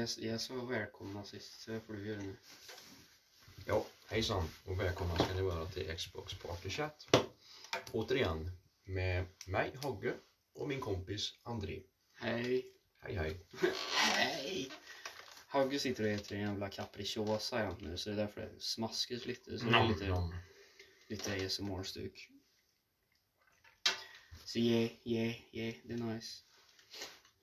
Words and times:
Yes, 0.00 0.18
yes 0.18 0.50
och 0.50 0.70
välkomna 0.70 1.24
sist, 1.24 1.60
så 1.60 1.80
får 1.80 1.92
du 1.92 2.06
göra 2.06 2.20
nu. 2.20 2.36
Ja, 3.66 3.86
hejsan 4.08 4.48
och 4.64 4.80
välkomna 4.80 5.14
ska 5.14 5.34
ni 5.34 5.42
vara 5.42 5.66
till 5.66 5.96
Xbox 5.96 6.34
Party 6.34 6.70
Chat. 6.70 7.16
Återigen 7.92 8.50
med 8.84 9.26
mig, 9.46 9.76
Hogge, 9.82 10.14
och 10.54 10.68
min 10.68 10.80
kompis 10.80 11.34
André. 11.42 11.82
Hej. 12.12 12.66
Hej 12.98 13.14
hej. 13.14 13.46
Hej. 13.96 14.70
Hagge 15.46 15.78
sitter 15.78 16.04
och 16.04 16.10
äter 16.10 16.36
en 16.36 16.42
jävla 16.42 16.68
capricciosa 16.68 17.62
jämt 17.62 17.80
nu, 17.80 17.96
så 17.96 18.10
det 18.10 18.14
är 18.14 18.20
därför 18.20 18.40
det 18.40 18.60
smaskas 18.60 19.26
lite. 19.26 19.58
Så 19.58 19.64
det 19.64 19.76
är 19.76 19.88
lite, 19.88 20.08
Nom. 20.08 20.34
lite 21.08 21.46
ASMR-stuk. 21.46 22.28
Så 24.44 24.58
yeah, 24.58 24.90
yeah, 25.04 25.34
yeah, 25.52 25.74
det 25.84 25.94
är 25.94 25.98
nice. 25.98 26.42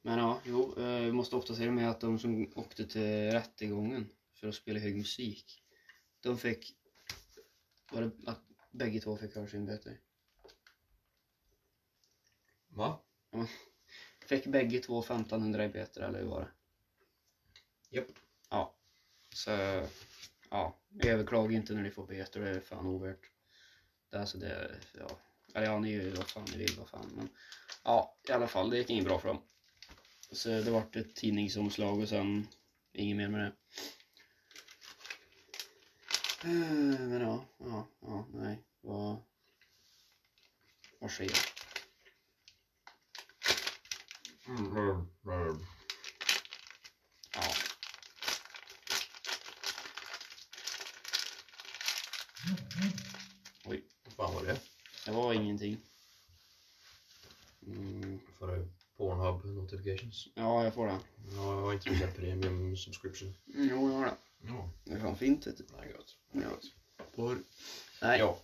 Men 0.08 0.20
ja, 0.20 0.42
jo, 0.46 0.74
eh, 0.78 1.02
vi 1.02 1.12
måste 1.12 1.36
uppdatera 1.36 1.72
med 1.72 1.90
att 1.90 2.00
de 2.00 2.20
som 2.20 2.52
åkte 2.56 2.88
till 2.88 3.32
rättegången 3.32 4.10
för 4.34 4.48
att 4.48 4.56
spela 4.56 4.80
hög 4.80 4.98
musik, 4.98 5.64
de 6.20 6.38
fick, 6.38 6.78
var 7.92 8.02
det 8.02 8.12
att 8.32 8.42
bägge 8.72 9.00
två 9.00 9.18
fick 9.18 9.36
varsin 9.36 9.66
böter? 9.66 10.00
Va? 12.68 13.00
Fick 14.26 14.46
bägge 14.46 14.80
två 14.80 15.00
1500 15.00 15.66
i 15.66 15.70
böter 15.70 16.02
eller 16.02 16.20
hur 16.20 16.28
var 16.28 16.42
det? 16.42 16.52
Japp. 17.96 18.20
Ja. 18.50 18.76
Så, 19.36 19.52
ja. 20.50 20.80
Överklaga 21.04 21.56
inte 21.56 21.74
när 21.74 21.84
ni 21.84 21.92
får 21.92 22.08
böter, 22.08 22.40
det 22.40 22.50
är 22.50 22.60
fan 22.60 22.88
ovärt. 22.88 23.32
Det 24.10 24.20
alltså 24.20 24.38
det, 24.38 24.80
ja. 25.00 25.20
Eller 25.54 25.68
ja, 25.68 25.80
ni 25.80 25.92
gör 25.92 26.04
ju 26.04 26.12
vad 26.12 26.28
fan 26.28 26.46
ni 26.52 26.58
vill, 26.58 26.76
vad 26.78 26.90
fan. 26.90 27.12
Men 27.16 27.30
ja, 27.84 28.18
i 28.30 28.32
alla 28.32 28.48
fall, 28.48 28.70
det 28.70 28.78
gick 28.78 28.90
inget 28.90 29.06
bra 29.06 29.20
för 29.20 29.28
dem. 29.28 29.42
Så 30.32 30.50
det 30.50 30.72
vart 30.72 30.96
ett 30.96 31.16
tidningsomslag 31.16 32.00
och 32.00 32.10
sen 32.10 32.48
inget 32.94 33.18
mer 33.18 33.28
med 33.30 33.40
det. 33.40 33.54
Eh, 36.44 37.00
Men 37.00 37.22
ja, 37.22 37.46
ja, 37.58 37.88
ja, 38.02 38.26
nej. 38.34 38.64
Vad, 38.82 39.18
vad 41.00 41.12
sker? 41.12 41.32
Mm, 44.48 44.66
mm, 44.78 45.08
mm. 45.26 45.66
Ja. 47.36 47.42
Oj, 53.66 53.84
Vad 54.04 54.14
fan 54.14 54.36
var 54.36 54.46
det? 54.46 54.60
det 55.06 55.12
var 55.12 55.34
ingenting. 55.34 55.78
Mm, 57.68 58.20
du 58.40 58.68
Pornhub 58.98 59.46
notifications? 59.46 60.28
ja, 60.36 60.64
jag 60.64 60.74
får 60.74 60.88
det. 60.88 61.00
Ja, 61.36 61.54
jag 61.54 61.62
har 61.62 61.74
inte 61.74 61.90
vilka 61.90 62.08
premium 62.08 62.78
subscription. 62.78 63.34
Jo, 63.46 63.90
jag 63.92 63.98
har 63.98 64.06
det. 64.06 64.14
Ja, 64.42 64.70
Det 64.84 64.92
är 64.94 65.00
fan 65.00 65.16
fint 65.16 65.48
vet 65.48 65.58
du. 65.58 65.64
det 65.64 65.84
är 65.90 65.94
gott. 65.94 66.16
Ja. 66.32 67.06
Porr. 67.16 67.38
Nej. 68.02 68.20
Ja. 68.20 68.38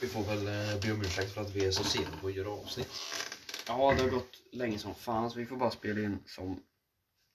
Vi 0.00 0.08
får 0.08 0.22
väl 0.22 0.46
eh, 0.46 0.80
be 0.80 0.92
om 0.92 1.00
ursäkt 1.00 1.32
för 1.32 1.40
att 1.40 1.50
vi 1.50 1.64
är 1.66 1.70
så 1.70 1.84
sena 1.84 2.16
på 2.20 2.26
att 2.28 2.34
göra 2.34 2.48
avsnitt. 2.50 2.88
Ja, 3.68 3.94
det 3.96 4.02
har 4.02 4.10
gått 4.10 4.42
länge 4.52 4.78
som 4.78 4.94
fan 4.94 5.30
så 5.30 5.38
vi 5.38 5.46
får 5.46 5.56
bara 5.56 5.70
spela 5.70 6.00
in 6.00 6.18
som, 6.26 6.62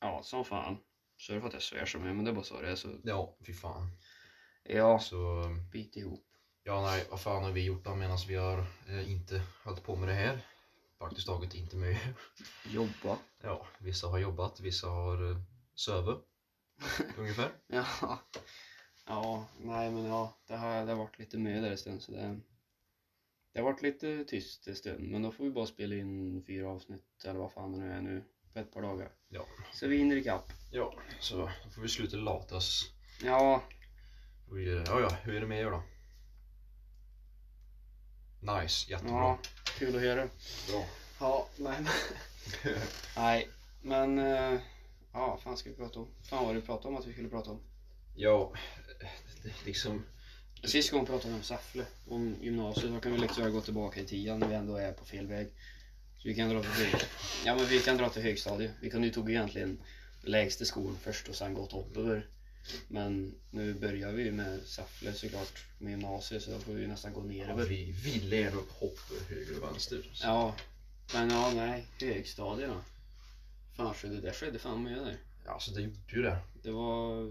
ja, 0.01 0.21
som 0.23 0.45
fan. 0.45 0.77
Sorry 1.17 1.39
för 1.39 1.47
att 1.47 1.53
jag 1.53 1.61
svär 1.63 1.85
så 1.85 1.97
mycket 1.97 2.15
men 2.15 2.25
det 2.25 2.31
är 2.31 2.35
bara 2.35 2.43
så 2.43 2.61
det 2.61 2.69
är. 2.71 2.75
Så, 2.75 2.87
Ja, 3.03 3.35
fy 3.45 3.53
fan. 3.53 3.89
ja, 4.63 4.99
Så, 4.99 5.43
bit 5.71 5.95
ihop. 5.97 6.25
ja 6.63 6.81
nej, 6.81 7.05
vad 7.09 7.21
fan 7.21 7.43
har 7.43 7.51
vi 7.51 7.63
gjort 7.65 7.83
då 7.85 7.95
medan 7.95 8.17
vi 8.27 8.35
har 8.35 8.65
eh, 8.87 9.11
inte 9.11 9.41
hållit 9.63 9.83
på 9.83 9.95
med 9.95 10.09
det 10.09 10.15
här? 10.15 10.41
Praktiskt 10.99 11.27
taget 11.27 11.55
inte 11.55 11.75
mycket. 11.75 12.15
Jobba. 12.65 13.17
Ja, 13.43 13.67
vissa 13.79 14.07
har 14.07 14.19
jobbat, 14.19 14.59
vissa 14.59 14.87
har 14.87 15.21
uh, 15.21 15.37
sövit. 15.75 16.17
Ungefär. 17.17 17.51
Ja. 17.67 17.87
Ja, 19.05 19.47
nej 19.61 19.91
men 19.91 20.05
ja, 20.05 20.37
det 20.47 20.55
har, 20.55 20.85
det 20.85 20.91
har 20.91 20.99
varit 20.99 21.19
lite 21.19 21.37
med 21.37 21.63
där 21.63 21.71
en 21.71 21.77
stund 21.77 22.01
så 22.01 22.11
det, 22.11 22.39
det 23.53 23.59
har 23.59 23.71
varit 23.71 23.81
lite 23.81 24.23
tyst 24.23 24.67
en 24.67 24.75
stund 24.75 25.11
men 25.11 25.21
då 25.21 25.31
får 25.31 25.43
vi 25.43 25.49
bara 25.49 25.65
spela 25.65 25.95
in 25.95 26.43
fyra 26.47 26.69
avsnitt 26.69 27.25
eller 27.25 27.39
vad 27.39 27.51
fan 27.51 27.71
det 27.71 27.77
nu 27.77 27.91
är 27.91 28.01
nu 28.01 28.23
på 28.53 28.59
ett 28.59 28.73
par 28.73 28.81
dagar. 28.81 29.11
Ja. 29.29 29.45
Så 29.73 29.87
vi 29.87 29.97
hinner 29.97 30.15
ikapp. 30.15 30.51
Ja, 30.71 30.93
så 31.19 31.37
då 31.37 31.69
får 31.75 31.81
vi 31.81 31.87
sluta 31.87 32.17
latas. 32.17 32.81
Ja, 33.23 33.63
Och, 34.49 34.59
eh, 34.59 34.83
ja, 34.85 34.99
ja, 35.01 35.09
hur 35.23 35.35
är 35.35 35.41
det 35.41 35.47
med 35.47 35.61
er 35.61 35.71
då? 35.71 35.83
Nice, 38.61 38.91
jättebra. 38.91 39.13
ja, 39.13 39.39
kul 39.77 39.95
att 39.95 40.01
höra. 40.01 40.29
Bra. 40.69 40.85
Ja, 41.19 41.47
nej 41.57 41.77
men. 41.81 41.93
nej, 43.15 43.49
men. 43.81 44.19
eh, 44.19 44.59
Ja, 45.13 45.39
fan 45.43 45.57
ska 45.57 45.69
vi 45.69 45.75
prata 45.75 45.99
om? 45.99 46.07
Fan 46.29 46.45
vad 46.45 46.55
du 46.55 46.61
pratade 46.61 46.87
om 46.87 46.97
att 46.97 47.07
vi 47.07 47.13
skulle 47.13 47.29
prata 47.29 47.51
om. 47.51 47.59
ja, 48.15 48.53
liksom. 49.65 50.03
Sist 50.63 50.91
gången 50.91 51.05
pratade 51.05 51.29
vi 51.29 51.35
om 51.39 51.43
Säffle, 51.43 51.85
om 52.07 52.35
gymnasiet. 52.41 52.93
Då 52.93 52.99
kan 52.99 53.11
vi 53.11 53.17
liksom 53.17 53.51
gå 53.51 53.61
tillbaka 53.61 53.99
i 53.99 54.05
tiden 54.05 54.39
när 54.39 54.47
vi 54.47 54.55
ändå 54.55 54.75
är 54.75 54.91
på 54.91 55.05
fel 55.05 55.27
väg. 55.27 55.47
Så 56.17 56.27
vi 56.27 56.35
kan 56.35 56.49
dra 56.49 56.61
till. 56.61 56.95
Ja 57.45 57.55
men 57.55 57.65
vi 57.65 57.79
kan 57.79 57.97
dra 57.97 58.09
till 58.09 58.21
högstadiet. 58.21 58.71
Vi 58.81 58.89
kunde 58.89 59.07
ju 59.07 59.13
tog 59.13 59.29
egentligen 59.29 59.81
lägsta 60.21 60.65
skolan 60.65 60.97
först 61.01 61.27
och 61.27 61.35
sen 61.35 61.53
gått 61.53 61.73
uppöver. 61.73 62.27
Men 62.87 63.35
nu 63.49 63.73
börjar 63.73 64.11
vi 64.11 64.31
med 64.31 64.59
Säffle 64.65 65.13
såklart 65.13 65.65
med 65.77 65.91
gymnasiet 65.91 66.43
så 66.43 66.51
då 66.51 66.59
får 66.59 66.73
vi 66.73 66.87
nästan 66.87 67.13
gå 67.13 67.23
ner 67.23 67.47
Ja, 67.47 67.55
vi, 67.55 67.91
vi 68.03 68.19
lär 68.19 68.55
upp 68.55 68.71
hopp 68.71 68.99
höger 69.29 69.57
och 69.63 69.71
vänster. 69.71 70.09
Så. 70.13 70.25
Ja, 70.27 70.55
men 71.13 71.29
ja 71.29 71.51
nej, 71.55 71.85
högstadiet 72.01 72.69
då. 72.69 72.81
Fan 73.75 73.95
så 73.95 74.07
det 74.07 74.33
skedde 74.33 74.59
fan 74.59 74.83
med 74.83 74.97
där. 74.97 75.17
Ja, 75.45 75.59
så 75.59 75.71
det 75.71 75.81
gjorde 75.81 75.97
ju 76.15 76.21
det. 76.21 76.37
Det 76.63 76.71
var 76.71 77.25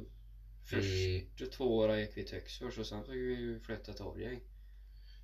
Vi, 0.71 1.27
första 1.39 1.47
två 1.57 1.77
åren 1.79 2.01
gick 2.01 2.17
vi 2.17 2.21
i 2.21 2.25
Töcksfors 2.25 2.79
och 2.79 2.87
sen 2.87 3.05
fick 3.05 3.15
vi 3.15 3.59
flytta 3.67 3.93
till 3.93 4.05
Årjäng. 4.05 4.41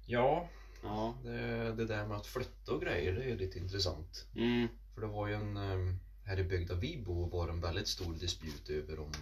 ja, 0.06 0.48
Ja. 0.82 1.18
det, 1.24 1.72
det 1.76 1.86
där 1.86 2.06
med 2.06 2.16
att 2.16 2.26
flytta 2.26 2.72
och 2.72 2.82
grejer, 2.82 3.12
det 3.12 3.24
är 3.24 3.36
lite 3.36 3.58
intressant. 3.58 4.26
Mm. 4.36 4.68
För 4.94 5.00
det 5.00 5.06
var 5.06 5.26
ju 5.26 5.34
en, 5.34 5.56
eh, 5.56 5.94
här 6.24 6.38
i 6.38 6.44
bygden 6.44 6.80
vi 6.80 6.96
bor 6.96 7.28
var 7.28 7.48
en 7.48 7.60
väldigt 7.60 7.88
stor 7.88 8.14
disput 8.14 8.70
över 8.70 8.98
om 8.98 9.12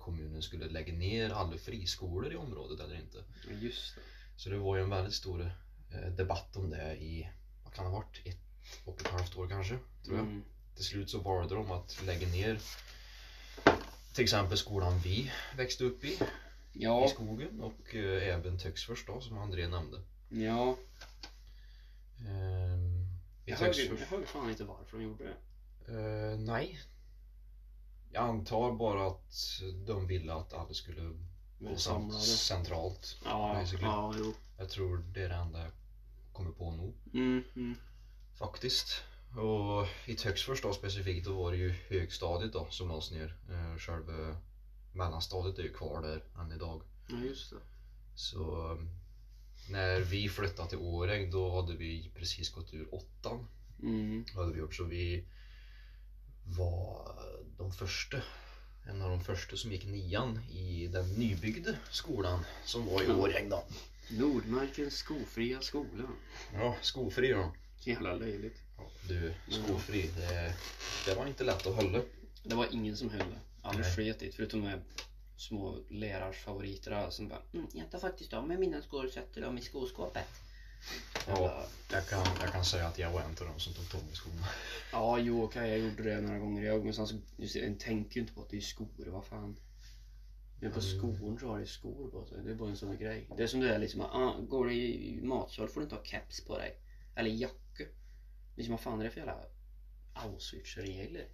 kommunen 0.00 0.42
skulle 0.42 0.68
lägga 0.68 0.92
ner 0.92 1.30
alla 1.30 1.56
friskolor 1.56 2.32
i 2.32 2.36
området 2.36 2.80
eller 2.80 2.94
inte. 2.94 3.24
Just 3.60 3.94
det. 3.94 4.00
Så 4.36 4.48
det 4.48 4.56
var 4.56 4.76
ju 4.76 4.82
en 4.82 4.90
väldigt 4.90 5.14
stor 5.14 5.52
eh, 5.90 6.08
debatt 6.12 6.56
om 6.56 6.70
det 6.70 6.96
i, 6.96 7.28
vad 7.64 7.72
kan 7.74 7.84
det 7.84 7.90
ha 7.90 7.96
varit, 7.98 8.20
ett 8.24 8.36
och 8.84 9.00
ett 9.00 9.06
halvt 9.08 9.36
år 9.36 9.48
kanske, 9.48 9.78
tror 10.04 10.16
jag. 10.16 10.26
Mm. 10.26 10.42
Till 10.74 10.84
slut 10.84 11.10
så 11.10 11.18
valde 11.18 11.54
de 11.54 11.70
att 11.70 12.02
lägga 12.06 12.26
ner 12.28 12.58
till 14.14 14.24
exempel 14.24 14.58
skolan 14.58 14.98
vi 14.98 15.30
växte 15.56 15.84
upp 15.84 16.04
i, 16.04 16.08
i 16.12 16.18
Ja, 16.72 17.08
skogen 17.08 17.60
och 17.60 17.94
eh, 17.94 18.34
även 18.34 18.58
Töcksfors 18.58 19.04
då 19.06 19.20
som 19.20 19.38
André 19.38 19.68
nämnde. 19.68 20.00
ja. 20.28 20.76
Ehm, 22.28 23.06
I 23.46 23.50
Jag 23.50 23.56
hörde, 23.56 23.82
jag 23.82 24.06
hörde 24.06 24.26
fan 24.26 24.50
inte 24.50 24.64
varför 24.64 24.96
de 24.98 25.04
gjorde 25.04 25.24
det. 25.24 25.92
eh, 25.92 26.38
nej. 26.38 26.80
Jag 28.12 28.24
antar 28.24 28.72
bara 28.72 29.06
att 29.06 29.60
de 29.86 30.06
ville 30.06 30.34
att 30.34 30.52
alla 30.52 30.74
skulle 30.74 31.12
samlade. 31.76 32.20
centralt. 32.20 33.16
Ja, 33.24 33.64
ja, 33.80 34.14
jo. 34.18 34.34
Jag 34.58 34.68
tror 34.68 35.04
det 35.14 35.22
är 35.22 35.28
det 35.28 35.34
enda 35.34 35.58
jag 35.62 35.72
kommer 36.32 36.50
på 36.50 36.70
nu. 36.70 36.92
Mm, 37.20 37.44
mm. 37.56 37.74
Faktiskt. 38.38 39.02
Och 39.36 39.86
i 40.06 40.14
Töcksfors 40.14 40.62
då 40.62 40.72
specifikt 40.72 41.26
då 41.26 41.42
var 41.42 41.52
det 41.52 41.58
ju 41.58 41.74
högstadiet 41.88 42.52
då 42.52 42.66
som 42.70 42.88
lades 42.88 43.10
ner. 43.10 43.36
Eh, 43.50 43.78
Själva 43.78 44.36
mellanstadiet 44.92 45.58
är 45.58 45.62
ju 45.62 45.72
kvar 45.72 46.02
där 46.02 46.24
än 46.40 46.52
idag. 46.52 46.82
Ja, 47.08 47.16
just 47.16 47.50
det. 47.50 47.56
Så 48.14 48.72
eh, 48.72 48.78
när 49.70 50.00
vi 50.00 50.28
flyttade 50.28 50.68
till 50.68 50.78
Årjäng 50.78 51.30
då 51.30 51.60
hade 51.60 51.76
vi 51.76 52.10
precis 52.14 52.52
gått 52.52 52.74
ur 52.74 52.94
åttan. 52.94 53.46
Mm. 53.82 54.24
Hade 54.34 54.52
vi 54.52 54.58
gjort 54.58 54.74
så 54.74 54.84
vi 54.84 55.24
var 56.58 57.14
de 57.58 57.72
första. 57.72 58.16
En 58.88 59.02
av 59.02 59.10
de 59.10 59.24
första 59.24 59.56
som 59.56 59.72
gick 59.72 59.84
nian 59.84 60.40
i 60.50 60.86
den 60.86 61.12
nybyggda 61.12 61.74
skolan 61.90 62.44
som 62.64 62.86
var 62.86 63.02
i. 63.02 63.10
Årjäng 63.10 63.48
då. 63.48 63.64
Nordmarkens 64.10 64.94
skofria 64.94 65.60
skola. 65.60 66.08
Ja, 66.54 66.76
skofri 66.80 67.28
då. 67.32 67.52
Jävla 67.78 68.14
löjligt. 68.14 68.56
Ja, 68.76 68.90
du, 69.08 69.34
skofri, 69.48 70.10
det, 70.16 70.54
det 71.06 71.14
var 71.14 71.26
inte 71.26 71.44
lätt 71.44 71.66
att 71.66 71.74
hålla. 71.74 72.02
Det 72.42 72.54
var 72.54 72.66
ingen 72.70 72.96
som 72.96 73.10
höll 73.10 73.18
det. 73.18 73.40
Alla 73.62 73.78
Nej. 73.78 73.96
sket 73.96 74.22
i 74.22 74.32
förutom 74.32 74.64
de 74.64 74.80
små 75.36 75.78
lärars 75.88 76.36
favoriter 76.36 76.90
där, 76.90 77.10
som 77.10 77.28
bara 77.28 77.42
mm, 77.52 77.66
Jag 77.72 77.90
tar 77.90 77.98
faktiskt 77.98 78.32
av 78.32 78.48
mig 78.48 78.58
mina 78.58 78.82
skor 78.82 79.06
och 79.06 79.12
sätter 79.12 79.40
dem 79.40 79.58
i 79.58 79.60
skoskåpet. 79.60 80.28
Ja. 81.26 81.66
Jag 81.92 82.06
kan, 82.06 82.26
jag 82.40 82.52
kan 82.52 82.64
säga 82.64 82.86
att 82.86 82.98
jag 82.98 83.10
var 83.10 83.20
en 83.20 83.26
av 83.40 83.46
dem 83.46 83.58
som 83.58 83.72
tog 83.72 83.90
tag 83.90 84.00
i 84.12 84.14
skorna. 84.14 84.46
Ja, 84.92 85.18
jo 85.18 85.44
okej, 85.44 85.70
jag 85.70 85.78
gjorde 85.78 86.02
det 86.02 86.20
några 86.20 86.38
gånger 86.38 86.64
jag 86.64 86.84
men 86.84 86.94
sen 86.94 87.06
så, 87.06 87.14
just, 87.36 87.56
jag 87.56 87.80
tänker 87.80 88.16
ju 88.16 88.20
inte 88.20 88.32
på 88.32 88.40
att 88.42 88.50
det 88.50 88.56
är 88.56 88.60
skor, 88.60 89.06
vad 89.06 89.24
fan. 89.24 89.56
Men 90.60 90.72
på 90.72 90.80
skor 90.80 91.38
så 91.40 91.48
har 91.48 91.58
det 91.58 91.66
skor 91.66 92.10
på 92.10 92.26
sig, 92.26 92.38
det 92.44 92.50
är 92.50 92.54
bara 92.54 92.68
en 92.70 92.76
sån 92.76 92.98
grej. 92.98 93.26
Det 93.36 93.42
är 93.42 93.46
som 93.46 93.60
det 93.60 93.74
är 93.74 93.78
liksom, 93.78 94.00
ah, 94.00 94.36
går 94.48 94.66
du 94.66 94.74
i 94.74 95.20
matsal 95.22 95.68
får 95.68 95.80
du 95.80 95.84
inte 95.84 95.96
ha 95.96 96.04
keps 96.04 96.44
på 96.44 96.58
dig. 96.58 96.76
Eller 97.14 97.30
jacka. 97.30 97.84
Liksom 98.56 98.72
vad 98.72 98.80
fan 98.80 99.00
är 99.00 99.04
det 99.04 99.10
för 99.10 99.18
jävla 99.18 99.36
Auschwitz-regler. 100.14 101.26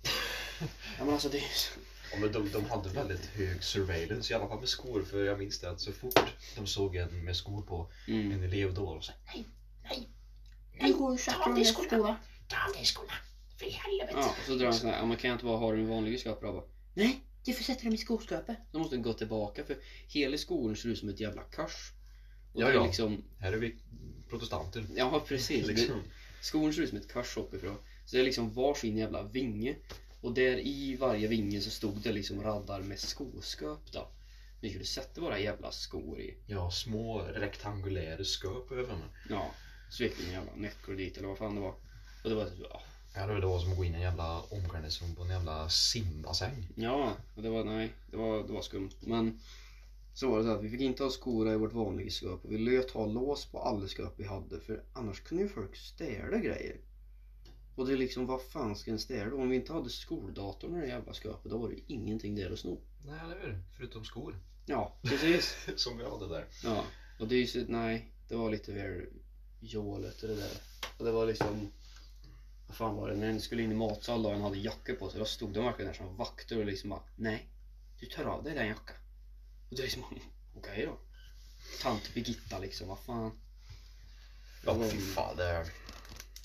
ja 0.98 1.04
men 1.04 1.10
alltså 1.14 1.28
det 1.28 1.36
är 1.38 1.42
ju 1.42 1.48
så... 1.54 1.70
Ja, 2.12 2.18
men 2.20 2.32
de, 2.32 2.50
de 2.50 2.64
hade 2.64 2.88
väldigt 2.88 3.26
hög 3.26 3.62
surveillance, 3.64 4.32
i 4.32 4.36
alla 4.36 4.48
fall 4.48 4.60
med 4.60 4.68
skor. 4.68 5.02
För 5.02 5.24
jag 5.24 5.38
minns 5.38 5.60
det 5.60 5.70
att 5.70 5.80
så 5.80 5.92
fort 5.92 6.18
de 6.56 6.66
såg 6.66 6.96
en 6.96 7.24
med 7.24 7.36
skor 7.36 7.62
på, 7.62 7.90
Mm. 8.08 8.32
en 8.32 8.42
elev 8.42 8.74
då, 8.74 8.82
och 8.88 9.04
så 9.04 9.12
nej, 9.34 9.44
nej, 9.84 10.08
Du 10.80 10.94
går 10.94 11.12
ju 11.12 11.18
säkert 11.18 11.46
under 11.46 11.64
skorna. 11.64 12.16
ta 12.48 12.56
av 12.68 12.72
dig 12.72 12.84
skorna, 12.84 13.12
för 13.58 13.66
i 13.66 13.70
helvete. 13.70 14.12
Ja, 14.14 14.28
och 14.40 14.46
så 14.46 14.54
drar 14.54 14.64
han 14.64 14.74
såhär, 14.74 15.06
man 15.06 15.16
kan 15.16 15.32
inte 15.32 15.44
bara 15.44 15.56
ha 15.58 15.70
dem 15.70 15.80
i 15.80 15.84
vanliga 15.86 16.18
skåp 16.18 16.40
då? 16.40 16.52
Bara, 16.52 16.64
Nej, 16.94 17.20
du 17.44 17.52
får 17.52 17.64
sätta 17.64 17.82
dem 17.84 17.92
i 17.94 17.98
skoskåpet. 17.98 18.56
Då 18.72 18.78
måste 18.78 18.96
den 18.96 19.02
gå 19.02 19.12
tillbaka 19.12 19.64
för 19.64 19.76
hela 20.08 20.38
skolan 20.38 20.76
ser 20.76 20.88
ut 20.88 20.98
som 20.98 21.08
ett 21.08 21.20
jävla 21.20 21.42
kors. 21.42 21.92
Och 22.54 22.62
Ja, 22.62 22.66
det 22.66 22.72
är 22.72 22.76
ja. 22.76 22.86
liksom, 22.86 23.24
Här 23.40 23.52
är 23.52 23.56
vi 23.56 23.76
protestanter. 24.30 24.86
ja 24.96 25.24
precis. 25.28 25.66
Liksom. 25.72 26.02
Skolan 26.40 26.72
ser 26.72 26.82
ut 26.82 26.88
som 26.88 26.98
ett 26.98 27.12
kors 27.12 27.36
uppifrån. 27.36 27.76
Så 28.06 28.16
det 28.16 28.22
är 28.22 28.24
liksom 28.24 28.52
varsin 28.52 28.96
jävla 28.96 29.22
vinge. 29.22 29.76
Och 30.20 30.34
där 30.34 30.58
i 30.58 30.96
varje 30.96 31.28
vinge 31.28 31.60
så 31.60 31.70
stod 31.70 32.02
det 32.02 32.12
liksom 32.12 32.42
raddar 32.42 32.80
med 32.80 32.98
skoskåp 32.98 33.92
då. 33.92 34.08
Vi 34.60 34.68
skulle 34.68 34.84
sätta 34.84 35.20
våra 35.20 35.38
jävla 35.38 35.70
skor 35.70 36.20
i. 36.20 36.34
Ja, 36.46 36.70
små 36.70 37.18
rektangulära 37.18 38.24
skåp 38.24 38.72
över 38.72 38.96
mig. 38.96 39.08
Ja, 39.30 39.50
så 39.90 40.02
gick 40.02 40.20
vi 40.20 40.26
en 40.26 40.32
jävla 40.32 40.54
nycklar 40.54 40.94
dit 40.94 41.16
eller 41.16 41.28
vad 41.28 41.38
fan 41.38 41.54
det 41.54 41.60
var. 41.60 41.74
Och 42.24 42.30
det 42.30 42.34
var 42.34 42.44
typ, 42.44 42.66
ja. 42.70 42.82
Ja, 43.14 43.26
det 43.26 43.46
var 43.46 43.58
som 43.58 43.70
att 43.70 43.76
gå 43.76 43.84
in 43.84 43.92
i 43.92 43.96
en 43.96 44.02
jävla 44.02 44.40
omklädningsrum 44.40 45.14
på 45.14 45.22
en 45.22 45.30
jävla 45.30 45.68
simbassäng. 45.68 46.68
Ja, 46.74 47.12
det 47.34 47.48
var, 47.48 47.64
nej, 47.64 47.92
det 48.10 48.16
var, 48.16 48.46
det 48.46 48.52
var 48.52 48.62
skumt. 48.62 48.90
Men 49.00 49.40
så 50.14 50.30
var 50.30 50.38
det 50.38 50.44
så 50.44 50.50
att 50.50 50.64
vi 50.64 50.70
fick 50.70 50.80
inte 50.80 51.02
ha 51.02 51.10
skorna 51.10 51.52
i 51.52 51.56
vårt 51.56 51.72
vanliga 51.72 52.10
skåp 52.10 52.44
och 52.44 52.52
vi 52.52 52.58
löt 52.58 52.90
ha 52.90 53.06
lås 53.06 53.46
på 53.46 53.58
alla 53.58 53.88
skåp 53.88 54.14
vi 54.16 54.24
hade 54.24 54.60
för 54.60 54.82
annars 54.92 55.20
kunde 55.20 55.42
ju 55.42 55.48
folk 55.48 55.76
stjäla 55.76 56.38
grejer. 56.38 56.76
Och 57.76 57.86
det 57.86 57.92
är 57.92 57.96
liksom, 57.96 58.26
vad 58.26 58.42
fan 58.42 58.76
ska 58.76 58.90
en 58.90 58.98
stjäla? 58.98 59.34
Om 59.34 59.50
vi 59.50 59.56
inte 59.56 59.72
hade 59.72 59.90
skoldatorn 59.90 60.76
i 60.76 60.80
det 60.80 60.86
jävla 60.86 61.14
skåpet 61.14 61.50
då 61.50 61.58
var 61.58 61.68
det 61.68 61.74
ju 61.74 61.82
ingenting 61.86 62.34
där 62.34 62.50
att 62.50 62.58
sno. 62.58 62.80
Nej, 63.04 63.20
eller 63.24 63.40
hur? 63.40 63.62
Förutom 63.76 64.04
skor. 64.04 64.38
Ja, 64.66 64.98
precis. 65.02 65.56
som 65.76 65.98
vi 65.98 66.04
hade 66.04 66.28
där. 66.28 66.46
Ja, 66.64 66.84
och 67.18 67.28
det 67.28 67.34
är 67.34 67.38
ju 67.38 67.46
så, 67.46 67.64
nej, 67.68 68.12
det 68.28 68.36
var 68.36 68.50
lite 68.50 68.72
mer 68.72 69.08
jålet 69.60 70.22
och 70.22 70.28
det 70.28 70.34
där. 70.34 70.60
Och 70.98 71.04
det 71.04 71.12
var 71.12 71.26
liksom, 71.26 71.72
vad 72.66 72.76
fan 72.76 72.96
var 72.96 73.08
det, 73.08 73.16
när 73.16 73.28
en 73.28 73.40
skulle 73.40 73.62
in 73.62 73.72
i 73.72 73.74
matsal 73.74 74.26
och 74.26 74.34
en 74.34 74.42
hade 74.42 74.58
jackor 74.58 74.94
på 74.94 75.10
sig, 75.10 75.18
då 75.18 75.24
stod 75.24 75.52
de 75.52 75.64
verkligen 75.64 75.90
där 75.90 75.98
som 75.98 76.16
vakter 76.16 76.58
och 76.58 76.66
liksom 76.66 76.90
bara, 76.90 77.02
nej, 77.16 77.48
du 78.00 78.06
tar 78.06 78.24
av 78.24 78.44
dig 78.44 78.54
den 78.54 78.66
jackan. 78.66 78.96
Och 79.70 79.76
det 79.76 79.82
är 79.82 79.84
liksom, 79.84 80.04
okej 80.56 80.86
då. 80.86 80.98
Tant 81.82 82.14
Birgitta 82.14 82.58
liksom, 82.58 82.88
vad 82.88 82.98
fan. 82.98 83.30
Ja, 84.64 84.74
Det 84.74 84.90
fy 84.90 85.00
fan. 85.00 85.36
Det 85.36 85.44
är... 85.44 85.66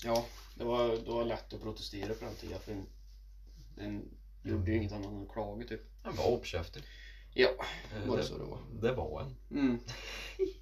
Ja, 0.04 0.26
det 0.54 0.64
var, 0.64 0.88
det 0.88 1.10
var 1.10 1.24
lätt 1.24 1.52
att 1.52 1.62
protestera 1.62 2.14
på 2.14 2.24
den 2.24 2.34
tiden 2.34 2.60
för 2.60 2.72
en, 2.72 2.86
en 3.76 4.08
gjorde 4.42 4.70
ju 4.70 4.76
inget 4.76 4.92
annat 4.92 5.10
än 5.10 5.22
att 5.22 5.32
klaga 5.32 5.66
typ. 5.66 5.80
Han 6.02 6.16
var 6.16 6.36
uppkäftig. 6.36 6.82
Ja, 7.34 7.50
Eh, 7.96 8.08
var 8.08 8.16
det 8.16 8.24
så 8.24 8.38
det 8.38 8.44
var. 8.44 8.58
Det 8.80 8.92
var 8.92 9.20
en. 9.20 9.36
Mm. 9.50 9.78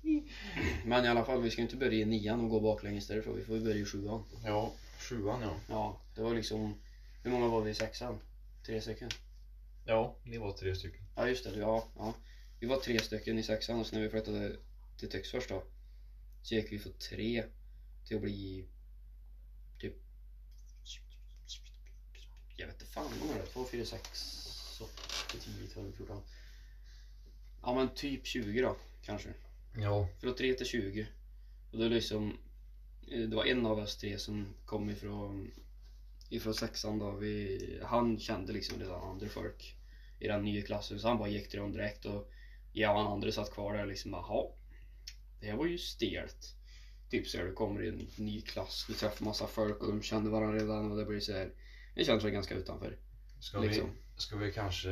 Men 0.85 1.05
i 1.05 1.09
alla 1.09 1.25
fall, 1.25 1.43
vi 1.43 1.51
ska 1.51 1.63
inte 1.63 1.77
börja 1.77 1.99
i 1.99 2.05
nian 2.05 2.41
och 2.41 2.51
gå 2.51 2.61
baklänges 2.61 3.07
därifrån. 3.07 3.37
Vi 3.37 3.45
får 3.45 3.57
ju 3.57 3.65
börja 3.65 3.77
i 3.77 3.85
sjuan. 3.85 4.23
Ja, 4.45 4.73
sjuan 4.99 5.43
ja. 5.43 5.55
Ja, 5.69 6.01
det 6.15 6.23
var 6.23 6.35
liksom... 6.35 6.75
Hur 7.23 7.31
många 7.31 7.49
var 7.49 7.61
vi 7.61 7.71
i 7.71 7.75
sexan? 7.75 8.19
Tre 8.67 8.81
stycken? 8.81 9.11
Ja, 9.87 10.17
ni 10.25 10.39
var 10.39 10.53
tre 10.53 10.75
stycken. 10.75 11.01
Ja, 11.17 11.29
just 11.29 11.45
det. 11.45 11.59
Ja, 11.59 11.85
ja. 11.97 12.15
Vi 12.61 12.67
var 12.67 12.77
tre 12.77 12.99
stycken 12.99 13.39
i 13.39 13.43
sexan 13.43 13.81
och 13.81 13.87
så 13.87 13.95
när 13.95 14.03
vi 14.03 14.09
flyttade 14.09 14.57
till 14.99 15.11
Töcksfors 15.11 15.49
då 15.49 15.63
så 16.43 16.55
gick 16.55 16.73
vi 16.73 16.79
från 16.79 16.93
tre 16.93 17.45
till 18.07 18.17
att 18.17 18.23
bli 18.23 18.69
Jag 22.61 22.67
vet 22.67 22.81
inte 22.81 22.93
fan 22.93 23.13
hur 23.13 23.21
många 23.21 23.35
det 23.35 23.43
är. 23.43 23.47
Två, 23.47 23.65
fyra, 23.65 23.85
sex, 23.85 24.11
åtta, 24.81 25.39
tio, 25.45 25.69
tolv, 25.75 25.93
fjorton. 25.97 26.23
Ja 27.63 27.75
men 27.75 27.95
typ 27.95 28.27
20 28.27 28.63
då, 28.63 28.77
kanske. 29.03 29.29
Ja. 29.77 30.09
Från 30.21 30.35
3 30.35 30.55
till 30.55 30.67
20. 30.67 31.07
Och 31.73 31.79
då 31.79 31.89
liksom, 31.89 32.37
eh, 33.11 33.21
det 33.21 33.37
var 33.37 33.45
en 33.45 33.67
av 33.67 33.79
oss 33.79 33.97
tre 33.97 34.19
som 34.19 34.55
kom 34.65 34.91
ifrån, 34.91 35.51
ifrån 36.29 36.55
sexan 36.55 36.99
då. 36.99 37.11
Vi, 37.11 37.81
han 37.85 38.19
kände 38.19 38.53
liksom 38.53 38.79
redan 38.79 39.03
andra 39.03 39.29
folk 39.29 39.77
i 40.19 40.27
den 40.27 40.45
nya 40.45 40.63
klassen 40.63 41.01
så 41.01 41.09
han 41.09 41.19
bara 41.19 41.29
gick 41.29 41.49
till 41.49 41.59
dem 41.59 41.73
direkt 41.73 42.05
och 42.05 42.31
jag 42.73 42.95
och 42.95 43.03
han 43.03 43.13
andra 43.13 43.33
satt 43.33 43.53
kvar 43.53 43.77
där 43.77 43.87
liksom 43.87 44.13
jaha. 44.13 44.47
Det 45.41 45.47
här 45.47 45.57
var 45.57 45.67
ju 45.67 45.79
stelt. 45.79 46.55
Typ 47.11 47.29
så 47.29 47.39
här, 47.39 47.45
du 47.45 47.53
kommer 47.53 47.83
i 47.83 47.89
en 47.89 48.09
ny 48.17 48.41
klass, 48.41 48.85
du 48.89 48.95
träffar 48.95 49.25
massa 49.25 49.47
folk 49.47 49.83
och 49.83 49.89
de 49.89 50.03
kände 50.03 50.31
varandra 50.31 50.59
redan 50.59 50.91
och 50.91 50.99
det 50.99 51.05
blir 51.05 51.21
så 51.21 51.33
här. 51.33 51.53
Det 52.01 52.05
känns 52.05 52.25
väl 52.25 52.31
ganska 52.31 52.55
utanför. 52.55 52.97
Ska, 53.41 53.61
Liksom. 53.61 53.87
vi, 54.17 54.21
ska 54.23 54.37
vi 54.37 54.53
kanske 54.53 54.91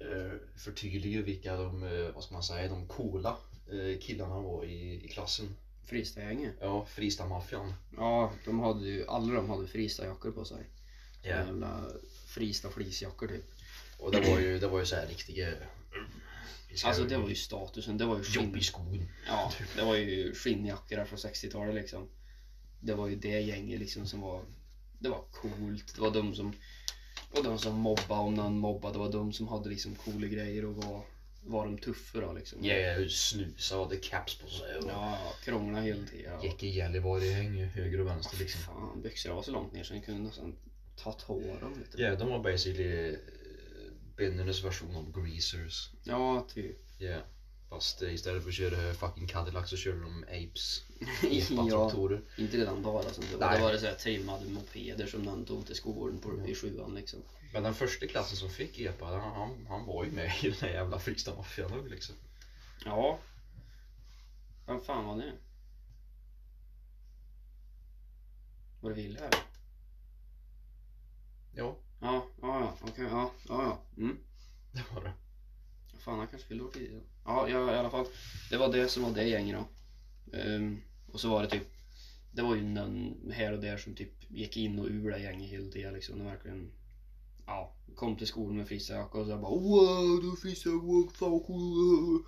eh, 0.00 0.32
förtydliga 0.56 1.22
vilka 1.22 1.56
de, 1.56 1.82
eh, 1.82 2.14
vad 2.14 2.24
ska 2.24 2.34
man 2.34 2.42
säga, 2.42 2.68
de 2.68 2.88
coola 2.88 3.36
eh, 3.72 3.98
killarna 4.00 4.40
var 4.40 4.64
i, 4.64 5.04
i 5.04 5.08
klassen? 5.08 5.56
Fristagänget. 5.84 6.54
Ja, 6.60 6.86
Fristad-maffian. 6.86 7.72
Ja, 7.96 8.32
de 8.44 8.60
hade 8.60 8.86
ju, 8.86 9.06
alla 9.06 9.34
de 9.34 9.50
hade 9.50 9.66
Fristad-jackor 9.66 10.30
på 10.32 10.44
sig. 10.44 10.66
Ja. 11.22 11.28
Jävla 11.28 11.84
Fristad 12.26 12.70
fleecejackor 12.70 13.28
typ. 13.28 13.44
Och 13.98 14.12
det 14.12 14.20
var 14.20 14.40
ju, 14.40 14.58
det 14.58 14.68
var 14.68 14.78
ju 14.78 14.86
så 14.86 14.96
här 14.96 15.06
riktiga... 15.06 15.48
Alltså 16.84 17.04
det 17.04 17.18
var 17.18 17.28
ju 17.28 17.34
statusen, 17.34 17.98
det 17.98 18.04
var 18.04 18.18
ju 18.18 18.24
skinn. 18.24 18.44
Jobb 18.44 18.56
i 18.56 18.62
skogen. 18.62 19.08
Ja, 19.26 19.52
det 19.76 19.82
var 19.82 19.96
ju 19.96 20.34
skinnjackor 20.34 21.04
från 21.04 21.18
60-talet 21.18 21.74
liksom. 21.74 22.08
Det 22.80 22.94
var 22.94 23.08
ju 23.08 23.16
det 23.16 23.40
gänget 23.40 23.80
liksom 23.80 24.06
som 24.06 24.20
var, 24.20 24.44
det 24.98 25.08
var 25.08 25.24
coolt. 25.32 25.94
Det 25.94 26.00
var 26.00 26.10
de 26.10 26.34
som, 26.34 26.52
och 27.30 27.44
de 27.44 27.58
som 27.58 27.74
mobbade 27.74 28.20
om 28.20 28.34
någon 28.34 28.58
mobbade. 28.58 28.94
Det 28.94 28.98
var 28.98 29.12
de 29.12 29.32
som 29.32 29.48
hade 29.48 29.68
liksom 29.68 29.94
coola 29.94 30.26
grejer 30.26 30.64
och 30.64 30.74
var, 30.76 31.02
var 31.46 31.64
de 31.64 31.78
tuffa 31.78 32.20
då 32.20 32.32
liksom. 32.32 32.64
Ja, 32.64 33.08
snusa 33.08 33.78
och 33.78 33.84
hade 33.84 33.96
caps 33.96 34.38
på 34.38 34.48
sig 34.48 34.76
och 34.76 34.90
Ja, 34.90 35.18
krångla 35.44 35.80
hela 35.80 36.06
tiden. 36.06 36.32
Ja. 36.32 36.44
gick 36.44 36.62
i 36.62 36.68
Gällivare-häng 36.68 37.64
höger 37.64 38.00
och 38.00 38.06
vänster 38.06 38.36
fy 38.36 38.44
liksom. 38.44 38.60
fan, 38.60 39.02
byxorna 39.02 39.34
var 39.34 39.42
så 39.42 39.50
långt 39.50 39.72
ner 39.72 39.84
så 39.84 39.94
jag 39.94 40.04
kunde 40.04 40.20
nästan 40.22 40.56
tagit 40.96 41.22
håren 41.22 41.74
lite. 41.78 42.02
Ja, 42.02 42.14
de 42.14 42.28
var 42.30 42.38
basically 42.42 43.08
eh, 43.12 43.18
böndernas 44.16 44.64
version 44.64 44.96
av 44.96 45.22
greasers. 45.24 45.90
Ja, 46.04 46.46
typ. 46.54 46.76
Ja. 46.98 47.18
Fast 47.70 48.02
eh, 48.02 48.14
istället 48.14 48.42
för 48.42 48.48
att 48.48 48.54
köra 48.54 48.94
fucking 48.94 49.26
Cadillac 49.26 49.70
så 49.70 49.76
körde 49.76 50.00
de 50.00 50.22
Apes. 50.22 50.82
ja, 51.22 51.28
Epa-traktorer. 51.28 52.22
inte 52.36 52.56
redan 52.56 52.82
bara 52.82 53.02
som 53.02 53.24
det 53.30 53.36
var. 53.36 53.52
Det 53.52 53.62
var 53.62 53.72
det 53.72 53.78
så 53.78 53.86
här 53.86 53.94
trimmade 53.94 54.46
mopeder 54.46 55.06
som 55.06 55.22
någon 55.22 55.44
tog 55.44 55.66
till 55.66 55.74
skolan 55.76 56.18
på, 56.20 56.48
i 56.48 56.54
sjuan 56.54 56.94
liksom. 56.94 57.22
Men 57.52 57.62
den 57.62 57.74
första 57.74 58.06
klassen 58.06 58.36
som 58.36 58.50
fick 58.50 58.78
EPA, 58.78 59.06
han, 59.06 59.32
han, 59.32 59.66
han 59.68 59.86
var 59.86 60.04
ju 60.04 60.10
med 60.10 60.32
i 60.42 60.48
den 60.48 60.58
här 60.60 60.68
jävla 60.68 60.98
Fristad-maffian 60.98 61.70
nu 61.70 61.88
liksom. 61.88 62.14
Ja. 62.84 63.18
Vem 64.66 64.80
fan 64.80 65.04
var 65.04 65.16
det? 65.16 65.32
Var 68.80 68.90
det 68.90 68.96
Wille 68.96 69.20
här? 69.20 69.30
Ja, 71.52 71.76
Ja, 72.00 72.26
ja, 72.42 72.60
ja, 72.60 72.76
okej, 72.80 73.04
ja, 73.10 73.30
ja, 73.48 73.62
ja. 73.62 74.02
Mm. 74.02 74.18
det 74.72 74.84
var 74.94 75.02
det. 75.02 75.12
Fan, 75.98 76.18
han 76.18 76.28
kanske 76.28 76.48
fyllde 76.48 76.64
år 76.64 76.70
tidigare. 76.70 77.02
Ja, 77.24 77.48
ja, 77.48 77.74
i 77.74 77.78
alla 77.78 77.90
fall. 77.90 78.06
Det 78.50 78.56
var 78.56 78.72
det 78.72 78.88
som 78.88 79.02
var 79.02 79.10
det 79.10 79.24
gänget 79.24 79.56
då. 79.58 79.68
Ehm, 80.38 80.82
och 81.12 81.20
så 81.20 81.30
var 81.30 81.42
det 81.42 81.48
typ, 81.48 81.66
det 82.32 82.42
var 82.42 82.54
ju 82.54 82.62
någon 82.62 83.30
här 83.32 83.52
och 83.52 83.60
där 83.60 83.76
som 83.76 83.94
typ 83.94 84.30
gick 84.30 84.56
in 84.56 84.78
och 84.78 84.86
ur 84.86 85.10
det 85.10 85.18
gänget 85.18 85.50
hela 85.50 85.70
tiden 85.70 85.94
liksom. 85.94 86.18
Det 86.18 86.24
verkligen, 86.24 86.70
ja, 87.46 87.74
kom 87.94 88.16
till 88.16 88.26
skolan 88.26 88.56
med 88.56 88.68
fristjacka 88.68 89.18
och 89.18 89.26
så 89.26 89.36
bara 89.38 89.50
wow, 89.52 90.20
du 90.22 90.36
fristjacka, 90.36 90.76
wow, 90.76 91.10
fan 91.14 91.30
vad 91.30 91.46
cool. 91.46 92.22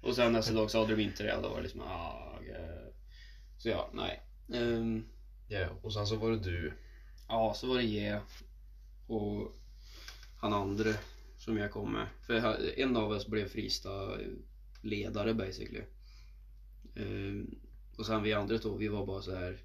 Och 0.00 0.14
sen 0.14 0.32
nästa 0.32 0.54
dag 0.54 0.70
så 0.70 0.80
hade 0.80 0.96
de 0.96 1.02
inte 1.02 1.22
det 1.22 1.36
och 1.36 1.42
då 1.42 1.48
var 1.48 1.56
det 1.56 1.62
liksom, 1.62 1.80
ah, 1.80 2.38
eh. 2.50 2.92
Så 3.58 3.68
ja, 3.68 3.90
nej. 3.94 4.22
Ehm, 4.52 5.04
Ja, 5.48 5.68
och 5.82 5.92
sen 5.92 6.06
så 6.06 6.16
var 6.16 6.30
det 6.30 6.38
du. 6.38 6.72
Ja, 7.28 7.54
så 7.56 7.66
var 7.66 7.76
det 7.76 7.82
J 7.82 8.20
och 9.06 9.52
han 10.40 10.52
andra 10.52 10.94
som 11.38 11.56
jag 11.56 11.70
kom 11.70 11.92
med. 11.92 12.06
För 12.26 12.60
en 12.78 12.96
av 12.96 13.10
oss 13.10 13.26
blev 13.26 13.48
Fristad 13.48 14.18
ledare 14.82 15.34
basically. 15.34 15.82
Ehm, 16.96 17.58
och 17.96 18.06
sen 18.06 18.22
vi 18.22 18.32
andra 18.32 18.58
två, 18.58 18.76
vi 18.76 18.88
var 18.88 19.06
bara 19.06 19.22
så 19.22 19.34
här. 19.34 19.58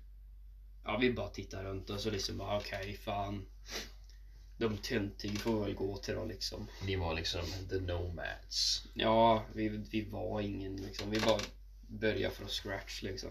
Ja, 0.84 0.98
vi 0.98 1.14
bara 1.14 1.30
tittade 1.30 1.64
runt 1.64 1.90
och 1.90 2.00
så 2.00 2.12
liksom 2.12 2.38
bara 2.38 2.58
okej, 2.58 2.94
fan. 2.94 3.46
De 4.58 4.78
töntiga 4.78 5.40
får 5.40 5.66
väl 5.66 5.74
gå 5.74 5.98
till 5.98 6.14
då 6.14 6.26
liksom. 6.26 6.68
Ni 6.86 6.96
var 6.96 7.16
liksom 7.16 7.42
the 7.70 7.80
nomads. 7.80 8.88
Ja, 8.94 9.46
vi, 9.54 9.70
vi 9.70 10.10
var 10.10 10.42
ingen 10.42 10.76
liksom. 10.76 11.12
Vi 11.12 11.20
bara 11.20 11.40
började 11.88 12.36
från 12.36 12.48
scratch 12.48 13.02
liksom. 13.02 13.30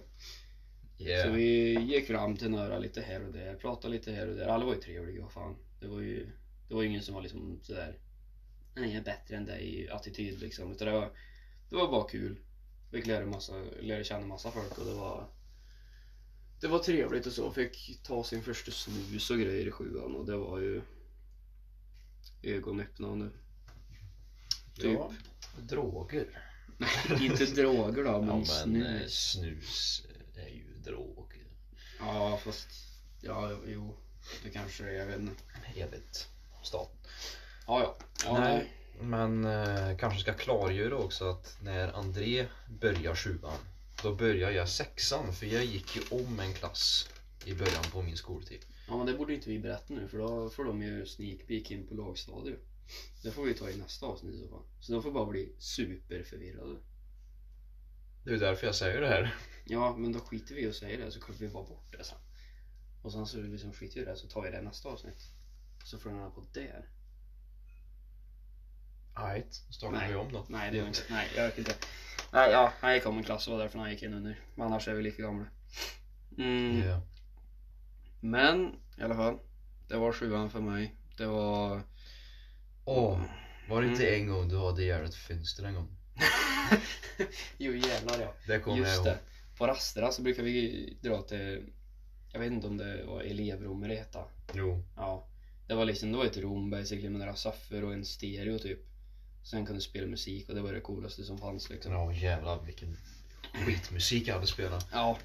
Yeah. 0.99 1.27
Så 1.27 1.33
vi 1.33 1.75
gick 1.81 2.07
fram 2.07 2.37
till 2.37 2.51
några 2.51 2.79
lite 2.79 3.01
här 3.01 3.27
och 3.27 3.33
där, 3.33 3.55
pratade 3.55 3.95
lite 3.95 4.13
här 4.13 4.29
och 4.29 4.37
där. 4.37 4.47
Alla 4.47 4.65
var 4.65 4.75
ju 4.75 4.81
trevliga, 4.81 5.29
fan. 5.29 5.57
Det 5.81 5.87
var 5.87 6.01
ju 6.01 6.31
det 6.69 6.75
var 6.75 6.83
ingen 6.83 7.03
som 7.03 7.15
var 7.15 7.23
liksom 7.23 7.61
sådär 7.63 7.99
Nej, 8.75 8.89
jag 8.89 9.01
är 9.01 9.05
bättre 9.05 9.37
än 9.37 9.47
dig 9.47 9.89
attityd 9.91 10.41
liksom. 10.41 10.73
Utan 10.73 10.87
det 10.87 10.93
var, 10.93 11.11
det 11.71 11.77
var 11.77 11.91
bara 11.91 12.09
kul. 12.09 12.37
Vi 12.91 13.03
lärde, 13.03 13.27
massa, 13.27 13.53
lärde 13.81 14.05
känna 14.05 14.27
massa 14.27 14.51
folk 14.51 14.79
och 14.79 14.85
det 14.85 14.95
var 14.95 15.29
det 16.61 16.69
var 16.69 16.79
trevligt 16.79 17.27
och 17.27 17.33
så. 17.33 17.53
Fick 17.53 18.03
ta 18.03 18.25
sin 18.25 18.43
första 18.43 18.71
snus 18.71 19.31
och 19.31 19.39
grejer 19.39 19.67
i 19.67 19.71
sjuan 19.71 20.15
och 20.15 20.27
det 20.27 20.37
var 20.37 20.59
ju 20.59 20.83
ögonöppnande. 22.43 23.31
Typ. 24.75 24.85
Ja, 24.85 25.13
droger. 25.59 26.45
Inte 27.21 27.45
droger 27.45 28.05
då, 28.05 28.23
men, 28.23 28.45
Ja, 28.45 28.67
men 28.67 28.83
eh, 28.83 29.07
snus. 29.07 29.33
snus 29.33 30.07
är 30.37 30.49
ju 30.49 30.75
droger. 30.85 31.47
Ja, 31.99 32.41
fast... 32.45 32.69
Ja, 33.21 33.59
jo. 33.67 33.97
Det 34.43 34.51
kanske 34.51 34.85
är, 34.85 34.93
jag 34.93 35.07
vet 35.07 35.21
inte. 35.21 35.43
Evigt 35.77 36.29
stat. 36.63 36.93
Ja, 37.67 37.81
ja. 37.83 37.99
ja 38.25 38.39
Nej. 38.39 38.80
Men 39.03 39.45
eh, 39.45 39.97
kanske 39.97 40.21
ska 40.21 40.33
klargöra 40.33 40.97
också 40.97 41.31
att 41.31 41.59
när 41.63 41.97
André 41.97 42.47
börjar 42.81 43.15
sjuan, 43.15 43.59
då 44.03 44.15
börjar 44.15 44.51
jag 44.51 44.69
sexan 44.69 45.33
för 45.33 45.47
jag 45.47 45.65
gick 45.65 45.97
ju 45.97 46.03
om 46.11 46.41
en 46.41 46.55
klass 46.55 47.09
i 47.45 47.55
början 47.55 47.85
på 47.93 48.03
min 48.03 48.17
skoltid. 48.17 48.61
Ja, 48.89 48.97
men 48.97 49.07
det 49.07 49.15
borde 49.15 49.35
inte 49.35 49.51
vi 49.51 49.59
berätta 49.59 49.95
nu 49.95 50.09
för 50.09 50.19
då 50.19 50.51
får 50.51 50.65
de 50.65 50.83
ju 50.83 51.07
sneak 51.07 51.47
peek 51.47 51.71
in 51.71 51.87
på 51.87 51.95
lågstadiet. 51.95 52.61
Det 53.23 53.31
får 53.31 53.43
vi 53.43 53.55
ta 53.55 53.71
i 53.71 53.77
nästa 53.77 54.07
avsnitt 54.07 54.35
i 54.35 54.39
så 54.39 54.49
fall. 54.49 54.63
Så 54.81 54.93
de 54.93 55.03
får 55.03 55.11
bara 55.11 55.27
bli 55.27 55.53
superförvirrade. 55.59 56.77
Det 58.25 58.31
är 58.31 58.39
därför 58.39 58.67
jag 58.67 58.75
säger 58.75 59.01
det 59.01 59.09
här. 59.09 59.35
Ja, 59.65 59.97
men 59.97 60.13
då 60.13 60.19
skiter 60.19 60.55
vi 60.55 60.63
i 60.63 60.69
att 60.69 60.75
säga 60.75 61.05
det 61.05 61.11
så 61.11 61.21
klipper 61.21 61.45
vi 61.45 61.53
bara 61.53 61.65
bort 61.65 61.97
det 61.99 62.05
sen. 62.05 62.19
Och 63.03 63.13
sen 63.13 63.27
så 63.27 63.37
liksom 63.37 63.73
skiter 63.73 63.95
vi 63.95 64.01
i 64.01 64.05
det 64.05 64.17
så 64.17 64.29
tar 64.29 64.43
vi 64.43 64.51
det 64.51 64.59
i 64.59 64.63
nästa 64.63 64.89
avsnitt. 64.89 65.23
Så 65.85 65.99
får 65.99 66.11
den 66.11 66.33
på 66.33 66.47
där. 66.53 66.89
Right, 69.17 69.55
startar 69.71 70.09
vi 70.09 70.15
om 70.15 70.33
då. 70.33 70.45
Nej, 70.49 70.71
det 70.71 70.77
gör 70.77 70.85
vi 70.85 70.89
inte. 70.89 71.01
Nej, 71.11 71.29
jag 71.37 71.45
vet 71.45 71.59
inte. 71.59 71.75
Nej, 72.33 72.51
ja, 72.51 72.73
han 72.81 72.95
gick 72.95 73.07
om 73.07 73.19
en 73.19 73.25
klass 73.25 73.47
och 73.49 73.53
var 73.53 73.61
därför 73.61 73.79
han 73.79 73.91
gick 73.91 74.03
in 74.03 74.15
under. 74.15 74.41
Men 74.55 74.67
annars 74.67 74.89
är 74.89 74.95
vi 74.95 75.03
lika 75.03 75.23
gamla. 75.23 75.47
Mm. 76.39 76.89
Ja. 76.89 77.01
Men 78.21 78.75
i 78.99 79.03
alla 79.03 79.15
fall. 79.15 79.39
Det 79.89 79.97
var 79.97 80.13
sjuan 80.13 80.51
för 80.51 80.61
mig. 80.61 80.95
Det 81.17 81.27
var... 81.27 81.83
Åh, 82.85 83.21
var 83.69 83.83
det 83.83 83.89
inte 83.89 84.09
Mm. 84.09 84.21
en 84.21 84.29
gång 84.35 84.49
du 84.49 84.59
hade 84.59 84.83
ihjäl 84.83 85.05
ett 85.05 85.15
fönster 85.15 85.65
en 85.65 85.75
gång? 85.75 85.97
jo 87.59 87.73
jävlar 87.75 88.21
ja. 88.21 88.35
Det 88.47 88.59
kommer 88.59 88.79
jag 88.79 88.87
Just 88.87 88.97
ihåg. 88.97 89.07
det. 89.07 89.19
På 89.59 89.67
rasterna 89.67 90.13
så 90.13 90.23
brukar 90.23 90.43
vi 90.43 90.97
dra 91.03 91.23
till, 91.23 91.63
jag 92.33 92.41
vet 92.41 92.53
inte 92.53 92.67
om 92.67 92.77
det 92.77 93.05
var 93.05 93.21
elevrum 93.23 93.83
eller 93.85 93.95
heta. 93.95 94.25
Jo. 94.55 94.85
Ja. 94.97 95.27
Det 95.67 95.75
var 95.75 95.85
liksom, 95.85 96.13
det 96.13 96.19
var 96.19 96.25
ett 96.25 96.37
rum 96.37 96.71
basically 96.71 97.09
med 97.09 97.19
några 97.21 97.35
soffor 97.37 97.85
och 97.85 97.93
en 97.93 98.05
stereo 98.05 98.59
typ. 98.59 98.79
Sen 99.43 99.67
kunde 99.67 99.79
du 99.79 99.83
spela 99.83 100.07
musik 100.07 100.49
och 100.49 100.55
det 100.55 100.61
var 100.61 100.73
det 100.73 100.81
coolaste 100.81 101.25
som 101.25 101.39
fanns 101.39 101.71
liksom. 101.71 101.93
Ja 101.93 102.13
jävlar 102.13 102.63
vilken 102.63 102.97
skitmusik 103.53 104.29
jag 104.29 104.35
hade 104.35 104.47
spelat. 104.47 104.87
Ja. 104.93 105.19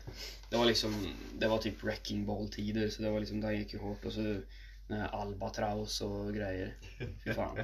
Det 0.49 0.57
var 0.57 0.65
liksom, 0.65 1.15
det 1.39 1.47
var 1.47 1.57
typ 1.57 1.83
wrecking 1.83 2.25
ball 2.25 2.49
tider 2.49 2.89
så 2.89 3.01
det 3.01 3.09
var 3.09 3.19
liksom, 3.19 3.41
den 3.41 3.57
gick 3.57 3.73
ju 3.73 3.79
hårt 3.79 4.05
och 4.05 4.13
så 4.13 4.21
den 4.87 4.99
här 5.01 5.07
Albatraus 5.07 6.01
och 6.01 6.33
grejer. 6.33 6.75
Fy 7.23 7.33
fan. 7.33 7.57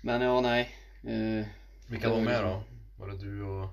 Men 0.00 0.20
ja, 0.20 0.40
nej. 0.40 0.76
Eh, 1.02 1.46
Vilka 1.86 2.08
var 2.08 2.20
med 2.20 2.26
liksom- 2.26 2.44
då? 2.44 2.62
Var 2.96 3.08
det 3.08 3.18
du 3.18 3.42
och 3.42 3.68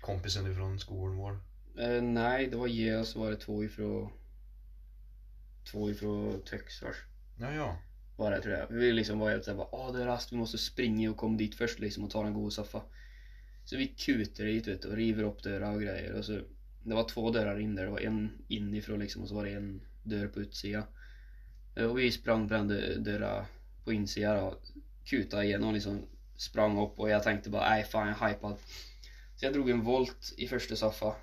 kompisen 0.00 0.52
ifrån 0.52 0.78
skolan 0.78 1.16
vår? 1.16 1.40
Eh, 1.78 2.02
nej, 2.02 2.46
det 2.46 2.56
var 2.56 2.66
Ge 2.66 2.96
och 2.96 3.06
så 3.06 3.18
var 3.18 3.30
det 3.30 3.36
två 3.36 3.64
ifrån 3.64 4.10
Två 5.70 5.90
ifrån 5.90 6.42
Töcksfors 6.50 6.96
Ja 7.38 7.52
ja 7.54 7.76
var 8.16 8.30
det 8.30 8.40
tror 8.40 8.54
jag. 8.54 8.66
Vi 8.70 8.92
liksom 8.92 9.18
var 9.18 9.30
helt 9.30 9.44
såhär 9.44 9.58
bara 9.58 9.68
Åh 9.72 9.92
det 9.92 10.02
är 10.02 10.06
rast, 10.06 10.32
vi 10.32 10.36
måste 10.36 10.58
springa 10.58 11.10
och 11.10 11.16
komma 11.16 11.38
dit 11.38 11.54
först 11.54 11.78
liksom 11.78 12.04
och 12.04 12.10
ta 12.10 12.26
en 12.26 12.34
god 12.34 12.52
soffa. 12.52 12.82
Så 13.64 13.76
vi 13.76 13.86
kutar 13.86 14.44
dit 14.44 14.68
vet 14.68 14.82
du 14.82 14.88
och 14.88 14.96
river 14.96 15.22
upp 15.22 15.42
dörrar 15.42 15.74
och 15.74 15.82
grejer 15.82 16.12
och 16.12 16.24
så 16.24 16.40
Det 16.82 16.94
var 16.94 17.08
två 17.08 17.30
dörrar 17.30 17.58
in 17.58 17.74
där, 17.74 17.84
det 17.84 17.90
var 17.90 18.00
en 18.00 18.30
inifrån 18.48 18.98
liksom 18.98 19.22
och 19.22 19.28
så 19.28 19.34
var 19.34 19.44
det 19.44 19.52
en 19.52 19.80
dörr 20.02 20.26
på 20.26 20.40
utsidan. 20.40 20.84
Eh, 21.76 21.84
och 21.84 21.98
vi 21.98 22.12
sprang 22.12 22.48
på 22.48 22.54
den 22.54 22.68
dörren 23.04 23.44
på 23.84 23.92
insidan 23.92 24.38
och 24.38 24.54
kutade 25.04 25.44
igenom 25.44 25.74
liksom 25.74 26.06
Sprang 26.36 26.78
upp 26.78 26.98
och 26.98 27.10
jag 27.10 27.22
tänkte 27.22 27.50
bara 27.50 27.70
nej 27.70 27.84
fan 27.84 28.08
jag 28.08 28.22
är 28.22 28.28
hypad. 28.28 28.56
Så 29.36 29.44
jag 29.44 29.52
drog 29.52 29.70
en 29.70 29.80
volt 29.80 30.34
i 30.36 30.46
första 30.46 30.76
soffa 30.76 31.14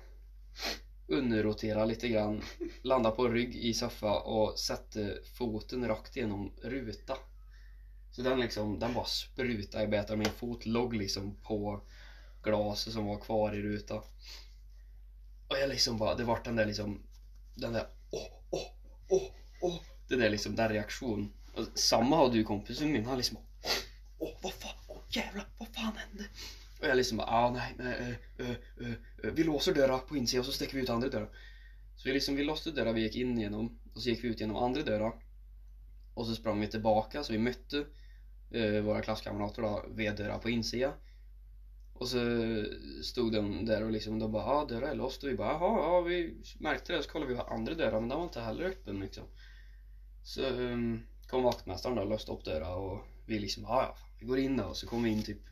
underrotera 1.12 1.84
lite 1.84 2.08
grann, 2.08 2.42
landa 2.82 3.10
på 3.10 3.28
rygg 3.28 3.56
i 3.56 3.74
soffa 3.74 4.20
och 4.20 4.58
sätta 4.58 5.00
foten 5.38 5.88
rakt 5.88 6.16
igenom 6.16 6.52
ruta. 6.62 7.16
Så 8.10 8.22
den 8.22 8.40
liksom, 8.40 8.78
den 8.78 8.94
bara 8.94 9.04
sprutade 9.04 9.84
i 9.84 9.86
bättre. 9.86 10.16
Min 10.16 10.32
fot 10.32 10.66
låg 10.66 10.94
liksom 10.94 11.36
på 11.42 11.80
glaset 12.42 12.92
som 12.92 13.06
var 13.06 13.18
kvar 13.18 13.54
i 13.54 13.62
rutan. 13.62 14.02
Och 15.48 15.58
jag 15.58 15.68
liksom 15.68 15.98
bara, 15.98 16.14
det 16.14 16.24
vart 16.24 16.44
den 16.44 16.56
där 16.56 16.66
liksom, 16.66 17.02
den 17.54 17.72
där 17.72 17.86
åh, 18.10 18.28
åh, 18.50 18.68
åh, 19.08 19.30
åh. 19.60 19.80
Det 20.08 20.16
där 20.16 20.30
liksom, 20.30 20.56
den 20.56 20.68
reaktionen. 20.68 21.32
Och 21.54 21.66
samma 21.74 22.16
har 22.16 22.30
du 22.30 22.44
kompisen 22.44 22.92
min, 22.92 23.06
han 23.06 23.16
liksom 23.16 23.36
åh, 23.36 23.70
åh, 24.18 24.36
vad 24.42 24.52
fan, 24.52 24.74
åh 24.88 25.02
jävlar, 25.10 25.46
vad 25.58 25.68
fan 25.68 25.96
hände? 25.96 26.24
Och 26.82 26.88
jag 26.88 26.96
liksom 26.96 27.18
bara, 27.18 27.26
ah, 27.26 27.50
nej, 27.50 27.74
nej 27.78 28.18
uh, 28.40 28.46
uh, 28.46 28.50
eh, 28.50 28.56
uh, 28.80 28.92
eh, 28.92 28.94
eh, 29.24 29.32
vi 29.32 29.44
låser 29.44 29.74
dörrar 29.74 29.98
på 29.98 30.16
insidan 30.16 30.40
och 30.40 30.46
så 30.46 30.52
sticker 30.52 30.74
vi 30.74 30.82
ut 30.82 30.90
andra 30.90 31.08
dörrar. 31.08 31.30
Så 31.96 32.08
vi 32.08 32.14
liksom, 32.14 32.36
vi 32.36 32.44
låste 32.44 32.70
dörrar 32.70 32.92
vi 32.92 33.02
gick 33.02 33.16
in 33.16 33.38
genom 33.38 33.78
och 33.94 34.02
så 34.02 34.08
gick 34.08 34.24
vi 34.24 34.28
ut 34.28 34.40
genom 34.40 34.56
andra 34.56 34.82
dörrar. 34.82 35.12
Och 36.14 36.26
så 36.26 36.34
sprang 36.34 36.60
vi 36.60 36.66
tillbaka 36.66 37.22
så 37.22 37.32
vi 37.32 37.38
mötte 37.38 37.84
våra 38.82 39.02
klasskamrater 39.02 39.62
då 39.62 39.84
vid 39.94 40.16
dörrar 40.16 40.38
på 40.38 40.50
insidan. 40.50 40.92
Och 41.94 42.08
så 42.08 42.18
stod 43.02 43.32
de 43.32 43.66
där 43.66 43.84
och 43.84 43.90
liksom 43.90 44.18
de 44.18 44.32
bara, 44.32 44.44
ah, 44.44 44.64
dörrar 44.64 44.88
är 44.88 44.94
låst 44.94 45.22
och 45.22 45.30
vi 45.30 45.34
bara, 45.34 45.52
jaha, 45.52 45.78
ja 45.78 46.00
vi 46.00 46.36
märkte 46.58 46.92
det 46.92 47.02
så 47.02 47.10
kollade 47.10 47.32
vi 47.32 47.38
på 47.38 47.44
andra 47.44 47.74
dörrar 47.74 48.00
men 48.00 48.08
den 48.08 48.18
var 48.18 48.24
inte 48.24 48.40
heller 48.40 48.64
öppen 48.64 49.00
liksom. 49.00 49.24
Så 50.22 50.46
um, 50.46 51.02
kom 51.26 51.42
vaktmästaren 51.42 51.96
då 51.96 52.02
och 52.02 52.08
löste 52.08 52.32
upp 52.32 52.44
dörrar 52.44 52.76
och 52.76 52.98
vi 53.26 53.38
liksom, 53.38 53.62
ja 53.62 53.82
ja, 53.82 53.96
vi 54.20 54.26
går 54.26 54.38
in 54.38 54.56
då 54.56 54.64
och 54.64 54.76
så 54.76 54.86
kom 54.86 55.02
vi 55.02 55.10
in 55.10 55.22
typ 55.22 55.51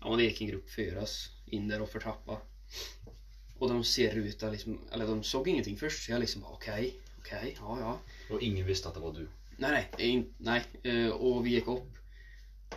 Ja, 0.00 0.16
det 0.16 0.22
gick 0.22 0.40
en 0.40 0.46
grupp 0.46 0.70
fyra 0.70 1.02
oss 1.02 1.30
in 1.46 1.68
där 1.68 1.82
och 1.82 1.88
för 1.88 2.00
trappa. 2.00 2.40
Och 3.58 3.68
de 3.68 3.84
ser 3.84 4.14
ruta 4.14 4.50
liksom, 4.50 4.80
eller 4.92 5.06
de 5.06 5.22
såg 5.22 5.48
ingenting 5.48 5.76
först 5.76 6.04
så 6.04 6.12
jag 6.12 6.20
liksom 6.20 6.44
okej, 6.44 6.94
okej, 7.18 7.56
ja 7.60 7.78
ja. 7.80 7.98
Och 8.34 8.42
ingen 8.42 8.66
visste 8.66 8.88
att 8.88 8.94
det 8.94 9.00
var 9.00 9.12
du. 9.12 9.28
Nej 9.56 9.88
nej, 9.98 10.10
in, 10.10 10.34
nej. 10.38 10.62
Eh, 10.82 11.08
och 11.08 11.46
vi 11.46 11.50
gick 11.50 11.68
upp. 11.68 11.94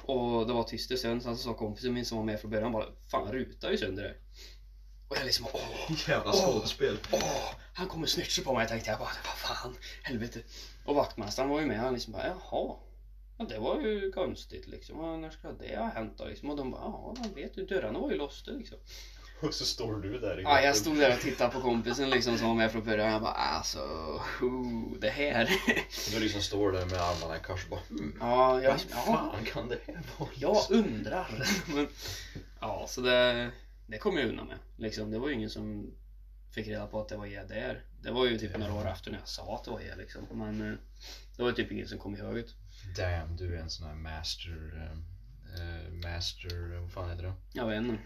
Och 0.02 0.48
det 0.48 0.54
var 0.54 0.64
tyst 0.64 0.92
en 0.92 0.98
stund, 0.98 1.24
sen 1.24 1.38
så 1.38 1.44
sa 1.44 1.54
kompisen 1.54 1.94
min 1.94 2.06
som 2.06 2.18
var 2.18 2.26
med 2.26 2.40
från 2.42 2.52
början 2.52 2.72
bara, 2.72 2.86
fan 3.12 3.32
ruta 3.32 3.68
är 3.68 3.72
ju 3.72 3.78
sönder 3.78 4.04
det. 4.04 4.16
Och 5.08 5.18
jag 5.18 5.26
liksom, 5.26 5.48
åh, 5.54 5.92
Jävla 6.08 6.32
Åh. 6.32 6.46
skådespel. 6.46 6.98
åh, 7.12 7.54
han 7.74 7.88
kommer 7.88 8.08
snitcha 8.08 8.42
på 8.42 8.54
mig 8.54 8.68
tänkte 8.68 8.90
jag 8.90 9.00
bara, 9.00 9.12
vad 9.26 9.38
fan, 9.38 9.76
helvete. 10.04 10.40
Och 10.86 10.96
vaktmästaren 10.96 11.50
var 11.50 11.60
ju 11.60 11.66
med, 11.66 11.80
han 11.80 11.94
liksom 11.94 12.14
bara, 12.14 12.28
jaha. 12.28 12.76
Ja, 13.42 13.48
det 13.56 13.60
var 13.60 13.82
ju 13.82 14.12
konstigt 14.12 14.68
liksom. 14.68 15.00
Och 15.00 15.20
när 15.20 15.30
ska 15.30 15.52
det 15.52 15.78
ha 15.78 15.90
hänt 15.90 16.14
då 16.18 16.26
liksom? 16.26 16.50
Och 16.50 16.58
de 16.58 16.72
bara, 16.72 16.82
ja, 16.82 17.16
man 17.20 17.34
vet 17.34 17.58
ju, 17.58 17.66
dörrarna 17.66 18.00
var 18.00 18.12
ju 18.12 18.18
låsta 18.18 18.52
liksom. 18.52 18.78
Och 19.42 19.54
så 19.54 19.66
står 19.66 19.96
du 19.96 20.20
där 20.20 20.40
i 20.40 20.44
Ja, 20.44 20.62
jag 20.62 20.76
stod 20.76 20.98
där 20.98 21.14
och 21.14 21.22
tittade 21.22 21.52
på 21.52 21.62
kompisen 21.62 22.10
liksom 22.10 22.38
som 22.38 22.48
var 22.48 22.56
med 22.56 22.72
från 22.72 22.84
början. 22.84 23.12
Jag 23.12 23.22
bara, 23.22 23.32
alltså, 23.32 23.80
oh, 24.42 24.98
det 25.00 25.10
här. 25.10 25.50
Du 26.12 26.20
liksom 26.20 26.42
står 26.42 26.72
där 26.72 26.86
med 26.86 27.02
armarna 27.02 27.38
i 27.38 27.40
kors 27.40 27.64
och 27.64 27.70
bara 27.70 27.82
hmm, 27.90 28.18
ja, 28.20 28.62
jag, 28.62 28.72
Vad 28.72 28.82
ja, 28.92 28.98
fan 29.06 29.46
kan 29.46 29.70
det 29.70 29.80
här 29.88 30.02
vara? 30.18 30.30
jag 30.36 30.66
undrar. 30.70 31.46
Men, 31.76 31.88
ja, 32.60 32.86
så 32.88 33.02
det, 33.02 33.52
det 33.88 33.98
kom 33.98 34.18
jag 34.18 34.30
undan 34.30 34.48
med. 34.48 34.58
Liksom, 34.78 35.12
det 35.12 35.20
var 35.20 35.28
ju 35.28 35.34
ingen 35.34 35.50
som 35.50 35.94
fick 36.52 36.68
reda 36.68 36.88
på 36.88 37.00
att 37.00 37.10
det 37.10 37.18
var 37.18 37.26
jag 37.26 37.48
där. 37.48 37.84
Det 38.04 38.12
var 38.12 38.26
ju 38.26 38.38
typ 38.38 38.58
några 38.58 38.74
år 38.74 38.90
efter 38.90 39.12
när 39.12 39.20
jag 39.20 39.28
sa 39.28 39.56
att 39.56 39.64
det 39.64 39.72
var 39.72 39.80
jag 39.80 39.98
liksom. 39.98 40.28
Men 40.32 40.72
eh, 40.72 40.78
det 41.38 41.44
var 41.44 41.52
typ 41.52 41.72
ingen 41.72 41.88
som 41.88 41.98
kom 41.98 42.16
ihåg 42.16 42.36
det. 42.36 42.46
Damn, 43.02 43.36
du 43.36 43.56
är 43.56 43.62
en 43.62 43.70
sån 43.70 43.88
här 43.88 43.96
master... 43.96 44.92
eh, 45.58 45.94
master... 45.94 46.80
vad 46.82 46.92
fan 46.92 47.10
heter 47.10 47.24
det? 47.24 47.34
Jag 47.54 47.68
vet 47.68 47.78
inte. 47.78 47.98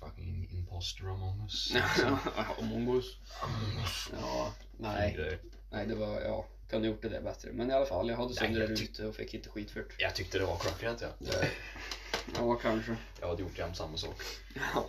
Fucking 0.00 0.48
imposter 0.50 1.04
among 1.04 1.42
us. 1.42 1.72
Among 2.58 2.96
us. 2.96 3.16
Among 3.42 3.82
us. 3.82 4.10
Ja, 4.20 4.52
nej. 4.78 5.38
Nej, 5.70 5.86
det 5.86 5.94
var, 5.94 6.20
ja. 6.20 6.46
Kunde 6.70 6.88
gjort 6.88 7.02
det 7.02 7.08
där 7.08 7.22
bättre. 7.22 7.52
Men 7.52 7.70
i 7.70 7.72
alla 7.72 7.86
fall, 7.86 8.08
jag 8.08 8.16
hade 8.16 8.34
sönder 8.34 8.68
det 8.68 8.72
ute 8.82 9.06
och 9.06 9.14
fick 9.14 9.34
inte 9.34 9.48
skit 9.48 9.70
för 9.70 9.80
det. 9.80 9.86
Jag 9.98 10.14
tyckte 10.14 10.38
det 10.38 10.44
var 10.44 10.56
klockrent 10.56 11.00
ja. 11.00 11.08
Ja, 12.34 12.54
kanske. 12.54 12.96
Jag 13.20 13.28
hade 13.28 13.42
gjort 13.42 13.58
jämt 13.58 13.76
samma 13.76 13.96
sak. 13.96 14.16
Ja. 14.74 14.84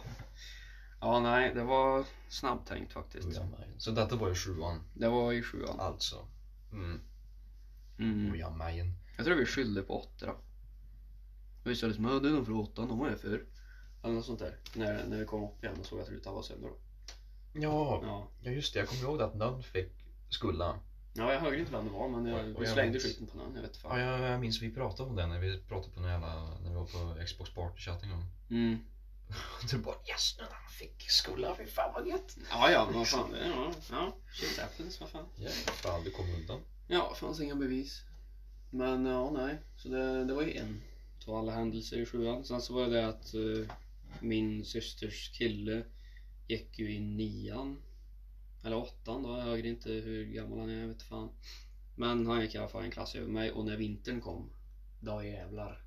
Ja, 1.03 1.19
nej, 1.19 1.53
det 1.53 1.63
var 1.63 2.05
snabbtänkt 2.29 2.93
faktiskt. 2.93 3.39
Så 3.77 3.91
detta 3.91 4.15
var 4.15 4.27
ju 4.29 4.35
sjuan, 4.35 4.81
Det 4.93 5.07
var 5.09 5.33
i 5.33 5.41
sjuan. 5.43 5.79
alltså. 5.79 6.27
Mm. 6.71 6.99
Mm. 7.99 8.31
Ojamajen. 8.31 8.93
Jag 9.17 9.25
tror 9.25 9.35
vi 9.35 9.45
skyllde 9.45 9.81
på 9.81 9.99
åtta 10.01 10.25
då. 10.25 10.31
Och 11.63 11.71
vi 11.71 11.75
sa 11.75 11.87
liksom, 11.87 12.05
ja 12.05 12.19
det 12.19 12.27
är 12.29 12.33
nog 12.33 12.45
för 12.45 12.53
åttan, 12.53 12.87
de 12.87 12.99
var 12.99 13.09
ju 13.09 13.15
för. 13.15 13.45
Eller 14.03 14.13
något 14.13 14.25
sånt 14.25 14.39
där. 14.39 14.57
När, 14.75 15.05
när 15.07 15.17
vi 15.17 15.25
kom 15.25 15.43
upp 15.43 15.63
igen 15.63 15.75
och 15.79 15.85
såg 15.85 15.99
att 15.99 16.09
rutan 16.09 16.33
var 16.33 16.41
sönder 16.41 16.67
då. 16.67 16.75
Ja, 17.53 17.99
Ja. 18.03 18.27
ja 18.41 18.51
just 18.51 18.73
det. 18.73 18.79
Jag 18.79 18.89
kommer 18.89 19.03
ihåg 19.03 19.21
att 19.21 19.35
någon 19.35 19.63
fick 19.63 19.91
skulda. 20.29 20.79
ja, 21.13 21.33
jag 21.33 21.39
hörde 21.39 21.59
inte 21.59 21.71
vem 21.71 21.85
det 21.85 21.91
var 21.91 22.09
men 22.09 22.21
Och- 22.33 22.39
jag, 22.39 22.55
och 22.55 22.61
vi 22.61 22.65
jag 22.65 22.73
slängde 22.73 22.91
minns- 22.91 23.03
skiten 23.03 23.27
på 23.27 23.37
någon. 23.37 23.55
Jag 23.55 23.61
vet 23.61 23.79
Ja, 23.83 23.89
fan. 23.89 23.99
jag, 23.99 24.19
jag 24.19 24.39
minns 24.39 24.61
vi 24.61 24.71
pratade 24.73 25.09
om 25.09 25.15
det 25.15 25.27
när 25.27 25.39
vi 25.39 25.57
pratade 25.61 25.93
på 25.93 25.99
någon 26.01 26.09
jävla, 26.11 26.43
när 26.63 26.69
vi 26.69 26.75
var 26.75 26.85
på 26.85 27.25
Xbox 27.25 27.49
Party 27.53 27.77
Chat 27.81 28.03
en 28.03 28.09
gång. 28.09 28.23
Mm. 28.49 28.77
Du 29.71 29.77
bara 29.77 29.95
yes 30.09 30.35
nu 30.37 30.43
när 30.43 30.51
han 30.51 30.69
fick 30.71 31.09
skola, 31.11 31.55
fy 31.57 31.65
fan 31.65 31.93
vad 31.93 32.07
gött. 32.07 32.37
Ja, 32.49 32.71
ja, 32.71 32.85
men 32.85 32.93
vad 32.93 33.07
fan. 33.07 33.31
det- 33.31 33.47
Ja, 33.47 33.73
ja. 33.91 34.17
Shit 34.33 34.59
happens, 34.59 35.01
vad 35.01 35.09
fan. 35.09 35.25
Ja, 35.35 35.49
fan 35.51 36.03
du 36.03 36.11
kom 36.11 36.29
undan. 36.35 36.61
Ja, 36.87 37.15
fanns 37.15 37.41
inga 37.41 37.55
bevis. 37.55 38.01
Men 38.69 39.05
ja, 39.05 39.31
nej. 39.31 39.57
Så 39.77 39.87
det, 39.89 40.25
det 40.25 40.33
var 40.33 40.41
ju 40.43 40.57
en 40.57 40.81
av 41.27 41.35
alla 41.35 41.51
händelser 41.51 41.97
i 41.97 42.05
sjuan. 42.05 42.43
Sen 42.45 42.61
så 42.61 42.73
var 42.73 42.87
det 42.87 43.07
att 43.07 43.33
eh, 43.33 43.75
min 44.19 44.65
systers 44.65 45.31
kille 45.37 45.83
gick 46.47 46.79
ju 46.79 46.93
i 46.93 46.99
nian. 46.99 47.81
Eller 48.63 48.75
åttan 48.77 49.23
då, 49.23 49.37
jag 49.39 49.55
vet 49.55 49.65
inte 49.65 49.89
hur 49.89 50.25
gammal 50.25 50.59
han 50.59 50.69
är, 50.69 50.79
jag 50.79 50.87
vet 50.87 50.95
inte 50.95 51.05
fan. 51.05 51.29
Men 51.95 52.27
han 52.27 52.41
gick 52.41 52.55
i 52.55 52.57
alla 52.57 52.67
fall 52.67 52.83
en 52.83 52.91
klass 52.91 53.15
över 53.15 53.27
mig 53.27 53.51
och 53.51 53.65
när 53.65 53.77
vintern 53.77 54.21
kom, 54.21 54.49
då 54.99 55.23
jävlar. 55.23 55.79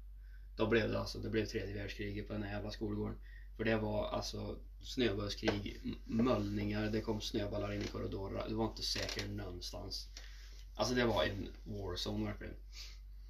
Då 0.57 0.67
blev 0.67 0.89
det 0.91 0.99
alltså, 1.01 1.19
det 1.19 1.31
blev 1.31 1.47
tredje 1.47 1.75
världskriget 1.75 2.27
på 2.27 2.33
den 2.33 2.43
här 2.43 2.53
jävla 2.53 2.71
skolgården. 2.71 3.17
För 3.57 3.65
det 3.65 3.77
var 3.77 4.09
alltså 4.09 4.57
snöbollskrig, 4.83 5.81
möllningar, 6.05 6.91
det 6.91 7.01
kom 7.01 7.21
snöbollar 7.21 7.73
in 7.73 7.83
i 7.83 7.87
korridorer. 7.87 8.45
Det 8.49 8.55
var 8.55 8.65
inte 8.65 8.83
säkert 8.83 9.31
någonstans. 9.31 10.09
Alltså 10.75 10.95
det 10.95 11.05
var 11.05 11.25
en 11.25 11.49
warzone 11.65 12.25
verkligen. 12.25 12.55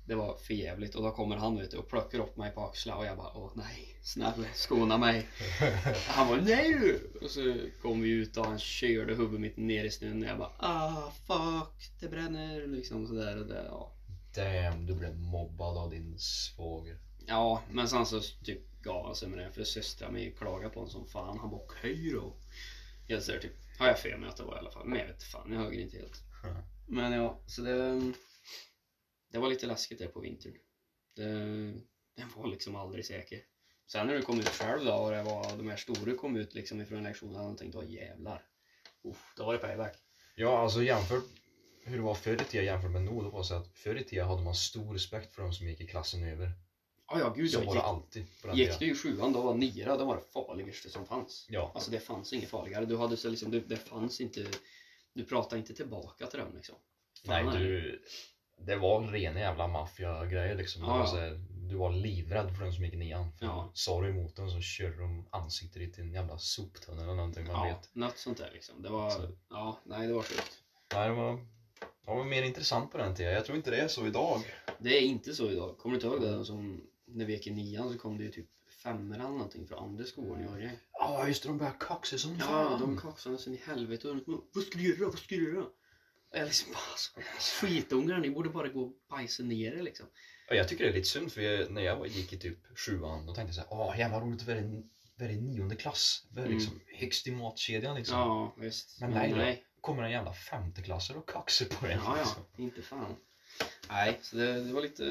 Det 0.07 0.15
var 0.15 0.37
för 0.37 0.55
jävligt 0.55 0.95
och 0.95 1.03
då 1.03 1.11
kommer 1.11 1.37
han 1.37 1.59
ut 1.59 1.73
och 1.73 1.89
plockar 1.89 2.19
upp 2.19 2.37
mig 2.37 2.51
på 2.51 2.65
axlarna 2.65 2.99
och 2.99 3.07
jag 3.07 3.17
bara 3.17 3.37
åh 3.37 3.51
nej, 3.55 3.97
snälla 4.03 4.47
skona 4.55 4.99
mig. 4.99 5.29
Han 6.09 6.29
var 6.29 6.37
nej 6.37 6.73
du! 6.73 7.19
Och 7.23 7.31
så 7.31 7.57
kom 7.83 8.01
vi 8.01 8.09
ut 8.09 8.37
och 8.37 8.47
han 8.47 8.59
körde 8.59 9.15
huvudet 9.15 9.41
mitt 9.41 9.57
ner 9.57 9.85
i 9.85 9.91
snön 9.91 10.23
och 10.23 10.29
jag 10.29 10.39
bara 10.39 10.53
ah 10.59 11.13
fuck, 11.27 11.91
det 12.01 12.09
bränner 12.09 12.67
liksom 12.67 13.07
sådär 13.07 13.41
och 13.41 13.47
det, 13.47 13.65
ja. 13.69 13.93
Damn, 14.35 14.87
du 14.87 14.95
blev 14.95 15.19
mobbad 15.19 15.77
av 15.77 15.91
din 15.91 16.19
svåger. 16.19 16.99
Ja, 17.27 17.63
men 17.71 17.89
sen 17.89 18.07
så 18.07 18.21
typ 18.21 18.76
gav 18.87 19.07
han 19.07 19.17
sig 19.17 19.29
med 19.29 19.39
det 19.39 19.53
för 19.53 19.65
systrar 19.65 20.11
mig 20.11 20.35
klagade 20.39 20.71
på 20.71 20.81
honom 20.81 20.91
som 20.91 21.07
fan. 21.07 21.39
Han 21.39 21.51
bara 21.51 21.61
okej 21.61 22.11
då. 22.13 22.37
Jag 23.07 23.23
säger 23.23 23.41
typ, 23.41 23.53
har 23.79 23.87
jag 23.87 23.99
för 23.99 24.17
mig 24.17 24.29
att 24.29 24.37
det 24.37 24.43
var 24.43 24.57
i 24.57 24.59
alla 24.59 24.71
fall. 24.71 24.87
Men 24.87 24.99
jag 24.99 25.07
vet 25.07 25.23
fan, 25.23 25.53
jag 25.53 25.59
höger 25.59 25.81
inte 25.81 25.97
helt. 25.97 26.23
Mm. 26.45 26.57
Men 26.89 27.13
ja, 27.13 27.41
så 27.47 27.63
det, 27.63 28.13
det 29.33 29.39
var 29.39 29.49
lite 29.49 29.67
läskigt 29.67 29.99
där 29.99 30.09
på 30.09 30.21
vintern. 30.21 30.53
Det, 31.17 31.25
den 32.17 32.29
var 32.37 32.47
liksom 32.51 32.77
aldrig 32.77 33.07
säker. 33.07 33.41
Sen 33.87 34.07
när 34.07 34.15
du 34.15 34.23
kom 34.23 34.41
ut 34.41 34.49
själv 34.49 34.85
då 34.85 34.93
och 34.93 35.11
det 35.11 35.23
var 35.23 35.57
de 35.57 35.69
här 35.69 35.77
stora 35.77 36.17
kom 36.17 36.37
ut 36.37 36.55
liksom 36.55 36.81
ifrån 36.81 37.03
lektionen 37.03 37.37
hade 37.37 37.59
tänkt, 37.59 37.75
åh 37.75 37.91
jävlar. 37.91 38.43
Uff, 39.05 39.33
då 39.37 39.45
var 39.45 39.53
det 39.53 39.59
payback. 39.59 39.97
Ja, 40.35 40.59
alltså 40.59 40.83
jämfört 40.83 41.25
hur 41.87 41.97
det 41.97 42.03
var 42.03 42.15
förr 42.15 42.43
i 42.43 42.45
tiden 42.45 42.67
jämfört 42.67 42.91
med 42.91 43.03
nu, 43.03 43.23
det 43.23 43.31
var 43.31 43.43
så 43.43 43.55
att 43.55 43.69
förr 43.69 43.97
i 43.97 44.05
tiden 44.05 44.27
hade 44.27 44.43
man 44.43 44.55
stor 44.55 44.93
respekt 44.93 45.35
för 45.35 45.43
de 45.43 45.53
som 45.53 45.69
gick 45.69 45.81
i 45.81 45.87
klassen 45.87 46.23
över. 46.23 46.53
Ja, 47.09 47.19
ja 47.21 47.29
gud 47.37 47.51
jag 47.51 47.61
var 47.65 47.75
gick, 47.75 47.83
alltid 47.85 48.27
på 48.43 48.47
den 48.49 48.57
gick 48.57 48.79
du 48.79 48.91
i 48.91 48.95
sjuan 48.95 49.33
då 49.33 49.43
var 49.43 49.55
nira, 49.55 49.97
det 49.97 50.05
var 50.05 50.17
det 50.17 50.23
farligaste 50.33 50.91
som 50.91 51.07
fanns. 51.07 51.47
Ja, 51.49 51.73
Alltså 51.75 51.91
det 51.91 52.01
fanns 52.01 52.33
inget 52.33 52.49
farligare. 52.49 52.85
Du 52.85 52.97
hade 52.97 53.17
så 53.17 53.29
liksom, 53.29 53.51
det, 53.51 53.61
det 53.61 53.77
fanns 53.77 54.21
inte, 54.21 54.47
du 55.13 55.25
pratade 55.25 55.59
inte 55.61 55.75
tillbaka 55.75 56.27
till 56.27 56.39
dem 56.39 56.49
liksom. 56.55 56.75
nej 57.25 57.45
Fan, 57.45 57.55
du, 57.55 58.03
det 58.59 58.77
var 58.77 59.03
rena 59.07 59.41
jävla 59.41 59.67
maffiagrejer 59.69 60.55
liksom. 60.55 60.83
Ja, 60.83 60.99
ja. 61.15 61.21
här, 61.21 61.41
du 61.69 61.77
var 61.77 61.93
livrädd 61.93 62.57
för 62.57 62.65
den 62.65 62.73
som 62.73 62.85
gick 62.85 62.95
i 62.95 62.97
nian. 62.97 63.33
För 63.39 63.47
Ja. 63.47 63.71
sa 63.75 64.01
du 64.01 64.09
emot 64.09 64.37
den 64.37 64.51
så 64.51 64.61
körde 64.61 64.97
de 64.97 65.29
ansiktet 65.31 65.99
i 65.99 66.03
en 66.03 66.13
jävla 66.13 66.39
soptunna 66.39 67.03
eller 67.03 67.15
någonting 67.15 67.47
man 67.47 67.69
Ja, 67.69 67.75
vet. 67.77 67.95
något 67.95 68.19
sånt 68.19 68.39
där 68.39 68.51
liksom. 68.55 68.83
Det 68.83 68.89
var, 68.89 69.11
Så. 69.11 69.29
ja, 69.51 69.81
nej 69.85 70.07
det 70.07 70.13
var 70.13 70.23
sjukt. 70.23 70.63
Nej, 70.95 71.09
det 71.09 71.15
var, 71.15 71.33
det 71.81 72.11
var 72.11 72.25
mer 72.25 72.43
intressant 72.43 72.93
på 72.93 72.99
den 72.99 73.15
tiden. 73.15 73.33
Jag 73.33 73.45
tror 73.45 73.57
inte 73.57 73.71
det 73.71 73.77
är 73.81 73.89
så 73.89 74.07
idag. 74.07 74.41
Det 74.79 74.97
är 74.99 75.03
inte 75.03 75.35
så 75.35 75.51
idag. 75.51 75.79
Kommer 75.79 75.97
du 75.99 76.07
inte 76.07 76.07
ihåg 76.27 76.39
det? 76.39 76.45
Som, 76.45 76.87
när 77.17 77.25
vi 77.25 77.33
gick 77.33 77.47
i 77.47 77.51
nian 77.51 77.93
så 77.93 77.99
kom 77.99 78.19
det 78.19 78.25
ju 78.25 78.31
typ 78.31 78.47
femmor 78.83 79.15
eller 79.15 79.25
någonting 79.29 79.67
från 79.69 79.79
andra 79.85 80.05
skolor 80.05 80.43
i 80.43 80.47
Årjäng. 80.47 80.79
Ja, 80.93 81.29
just 81.29 81.43
det. 81.43 81.49
De 81.49 81.59
började 81.59 81.77
kaxa 81.81 82.19
som 82.19 82.37
Ja, 82.39 82.77
de 82.81 82.97
kaxade 82.99 83.39
sen 83.39 83.55
i 83.55 83.61
helvete. 83.65 84.09
Och 84.09 84.17
de, 84.17 84.45
Vad 84.53 84.65
ska 84.65 84.79
du 84.79 84.85
göra? 84.99 85.09
Vad 85.11 85.19
ska 85.19 85.37
du 85.37 85.53
göra? 85.55 85.65
Och 85.65 86.39
jag 86.39 86.45
liksom 86.47 86.73
bara, 86.73 87.23
skitungar, 87.41 88.19
ni 88.19 88.31
borde 88.31 88.49
bara 88.49 88.69
gå 88.69 88.83
och 88.83 88.93
bajsa 89.11 89.43
ner 89.43 89.73
er 89.73 89.83
liksom. 89.83 90.07
Ja, 90.49 90.55
jag 90.55 90.69
tycker 90.69 90.85
det 90.85 90.91
är 90.91 90.95
lite 90.95 91.09
synd 91.09 91.33
för 91.33 91.41
jag, 91.41 91.71
när 91.71 91.83
jag 91.83 91.97
var- 91.97 92.07
gick 92.07 92.33
i 92.33 92.39
typ 92.39 92.59
sjuan 92.79 93.27
då 93.27 93.35
tänkte 93.35 93.49
jag 93.59 93.67
såhär, 93.69 93.89
åh 93.89 93.99
jävlar 93.99 94.21
roligt 94.21 94.41
att 94.41 94.47
vara 94.47 94.59
i, 94.59 94.83
vara 95.19 95.31
i 95.31 95.41
nionde 95.41 95.77
klass. 95.77 96.27
Vara 96.31 96.45
Mm. 96.47 96.59
liksom 96.59 96.81
högst 96.87 97.27
i 97.27 97.31
matkedjan 97.31 97.97
liksom. 97.97 98.19
Ja, 98.19 98.55
visst. 98.59 99.01
Men 99.01 99.11
nej, 99.11 99.65
då. 99.75 99.81
kommer 99.81 100.03
en 100.03 100.11
jävla 100.11 100.33
femteklassare 100.33 101.19
och 101.19 101.29
kaxar 101.29 101.67
på 101.67 101.87
en. 101.87 102.01
Ja, 102.05 102.17
liksom. 102.17 102.43
ja, 102.57 102.63
inte 102.63 102.83
fan. 102.83 103.17
Nej, 103.89 104.19
så 104.23 104.37
det, 104.37 104.53
det 104.65 104.73
var 104.73 104.83
lite, 104.83 105.05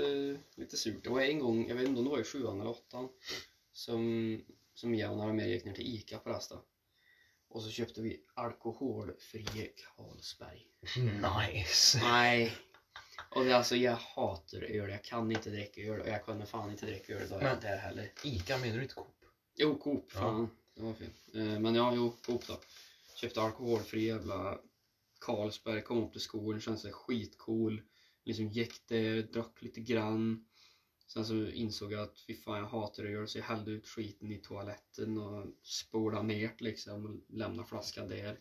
lite 0.56 0.78
surt. 0.78 1.04
Det 1.04 1.10
var 1.10 1.22
en 1.22 1.40
gång, 1.40 1.68
jag 1.68 1.76
vet 1.76 1.88
inte 1.88 2.00
om 2.00 2.06
det 2.06 2.12
var 2.12 2.20
i 2.20 2.24
sjuan 2.24 2.62
eller 2.62 2.70
åttan, 2.72 3.10
som, 3.72 4.42
som 4.74 4.96
jag 4.96 5.12
och 5.12 5.18
några 5.18 5.34
mer 5.34 5.46
gick 5.48 5.66
ner 5.66 5.74
till 5.74 5.96
Ica 5.96 6.18
på 6.20 6.30
Rasta. 6.30 6.60
Och 7.50 7.64
så 7.64 7.70
köpte 7.70 8.02
vi 8.02 8.22
alkoholfri 8.34 9.46
Carlsberg. 9.96 10.68
Nice. 10.98 12.00
Nej. 12.04 12.52
Och 13.30 13.46
det, 13.46 13.52
är 13.52 13.56
alltså, 13.56 13.76
jag 13.76 13.96
hatar 13.96 14.62
öl. 14.64 14.90
Jag 14.90 15.04
kan 15.04 15.32
inte 15.32 15.50
dricka 15.50 15.82
öl 15.82 16.02
och 16.02 16.08
jag 16.08 16.26
kunde 16.26 16.46
fan 16.46 16.72
inte 16.72 16.86
dricka 16.86 17.14
öl 17.14 17.30
då 17.30 17.38
Men- 17.38 17.60
där 17.62 17.78
heller. 17.78 18.12
Ica 18.24 18.58
menar 18.58 18.76
du 18.76 18.82
inte 18.82 18.96
Coop? 18.96 19.08
Jo, 19.56 19.78
Coop. 19.78 20.10
Ja. 20.14 20.20
Fan, 20.20 20.50
det 20.76 20.82
var 20.82 20.94
fel. 20.94 21.10
Eh, 21.34 21.60
Men 21.60 21.76
ja, 21.76 21.94
jo, 21.96 22.14
Coop 22.26 22.48
då. 22.48 22.60
Köpte 23.16 23.42
alkoholfri 23.42 24.06
jävla 24.06 24.60
Carlsberg, 25.20 25.82
kom 25.82 26.04
upp 26.04 26.12
till 26.12 26.22
skolan, 26.22 26.62
kände 26.62 26.80
sig 26.80 26.92
skitcool. 26.92 27.82
Liksom 28.26 28.48
gick 28.48 28.88
där, 28.88 29.22
drack 29.22 29.62
lite 29.62 29.82
grann. 29.82 30.46
Sen 31.08 31.26
så 31.26 31.48
insåg 31.50 31.92
jag 31.92 32.02
att 32.02 32.20
fy 32.20 32.36
fan 32.36 32.60
jag 32.60 32.66
hatar 32.68 33.04
öl 33.04 33.28
så 33.28 33.38
jag 33.38 33.46
hällde 33.46 33.72
ut 33.72 33.88
skiten 33.88 34.32
i 34.32 34.38
toaletten 34.38 35.18
och 35.18 35.46
spolade 35.64 36.28
ner 36.28 36.52
liksom 36.60 37.06
och 37.06 37.36
lämnade 37.36 37.68
flaskan 37.70 38.08
där. 38.08 38.40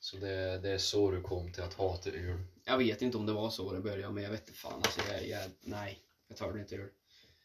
Så 0.00 0.16
det, 0.16 0.58
det 0.58 0.70
är 0.70 0.78
så 0.78 1.10
du 1.10 1.22
kom 1.22 1.52
till 1.52 1.62
att 1.62 1.74
hata 1.74 2.10
öl? 2.10 2.38
Jag 2.64 2.78
vet 2.78 3.02
inte 3.02 3.16
om 3.16 3.26
det 3.26 3.32
var 3.32 3.50
så 3.50 3.72
det 3.72 3.80
började 3.80 4.14
men 4.14 4.22
jag 4.24 4.30
vet 4.30 4.48
inte 4.48 4.58
fan 4.58 4.78
alltså 4.82 5.00
jag, 5.12 5.28
jag 5.28 5.50
nej, 5.60 5.98
jag 6.28 6.36
tar 6.36 6.58
inte 6.58 6.76
öl. 6.76 6.90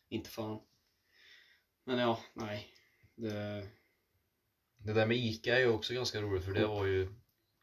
Inte 0.09 0.29
fan. 0.29 0.59
Men 1.85 1.97
ja, 1.97 2.19
nej. 2.33 2.67
Det, 3.15 3.67
Det 4.77 4.93
där 4.93 5.05
med 5.05 5.17
Ica 5.17 5.55
är 5.55 5.59
ju 5.59 5.67
också 5.67 5.93
ganska 5.93 6.21
roligt 6.21 6.45
för 6.45 6.53
det 6.53 6.65
var 6.65 6.85
ju 6.85 7.07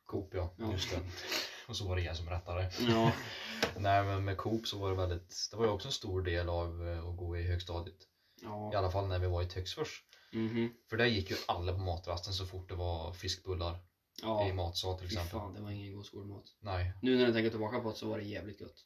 Coop 0.04 0.34
ja, 0.34 0.54
Ja. 0.58 0.72
just 0.72 0.90
det. 0.90 1.00
Och 1.70 1.76
så 1.76 1.88
var 1.88 1.96
det 1.96 2.02
jag 2.02 2.16
som 2.16 2.28
rättade. 2.28 2.70
ja, 2.88 3.12
Nej 3.76 4.04
men 4.04 4.24
med 4.24 4.36
Coop 4.36 4.66
så 4.66 4.78
var 4.78 4.90
det 4.90 4.96
väldigt, 4.96 5.48
det 5.50 5.56
var 5.56 5.64
ju 5.64 5.70
också 5.70 5.88
en 5.88 5.92
stor 5.92 6.22
del 6.22 6.48
av 6.48 6.88
eh, 6.88 7.08
att 7.08 7.16
gå 7.16 7.36
i 7.36 7.42
högstadiet. 7.42 8.02
I 8.40 8.44
ja. 8.44 8.78
alla 8.78 8.90
fall 8.90 9.08
när 9.08 9.18
vi 9.18 9.26
var 9.26 9.42
i 9.42 9.46
Töcksfors. 9.46 10.04
Mhm. 10.32 10.72
För 10.90 10.96
där 10.96 11.06
gick 11.06 11.30
ju 11.30 11.36
alla 11.48 11.72
på 11.72 11.78
matrasten 11.78 12.32
så 12.34 12.46
fort 12.46 12.68
det 12.68 12.74
var 12.74 13.12
fiskbullar 13.12 13.74
i 13.74 13.78
Ja, 14.22 14.54
matsal 14.54 14.96
till 14.98 15.06
exempel. 15.06 15.30
fan 15.30 15.54
det 15.54 15.60
var 15.60 15.70
ingen 15.70 15.94
god 15.94 16.06
skolmat. 16.06 16.44
Nej. 16.60 16.92
Nu 17.02 17.16
när 17.16 17.24
jag 17.24 17.34
tänker 17.34 17.50
tillbaka 17.50 17.80
på 17.80 17.90
det 17.90 17.96
så 17.96 18.08
var 18.08 18.18
det 18.18 18.24
jävligt 18.24 18.58
gott. 18.58 18.84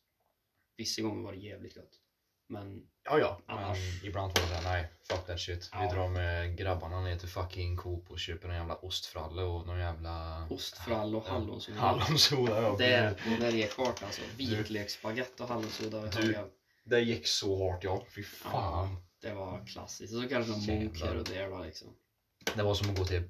Vissa 0.77 1.03
gånger 1.03 1.23
var 1.23 1.33
det 1.33 1.39
jävligt 1.39 1.75
gott. 1.75 2.01
Men 2.49 2.83
Ja 3.07 3.19
ja. 3.19 3.41
Men 3.47 3.59
Annars- 3.59 4.05
ibland 4.05 4.33
var 4.39 4.43
det 4.43 4.49
såhär, 4.49 4.63
nej 4.73 4.93
fuck 5.09 5.27
that 5.27 5.41
shit. 5.41 5.71
Vi 5.73 5.79
Ja. 5.85 5.93
drar 5.95 6.09
med 6.09 6.57
grabbarna 6.59 7.01
ner 7.01 7.19
till 7.19 7.29
fucking 7.29 7.77
Coop 7.77 8.11
och 8.11 8.19
köper 8.19 8.49
en 8.49 8.55
jävla 8.57 8.75
ostfralle 8.75 9.43
och 9.43 9.67
någon 9.67 9.79
jävla 9.79 10.47
ostfrall 10.51 11.15
och 11.15 11.25
Ja. 11.27 11.33
hallonsoda. 11.33 11.79
hallonsoda. 11.81 12.63
Ja. 12.63 12.77
Det, 12.79 13.17
det 13.25 13.37
där 13.37 13.55
är 13.55 13.67
klart 13.67 14.03
alltså. 14.03 14.23
Vitlöksspagetti 14.37 15.43
och 15.43 15.49
hallonsoda. 15.49 16.07
Du- 16.07 16.51
Det 16.85 17.01
gick 17.01 17.27
så 17.27 17.57
hårt 17.57 17.85
ja, 17.85 18.05
fy 18.15 18.23
fan. 18.23 18.97
Det 19.21 19.35
var 19.35 19.67
klassiskt. 19.67 20.15
Och 20.15 20.23
så 20.23 20.29
kanske 20.29 20.53
någon 20.53 20.67
munk 20.67 21.01
här 21.03 21.17
och 21.17 21.25
där 21.25 21.49
då 21.51 21.59
liksom. 21.65 21.89
Det 22.55 22.63
var 22.63 22.75
som 22.75 22.91
att 22.91 22.99
gå 22.99 23.05
till 23.05 23.23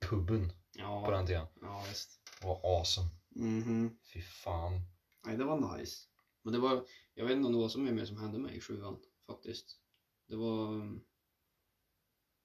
puben 0.00 0.48
på 0.48 0.54
Ja, 0.78 1.10
den 1.10 1.26
tiden. 1.26 1.46
ja 1.62 1.84
visst. 1.88 2.10
Det 2.40 2.46
var 2.46 2.78
awesome. 2.78 3.08
Mhm. 3.36 3.96
Fy 4.14 4.22
fan. 4.22 4.80
Nej, 5.26 5.36
det 5.36 5.44
var 5.44 5.78
nice. 5.78 5.96
Men 6.42 6.52
det 6.52 6.58
var, 6.58 6.86
jag 7.14 7.24
vet 7.24 7.36
inte 7.36 7.46
om 7.46 7.52
det 7.52 7.58
var 7.58 7.68
så 7.68 7.78
mycket 7.78 7.96
mer 7.96 8.04
som 8.04 8.16
hände 8.16 8.38
mig 8.38 8.56
i 8.56 8.60
sjuan 8.60 8.96
faktiskt. 9.26 9.76
Det 10.28 10.36
var, 10.36 10.98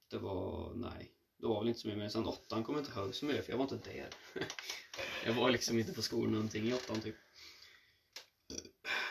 det 0.09 0.17
var, 0.17 0.73
nej. 0.75 1.11
Det 1.37 1.45
var 1.45 1.59
väl 1.59 1.67
inte 1.67 1.79
så 1.79 1.87
mycket 1.87 1.99
mer. 1.99 2.09
Sen 2.09 2.25
åttan 2.25 2.63
kommer 2.63 2.79
jag 2.79 2.87
inte 2.87 2.99
ihåg 2.99 3.15
så 3.15 3.25
mycket 3.25 3.45
för 3.45 3.51
jag 3.51 3.57
var 3.57 3.73
inte 3.73 3.91
där. 3.91 4.09
jag 5.25 5.33
var 5.33 5.49
liksom 5.49 5.79
inte 5.79 5.93
på 5.93 6.01
skolan 6.01 6.33
någonting 6.33 6.67
i 6.67 6.73
åttan 6.73 7.01
typ. 7.01 7.15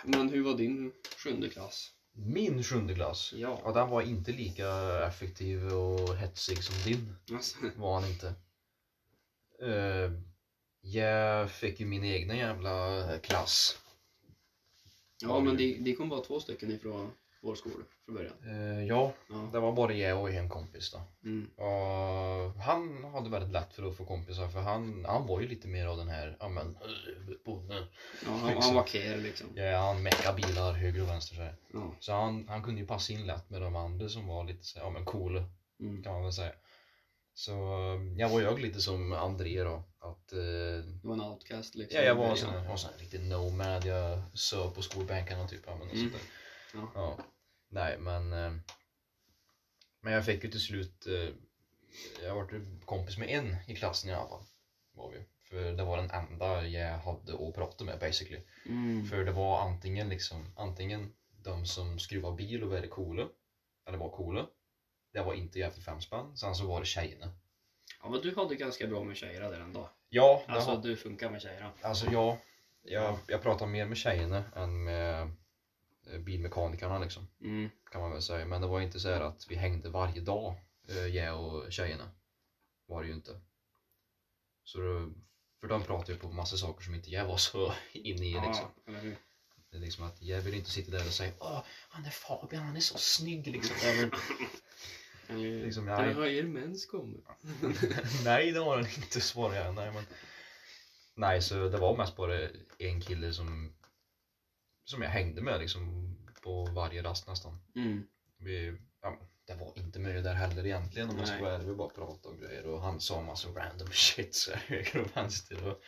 Men 0.04 0.28
hur 0.28 0.42
var 0.42 0.56
din 0.56 0.92
sjunde 1.16 1.48
klass? 1.48 1.90
Min 2.12 2.62
sjunde 2.62 2.94
klass. 2.94 3.32
Ja. 3.36 3.60
Ja, 3.64 3.72
den 3.72 3.90
var 3.90 4.02
inte 4.02 4.32
lika 4.32 5.00
effektiv 5.06 5.66
och 5.66 6.16
hetsig 6.16 6.64
som 6.64 6.92
din. 6.92 7.16
Alltså, 7.32 7.56
Var 7.76 8.00
han 8.00 8.10
inte. 8.10 8.34
Eh, 9.62 10.12
jag 10.80 11.50
fick 11.50 11.80
ju 11.80 11.86
min 11.86 12.04
egna 12.04 12.36
jävla 12.36 13.04
klass. 13.18 13.78
Ja 15.22 15.40
men 15.40 15.56
det, 15.56 15.78
det 15.78 15.94
kom 15.94 16.08
bara 16.08 16.20
två 16.20 16.40
stycken 16.40 16.70
ifrån 16.70 17.10
vår 17.42 17.54
skola 17.54 17.84
från 18.04 18.14
början. 18.14 18.34
Eh, 18.44 18.84
ja, 18.86 19.12
Ja. 19.28 19.48
det 19.52 19.60
var 19.60 19.72
bara 19.72 19.92
jag 19.92 20.20
och 20.20 20.30
en 20.30 20.48
kompis 20.48 20.92
då. 20.92 21.00
Mm. 21.28 21.50
Och 21.56 22.62
han 22.62 23.04
hade 23.04 23.30
väldigt 23.30 23.52
lätt 23.52 23.74
för 23.74 23.88
att 23.88 23.96
få 23.96 24.04
kompisar 24.04 24.48
för 24.48 24.60
han, 24.60 25.04
han 25.08 25.26
var 25.26 25.40
ju 25.40 25.48
lite 25.48 25.68
mer 25.68 25.86
av 25.86 25.96
den 25.96 26.08
här, 26.08 26.36
ja 26.40 26.48
men, 26.48 26.76
bonde. 27.44 27.86
Ja, 28.26 28.30
han, 28.30 28.62
han 28.62 28.74
var 28.74 28.82
care 28.82 29.16
liksom. 29.16 29.46
Ja, 29.54 29.78
han 29.78 30.02
meckade 30.02 30.36
bilar 30.42 30.72
höger 30.72 31.02
och 31.02 31.08
vänster 31.08 31.36
så 31.36 31.42
här. 31.42 31.56
Ja. 31.72 31.94
Så 32.00 32.12
han, 32.12 32.48
han 32.48 32.62
kunde 32.62 32.80
ju 32.80 32.86
passa 32.86 33.12
in 33.12 33.26
lätt 33.26 33.50
med 33.50 33.60
de 33.60 33.76
andra 33.76 34.08
som 34.08 34.26
var 34.26 34.44
lite 34.44 34.64
så 34.64 34.78
här, 34.78 34.86
ja 34.86 34.90
men 34.90 35.04
coola. 35.04 35.44
Mm. 35.80 36.02
kan 36.02 36.12
man 36.12 36.22
väl 36.22 36.32
säga. 36.32 36.52
Så 37.34 37.52
eh, 37.52 38.18
jag 38.18 38.28
var 38.28 38.40
jag 38.40 38.60
lite 38.60 38.80
som 38.80 39.12
André 39.12 39.62
då. 39.64 39.82
Att, 40.04 40.32
eh, 40.32 40.38
Du 40.38 41.08
var 41.08 41.14
en 41.14 41.20
outcast 41.20 41.74
liksom. 41.74 41.96
ja, 42.00 42.04
jag 42.06 42.14
var 42.14 42.30
en 42.30 42.36
sån, 42.36 42.54
jag 42.54 42.70
en 42.72 42.78
sån 42.78 42.90
här 42.90 42.98
riktig 42.98 43.20
nomad. 43.20 43.84
Jag 43.84 44.22
söp 44.34 44.74
på 44.74 44.82
skolbänkarna 44.82 45.48
typ. 45.48 45.66
Men, 45.66 45.80
och 45.80 45.94
Mm. 45.94 46.10
sånt. 46.12 46.22
Ja. 46.74 46.90
Ja. 46.94 47.18
Nej 47.68 47.98
men. 47.98 48.32
eh, 48.32 48.52
Men 50.00 50.12
jag 50.12 50.24
fick 50.24 50.44
ju 50.44 50.50
till 50.50 50.60
slut. 50.60 51.06
eh, 51.06 51.34
Jag 52.22 52.34
var 52.34 52.44
kompis 52.84 53.18
med 53.18 53.28
en 53.28 53.56
i 53.66 53.74
klassen 53.76 54.10
i 54.10 54.12
alla 54.12 54.28
fall. 54.28 54.42
Var 54.92 55.10
vi. 55.10 55.24
För 55.48 55.72
det 55.72 55.84
var 55.84 55.96
den 55.96 56.10
enda 56.10 56.66
jag 56.66 56.98
hade 56.98 57.48
att 57.48 57.54
prata 57.54 57.84
med 57.84 57.98
basically. 57.98 58.40
Mm. 58.66 59.06
För 59.06 59.24
det 59.24 59.32
var 59.32 59.60
antingen 59.60 60.08
liksom 60.08 60.52
antingen 60.56 61.12
de 61.44 61.66
som 61.66 61.98
skruvar 61.98 62.32
bil 62.32 62.62
och 62.62 62.70
var 62.70 62.86
coola. 62.86 63.28
Eller 63.86 63.98
var 63.98 64.10
coola. 64.10 64.46
Det 65.12 65.22
var 65.22 65.34
inte 65.34 65.58
jävligt 65.58 65.84
fem 65.84 66.00
spänn. 66.00 66.36
Sen 66.36 66.54
så 66.54 66.66
var 66.66 66.80
det 66.80 66.86
tjejerna. 66.86 67.32
Ja 68.04 68.10
men 68.10 68.20
du 68.20 68.34
hade 68.36 68.54
ganska 68.56 68.86
bra 68.86 69.04
med 69.04 69.16
tjejer 69.16 69.40
där 69.40 69.60
ändå. 69.60 69.90
Ja, 70.08 70.44
Alltså 70.48 70.70
har- 70.70 70.82
du 70.82 70.96
funkar 70.96 71.30
med 71.30 71.42
tjejer. 71.42 71.72
Alltså 71.82 72.06
ja, 72.10 72.38
jag, 72.82 73.18
jag 73.26 73.42
pratar 73.42 73.66
mer 73.66 73.86
med 73.86 73.96
tjejerna 73.96 74.44
än 74.56 74.84
med 74.84 75.30
eh, 76.10 76.18
bilmekanikerna 76.18 76.98
liksom. 76.98 77.26
Mm. 77.40 77.70
Kan 77.92 78.00
man 78.00 78.12
väl 78.12 78.22
säga. 78.22 78.44
Men 78.46 78.60
det 78.60 78.66
var 78.66 78.80
inte 78.80 79.00
så 79.00 79.08
här 79.08 79.20
att 79.20 79.46
vi 79.48 79.54
hängde 79.54 79.88
varje 79.88 80.20
dag, 80.20 80.54
eh, 80.88 81.06
jag 81.06 81.44
och 81.44 81.72
tjejerna. 81.72 82.10
Var 82.86 83.02
det 83.02 83.08
ju 83.08 83.14
inte. 83.14 83.40
Så 84.64 84.78
det, 84.78 85.12
för 85.60 85.66
de 85.68 85.82
pratade 85.82 86.12
ju 86.12 86.18
på 86.18 86.28
massa 86.28 86.56
saker 86.56 86.84
som 86.84 86.94
inte 86.94 87.10
jag 87.10 87.26
var 87.26 87.36
så 87.36 87.72
inne 87.92 88.26
i 88.26 88.32
liksom. 88.32 88.66
Ja, 88.86 88.92
hur? 88.92 89.16
Det 89.70 89.76
är 89.76 89.80
liksom 89.80 90.04
att 90.04 90.22
jag 90.22 90.40
vill 90.40 90.54
inte 90.54 90.70
sitta 90.70 90.90
där 90.90 91.06
och 91.06 91.12
säga 91.12 91.32
Åh, 91.38 91.62
han 91.88 92.04
är 92.04 92.10
Fabian, 92.10 92.62
han 92.66 92.76
är 92.76 92.80
så 92.80 92.98
snygg 92.98 93.46
liksom. 93.46 93.76
Eller, 95.28 95.64
liksom 95.64 95.86
Där 95.86 96.06
jag, 96.06 96.14
har 96.14 96.26
er 96.26 96.42
mens 96.42 96.86
kommit. 96.86 97.24
nej 98.24 98.52
det 98.52 98.60
har 98.60 98.76
han 98.76 98.86
inte 98.86 99.20
svarar 99.20 99.54
jag. 99.54 99.74
Nej, 99.74 99.92
men, 99.94 100.04
nej 101.14 101.42
så 101.42 101.68
det 101.68 101.78
var 101.78 101.96
mest 101.96 102.16
bara 102.16 102.48
en 102.78 103.00
kille 103.00 103.32
som 103.32 103.72
som 104.84 105.02
jag 105.02 105.10
hängde 105.10 105.42
med 105.42 105.60
liksom 105.60 106.14
på 106.42 106.64
varje 106.64 107.02
rast 107.02 107.26
nästan. 107.28 107.58
Mm. 107.76 108.06
Vi, 108.38 108.76
ja, 109.02 109.18
det 109.46 109.54
var 109.54 109.72
inte 109.78 109.98
mycket 109.98 110.24
där 110.24 110.34
heller 110.34 110.66
egentligen 110.66 111.10
om 111.10 111.18
jag 111.18 111.26
ska 111.26 111.34
Nej. 111.36 111.44
vara 111.44 111.54
ärlig. 111.54 111.66
Vi 111.68 111.74
bara 111.74 111.88
pratade 111.88 112.34
och 112.34 112.40
grejer 112.40 112.66
och 112.66 112.80
han 112.80 113.00
sa 113.00 113.22
massa 113.22 113.48
random 113.48 113.88
shit 113.92 114.34
så 114.34 114.52
höger 114.54 115.00
och 115.00 115.16
vänster. 115.16 115.68
Och, 115.68 115.80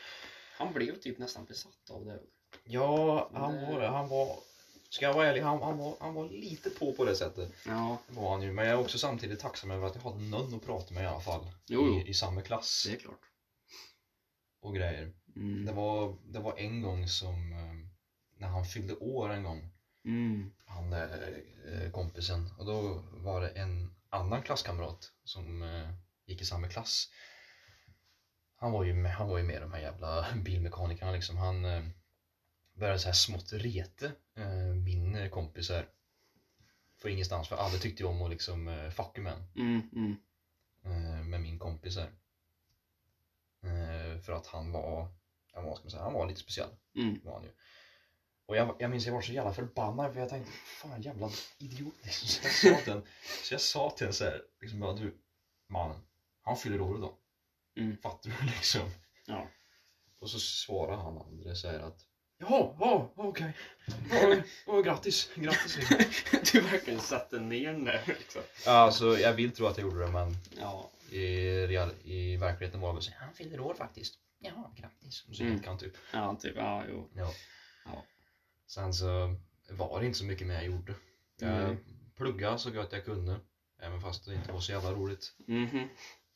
Han 0.59 0.73
blev 0.73 1.01
typ 1.01 1.19
nästan 1.19 1.45
besatt 1.45 1.91
av 1.91 2.05
det. 2.05 2.21
ja, 2.65 3.31
han 3.35 3.55
Det- 3.55 3.67
var 3.67 3.81
det. 3.81 3.89
Han 3.89 4.09
var, 4.09 4.37
ska 4.97 5.05
jag 5.05 5.13
vara 5.13 5.27
ärlig, 5.27 5.41
han, 5.41 5.63
han, 5.63 5.77
var, 5.79 5.97
han 6.01 6.15
var 6.15 6.25
lite 6.25 6.71
på 6.71 6.93
på 6.93 7.05
det 7.05 7.15
sättet. 7.15 7.51
Ja, 7.67 7.99
Det 8.09 8.15
var 8.15 8.31
han 8.31 8.43
ju. 8.43 8.53
Men 8.53 8.65
jag 8.67 8.75
är 8.75 8.81
också 8.81 8.99
samtidigt 8.99 9.39
tacksam 9.41 9.71
över 9.71 9.87
att 9.87 9.95
jag 9.95 10.03
hade 10.03 10.23
någon 10.25 10.55
att 10.55 10.63
prata 10.63 10.95
med 10.95 11.03
i 11.03 11.07
alla 11.07 11.21
fall. 11.21 11.51
Jo, 11.67 11.87
jo. 11.87 12.01
I, 12.01 12.09
I 12.11 12.15
samma 12.15 12.43
klass 12.43 12.83
det 12.87 12.93
är 12.93 12.97
klart. 12.97 13.21
och 14.61 14.75
grejer. 14.75 15.13
Mm. 15.37 15.65
Det 15.65 15.73
var, 15.73 16.17
det 16.25 16.39
var 16.39 16.59
en 16.59 16.83
gång 16.83 17.09
som, 17.09 17.53
eh, 17.53 17.89
när 18.41 18.49
han 18.49 18.65
fyllde 18.65 18.95
år 18.95 19.31
en 19.31 19.43
gång, 19.43 19.73
Mm. 20.05 20.51
han 20.67 20.91
där 20.91 21.43
eh, 21.69 21.91
kompisen. 21.91 22.51
Och 22.59 22.65
då 22.67 23.03
var 23.13 23.41
det 23.41 23.49
en 23.49 23.95
annan 24.11 24.43
klasskamrat 24.43 25.13
som 25.25 25.63
eh, 25.63 25.89
gick 26.27 26.41
i 26.41 26.45
samma 26.45 26.69
klass. 26.69 27.09
Han 28.57 28.73
var 28.73 28.85
ju 28.85 28.95
med, 28.95 29.13
han 29.13 29.29
var 29.29 29.39
ju 29.39 29.45
med 29.45 29.63
de 29.63 29.73
här 29.73 29.81
jävla 29.81 30.27
bilmekanikerna 30.45 31.13
liksom. 31.13 31.37
Han 31.37 31.65
började 32.77 32.99
så 32.99 33.09
här 33.09 33.15
smått 33.15 33.53
rete 33.53 34.13
eh, 34.35 34.75
min 34.85 35.15
eh, 35.15 35.29
kompis 35.29 35.71
här. 35.71 35.89
För 36.99 37.09
ingenstans, 37.09 37.49
för 37.49 37.57
alla 37.57 37.79
tyckte 37.79 38.03
ju 38.03 38.09
om 38.09 38.23
att 38.23 38.31
liksom 38.31 38.69
eh, 38.69 38.91
fucka 38.91 39.21
med. 39.21 39.45
Mm. 39.57 39.83
Mm. 39.95 41.31
med 41.31 41.41
min 41.41 41.59
kompis 41.59 41.97
här. 41.97 42.11
För 44.23 44.33
att 44.33 44.47
han 44.47 44.73
var, 44.73 45.09
ja, 45.53 45.61
vad 45.61 45.79
ska 45.79 45.91
säga, 45.91 46.03
han 46.03 46.13
var 46.13 46.27
lite 46.27 46.41
speciell. 46.41 46.71
Mm. 46.95 47.21
Var 47.25 47.33
han 47.35 47.43
ju. 47.43 47.51
Och 48.47 48.57
jag, 48.57 48.77
jag 48.79 48.91
minns 48.91 49.07
jag 49.07 49.15
var 49.15 49.21
så 49.21 49.33
jävla 49.33 49.53
förbannad 49.53 50.13
för 50.13 50.21
jag 50.21 50.29
tänkte, 50.29 50.53
fan 50.53 51.03
jävla 51.03 51.31
idiot 51.59 51.95
liksom. 52.03 52.29
Så 52.51 52.67
jag 52.67 52.81
sa 52.81 52.81
till 52.81 52.93
honom, 52.93 53.07
så 53.45 53.55
jag 53.55 53.61
sa 53.61 53.91
till 53.91 54.07
honom 54.07 54.15
så 54.15 54.25
här, 54.25 54.43
liksom 54.61 54.81
bara 54.81 54.93
du, 54.93 55.19
mannen, 55.69 56.01
han 56.43 56.57
fyller 56.57 56.81
år 56.81 56.99
idag. 56.99 57.17
Mm. 57.77 57.97
Fattar 57.97 58.31
du 58.31 58.47
liksom? 58.57 58.91
Ja. 59.27 59.49
Och 60.21 60.31
så 60.31 60.39
svarar 60.39 60.97
han 60.97 61.19
andra 61.19 61.51
och 61.51 61.59
säger 61.59 61.81
att 61.81 62.07
Jaha, 62.39 62.75
ja, 62.81 63.13
okej. 63.17 63.53
Ja, 64.11 64.37
ja, 64.67 64.81
grattis, 64.81 65.31
grattis 65.35 65.77
liksom. 65.77 66.39
du 66.53 66.61
verkligen 66.61 67.01
satte 67.01 67.41
ner 67.41 67.73
den 67.73 67.85
där 67.85 68.03
liksom. 68.07 68.43
Ja, 68.67 68.73
alltså 68.73 69.19
jag 69.19 69.33
vill 69.33 69.53
tro 69.53 69.67
att 69.67 69.79
jag 69.79 69.85
gjorde 69.85 70.05
det 70.05 70.11
men 70.11 70.37
Ja. 70.61 70.91
i, 71.11 71.67
real, 71.67 71.91
i 72.05 72.37
verkligheten 72.37 72.81
var 72.81 72.95
det 72.95 73.03
så 73.03 73.13
han 73.19 73.35
fyller 73.35 73.61
år 73.61 73.75
faktiskt. 73.75 74.15
Ja, 74.39 74.73
grattis. 74.77 75.25
Och 75.29 75.37
så 75.37 75.43
Mm. 75.43 75.57
gick 75.57 75.67
han 75.67 75.79
typ. 75.79 75.93
Ja, 76.13 76.37
typ. 76.41 76.57
Ja, 76.57 76.85
jo. 76.91 77.09
Ja. 77.15 77.33
Ja. 77.85 78.05
Sen 78.67 78.95
så 78.95 79.35
var 79.71 80.01
det 80.01 80.07
inte 80.07 80.19
så 80.19 80.25
mycket 80.25 80.47
mer 80.47 80.55
jag 80.55 80.65
gjorde. 80.65 80.95
Jag 81.41 81.51
Mm. 81.63 81.77
pluggade 82.17 82.59
så 82.59 82.71
gott 82.71 82.93
jag 82.93 83.05
kunde. 83.05 83.37
Även 83.83 84.01
fast 84.01 84.25
det 84.25 84.35
inte 84.35 84.53
var 84.53 84.61
så 84.61 84.73
jävla 84.73 84.91
roligt. 84.93 85.33
Mhm. 85.47 85.89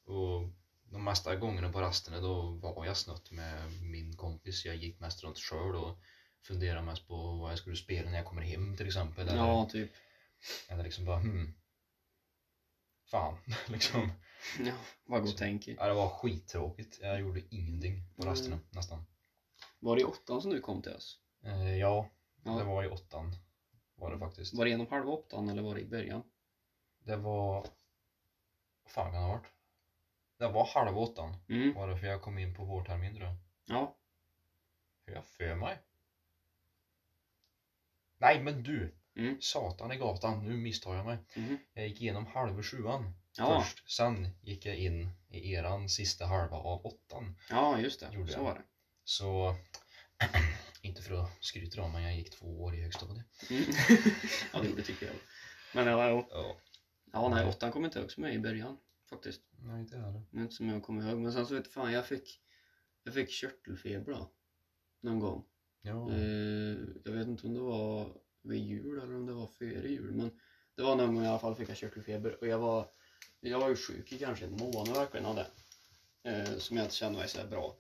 Och 0.05 0.49
de 0.91 1.05
mesta 1.05 1.37
gångerna 1.37 1.73
på 1.73 1.81
rasterna 1.81 2.21
då 2.21 2.51
var 2.51 2.87
jag 2.87 2.97
snött 2.97 3.31
med 3.31 3.73
min 3.83 4.17
kompis. 4.17 4.65
Jag 4.65 4.77
gick 4.77 5.01
mest 5.01 5.23
runt 5.25 5.39
själv 5.39 5.77
och 5.77 5.99
funderade 6.43 6.83
mest 6.83 7.07
på 7.09 7.33
vad 7.33 7.51
jag 7.51 7.59
skulle 7.59 7.77
spela 7.77 8.11
när 8.11 8.17
jag 8.17 8.27
kommer 8.27 8.43
hem 8.43 8.77
till 8.77 8.87
exempel. 8.87 9.29
Eller, 9.29 9.39
Ja, 9.39 9.69
typ. 9.73 9.91
eller 10.69 10.85
liksom 10.85 11.05
bara 11.05 11.19
hmm. 11.19 11.55
Fan, 13.11 13.39
liksom. 13.69 14.13
Ja, 14.59 14.73
vad 15.05 15.23
gott 15.23 15.37
tänker. 15.37 15.75
Ja, 15.79 15.87
det 15.87 15.95
var 15.95 16.09
skittråkigt. 16.09 16.99
Jag 17.03 17.21
gjorde 17.21 17.43
ingenting 17.51 18.03
på 18.17 18.23
Mm. 18.23 18.35
rasterna 18.35 18.59
nästan. 18.71 19.05
Var 19.79 19.97
det 19.97 20.03
i 20.03 20.05
åttan 20.05 20.43
som 20.43 20.51
du 20.51 20.61
kom 20.61 20.83
till 20.83 20.93
oss? 20.93 21.19
Eh, 21.45 21.77
ja, 21.77 22.11
Ja. 22.45 22.51
det 22.59 22.65
var 22.65 22.85
i 22.85 22.89
åttan. 22.89 23.37
Var 23.95 24.11
det 24.11 24.19
faktiskt. 24.19 24.55
Var 24.55 24.65
det 24.65 24.71
genom 24.71 24.87
halva 24.87 25.11
åttan 25.13 25.49
eller 25.49 25.63
var 25.63 25.75
det 25.75 25.81
i 25.81 25.87
början? 25.87 26.23
Det 26.99 27.17
var... 27.17 27.61
Vad 28.83 28.93
fan 28.93 29.13
kan 29.13 29.21
det 29.23 29.27
ha 29.29 29.29
varit? 29.29 29.47
Det 30.41 30.49
var 30.49 30.67
halv 30.67 30.99
åttan. 30.99 31.37
Mm. 31.49 31.75
Var 31.75 31.89
det 31.89 31.97
för 31.97 32.07
jag 32.07 32.23
kom 32.23 32.39
in 32.39 32.55
på 32.55 32.65
vårtermin 32.65 33.15
tror 33.15 33.27
jag. 33.27 33.37
Ja. 33.67 33.97
Hur 35.07 35.15
jag 35.15 35.25
för 35.25 35.55
mig? 35.55 35.79
Nej 38.19 38.43
men 38.43 38.63
du! 38.63 38.95
Mm. 39.17 39.41
Satan 39.41 39.93
i 39.93 39.97
gatan, 39.97 40.45
nu 40.45 40.57
misstar 40.57 40.95
jag 40.95 41.07
mig. 41.07 41.19
Mhm. 41.37 41.59
Jag 41.73 41.89
gick 41.89 42.01
igenom 42.01 42.27
halva 42.27 42.63
sjuan 42.63 43.15
Ja. 43.37 43.61
först. 43.61 43.91
Sen 43.91 44.29
gick 44.43 44.67
jag 44.67 44.77
in 44.77 45.11
i 45.29 45.53
eran 45.53 45.89
sista 45.89 46.27
halva 46.27 46.57
av 46.57 46.87
åttan. 46.87 47.37
Ja, 47.51 47.81
just 47.81 48.01
det. 48.01 48.09
Gjorde 48.13 48.33
så 48.33 48.39
jag. 48.39 48.45
var 48.45 48.55
det. 48.55 48.63
Så... 49.05 49.57
inte 50.83 51.03
för 51.03 51.15
att 51.15 51.31
skryta 51.41 51.83
om 51.83 51.93
men 51.93 52.03
jag 52.03 52.15
gick 52.17 52.31
två 52.31 52.63
år 52.63 52.75
i 52.75 52.83
högstadiet. 52.83 53.27
Mm. 53.51 53.63
ja, 54.53 54.61
det 54.61 54.69
gjorde 54.69 54.83
tycker 54.83 55.07
jag. 55.07 55.17
Men 55.75 55.87
ja, 55.87 56.09
ja. 56.09 56.27
Ja. 56.31 56.57
ja 57.13 57.29
nej, 57.29 57.47
åttan 57.47 57.73
kom 57.73 57.85
inte 57.85 58.03
också 58.05 58.21
med 58.21 58.35
i 58.35 58.39
början. 58.39 58.77
Faktiskt. 59.11 59.43
Nej 59.63 59.81
inte 59.81 59.97
heller. 59.97 60.23
Det 60.31 60.39
är 60.39 60.43
inte 60.43 60.55
som 60.55 60.69
jag 60.69 60.83
kommer 60.83 61.09
ihåg. 61.11 61.19
Men 61.19 61.33
sen 61.33 61.47
så 61.47 61.55
vet 61.55 61.65
jag 61.65 61.73
fan, 61.73 61.93
jag 61.93 62.07
fick, 62.07 62.41
jag 63.05 63.15
fick 63.15 63.31
körtelfeber 63.31 64.13
då. 64.13 64.31
Någon 65.01 65.21
gång. 65.21 65.45
Ja. 65.83 66.13
Eh, 66.13 66.77
jag 67.05 67.13
vet 67.13 67.29
inte 67.29 67.47
om 67.47 67.55
det 67.55 67.61
var 67.61 68.17
vid 68.43 68.67
jul 68.67 68.99
eller 68.99 69.15
om 69.15 69.27
det 69.27 69.33
var 69.33 69.47
före 69.47 69.89
jul. 69.89 70.13
Men 70.13 70.31
det 70.75 70.83
var 70.83 70.97
någon 70.97 71.15
gång 71.15 71.25
i 71.25 71.29
alla 71.29 71.39
fall 71.39 71.55
fick 71.55 71.69
jag 71.69 71.77
körtelfeber. 71.77 72.37
Och 72.41 72.47
jag 72.47 72.59
var, 72.59 72.91
jag 73.41 73.61
var 73.61 73.69
ju 73.69 73.77
sjuk 73.77 74.13
i 74.13 74.19
kanske 74.19 74.45
en 74.45 74.57
månad 74.57 74.89
verkligen 74.89 75.27
av 75.27 75.37
det. 75.37 75.47
Eh, 76.23 76.59
som 76.59 76.77
jag 76.77 76.87
inte 76.87 76.95
kände 76.95 77.19
mig 77.19 77.29
så 77.29 77.47
bra. 77.47 77.77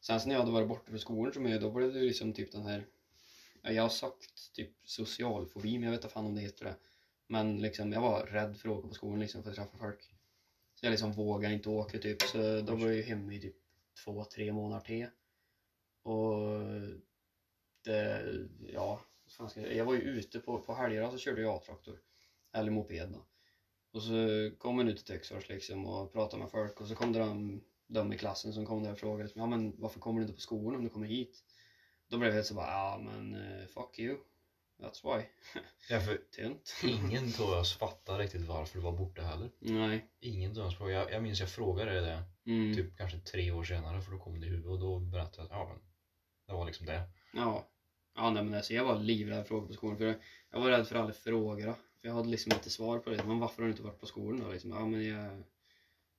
Sen 0.00 0.20
så 0.20 0.28
när 0.28 0.34
jag 0.34 0.40
hade 0.40 0.52
varit 0.52 0.68
borta 0.68 0.86
från 0.86 0.98
skolan 0.98 1.32
så 1.32 1.40
med, 1.40 1.60
då 1.60 1.70
blev 1.70 1.92
det 1.92 2.00
liksom 2.00 2.32
typ 2.32 2.52
den 2.52 2.62
här 2.62 2.86
ja, 3.62 3.72
jag 3.72 3.82
har 3.82 3.88
sagt 3.88 4.52
typ 4.52 4.70
socialfobi, 4.84 5.72
men 5.72 5.82
jag 5.82 5.90
vet 5.90 6.04
inte 6.04 6.14
fan 6.14 6.26
om 6.26 6.34
det 6.34 6.40
heter 6.40 6.64
det. 6.64 6.76
Men 7.26 7.62
liksom, 7.62 7.92
jag 7.92 8.00
var 8.00 8.26
rädd 8.26 8.56
för 8.56 8.68
att 8.68 8.78
åka 8.78 8.88
på 8.88 8.94
skolan 8.94 9.20
liksom, 9.20 9.42
för 9.42 9.50
att 9.50 9.56
träffa 9.56 9.78
folk. 9.78 10.10
Så 10.82 10.86
jag 10.86 10.90
liksom 10.90 11.12
vågade 11.12 11.54
inte 11.54 11.68
åka 11.68 11.98
typ. 11.98 12.22
Så 12.22 12.60
då 12.60 12.74
var 12.74 12.86
jag 12.86 12.96
ju 12.96 13.02
hemma 13.02 13.32
i 13.32 13.40
typ 13.40 13.56
två, 14.04 14.24
tre 14.24 14.52
månader 14.52 14.84
till. 14.84 15.06
Och 16.02 16.60
det, 17.84 18.22
ja, 18.72 19.00
fan 19.28 19.50
ska 19.50 19.60
jag, 19.60 19.76
jag 19.76 19.84
var 19.84 19.94
ju 19.94 20.00
ute 20.00 20.38
på, 20.38 20.58
på 20.58 20.74
helgerna 20.74 21.10
så 21.10 21.18
körde 21.18 21.42
jag 21.42 21.54
A-traktor. 21.54 21.98
Eller 22.52 22.70
moped 22.70 23.08
då. 23.08 23.26
Och 23.92 24.02
så 24.02 24.50
kom 24.58 24.76
man 24.76 24.88
ut 24.88 24.96
till 24.96 25.06
Töcksfors 25.06 25.48
liksom 25.48 25.86
och 25.86 26.12
pratade 26.12 26.42
med 26.42 26.50
folk 26.50 26.80
och 26.80 26.86
så 26.86 26.94
kom 26.94 27.12
det 27.12 27.18
de, 27.18 27.62
de 27.86 28.12
i 28.12 28.18
klassen 28.18 28.52
som 28.52 28.66
kom 28.66 28.82
där 28.82 28.92
och 28.92 28.98
frågade 28.98 29.30
ja 29.34 29.46
men 29.46 29.80
varför 29.80 30.00
kommer 30.00 30.20
du 30.20 30.22
inte 30.22 30.34
på 30.34 30.40
skolan 30.40 30.78
om 30.78 30.84
du 30.84 30.90
kommer 30.90 31.06
hit? 31.06 31.44
Då 32.08 32.18
blev 32.18 32.28
jag 32.28 32.34
helt 32.34 32.46
så 32.46 32.54
bara, 32.54 32.70
ja 32.70 33.00
men 33.04 33.34
eh, 33.34 33.66
fuck 33.66 33.98
you. 33.98 34.18
That's 34.82 35.16
why. 35.18 35.24
ja 35.88 36.00
för 36.00 36.16
Tunt. 36.36 36.74
ingen 36.84 37.24
av 37.40 37.48
oss 37.48 37.76
fattar 37.76 38.18
riktigt 38.18 38.40
varför 38.46 38.78
du 38.78 38.84
var 38.84 38.92
borta 38.92 39.22
heller. 39.22 39.50
Nej. 39.58 40.10
Ingen 40.20 40.58
av 40.60 40.66
oss 40.66 40.76
frågade. 40.76 40.98
Jag, 40.98 41.12
jag 41.12 41.22
minns 41.22 41.40
jag 41.40 41.48
frågade 41.50 41.90
dig 41.92 42.00
det 42.02 42.22
Mm. 42.46 42.74
typ 42.74 42.96
kanske 42.98 43.18
tre 43.18 43.50
år 43.50 43.64
senare 43.64 44.02
för 44.02 44.12
då 44.12 44.18
kom 44.18 44.40
det 44.40 44.46
i 44.46 44.50
huvudet 44.50 44.70
och 44.70 44.78
då 44.78 44.98
berättade 44.98 45.36
jag 45.36 45.44
att 45.44 45.50
ja 45.50 45.68
men 45.68 45.82
det 46.46 46.52
var 46.52 46.66
liksom 46.66 46.86
det. 46.86 47.02
Ja. 47.32 47.68
Ja 48.14 48.30
nej 48.30 48.44
men 48.44 48.54
alltså 48.54 48.74
jag 48.74 48.84
var 48.84 48.98
livrädd 48.98 49.46
för 49.46 49.54
att 49.54 49.58
åka 49.58 49.66
på 49.66 49.72
skolan 49.74 49.98
för 49.98 50.18
jag 50.50 50.60
var 50.60 50.70
rädd 50.70 50.88
för 50.88 50.96
alla 50.96 51.12
frågor. 51.12 51.66
då. 51.66 51.72
För 51.72 52.08
jag 52.08 52.14
hade 52.14 52.28
liksom 52.28 52.52
inte 52.52 52.70
svar 52.70 52.98
på 52.98 53.10
det. 53.10 53.24
Men 53.24 53.38
varför 53.38 53.62
har 53.62 53.64
du 53.64 53.70
inte 53.70 53.82
varit 53.82 54.00
på 54.00 54.06
skolan 54.06 54.40
då? 54.40 54.52
Liksom, 54.52 54.70
ja 54.70 54.86
men 54.86 55.04
jag, 55.08 55.42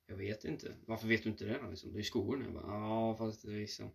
jag 0.07 0.15
vet 0.15 0.45
inte. 0.45 0.71
Varför 0.87 1.07
vet 1.07 1.23
du 1.23 1.29
inte 1.29 1.45
det 1.45 1.57
då? 1.63 1.69
Liksom? 1.69 1.91
Du 1.91 1.97
är 1.97 2.01
i 2.01 2.03
skolan. 2.05 2.43
Jag 2.43 2.53
bara, 2.53 2.67
ja 2.67 3.15
fast 3.15 3.41
det 3.41 3.51
är 3.53 3.57
liksom... 3.59 3.91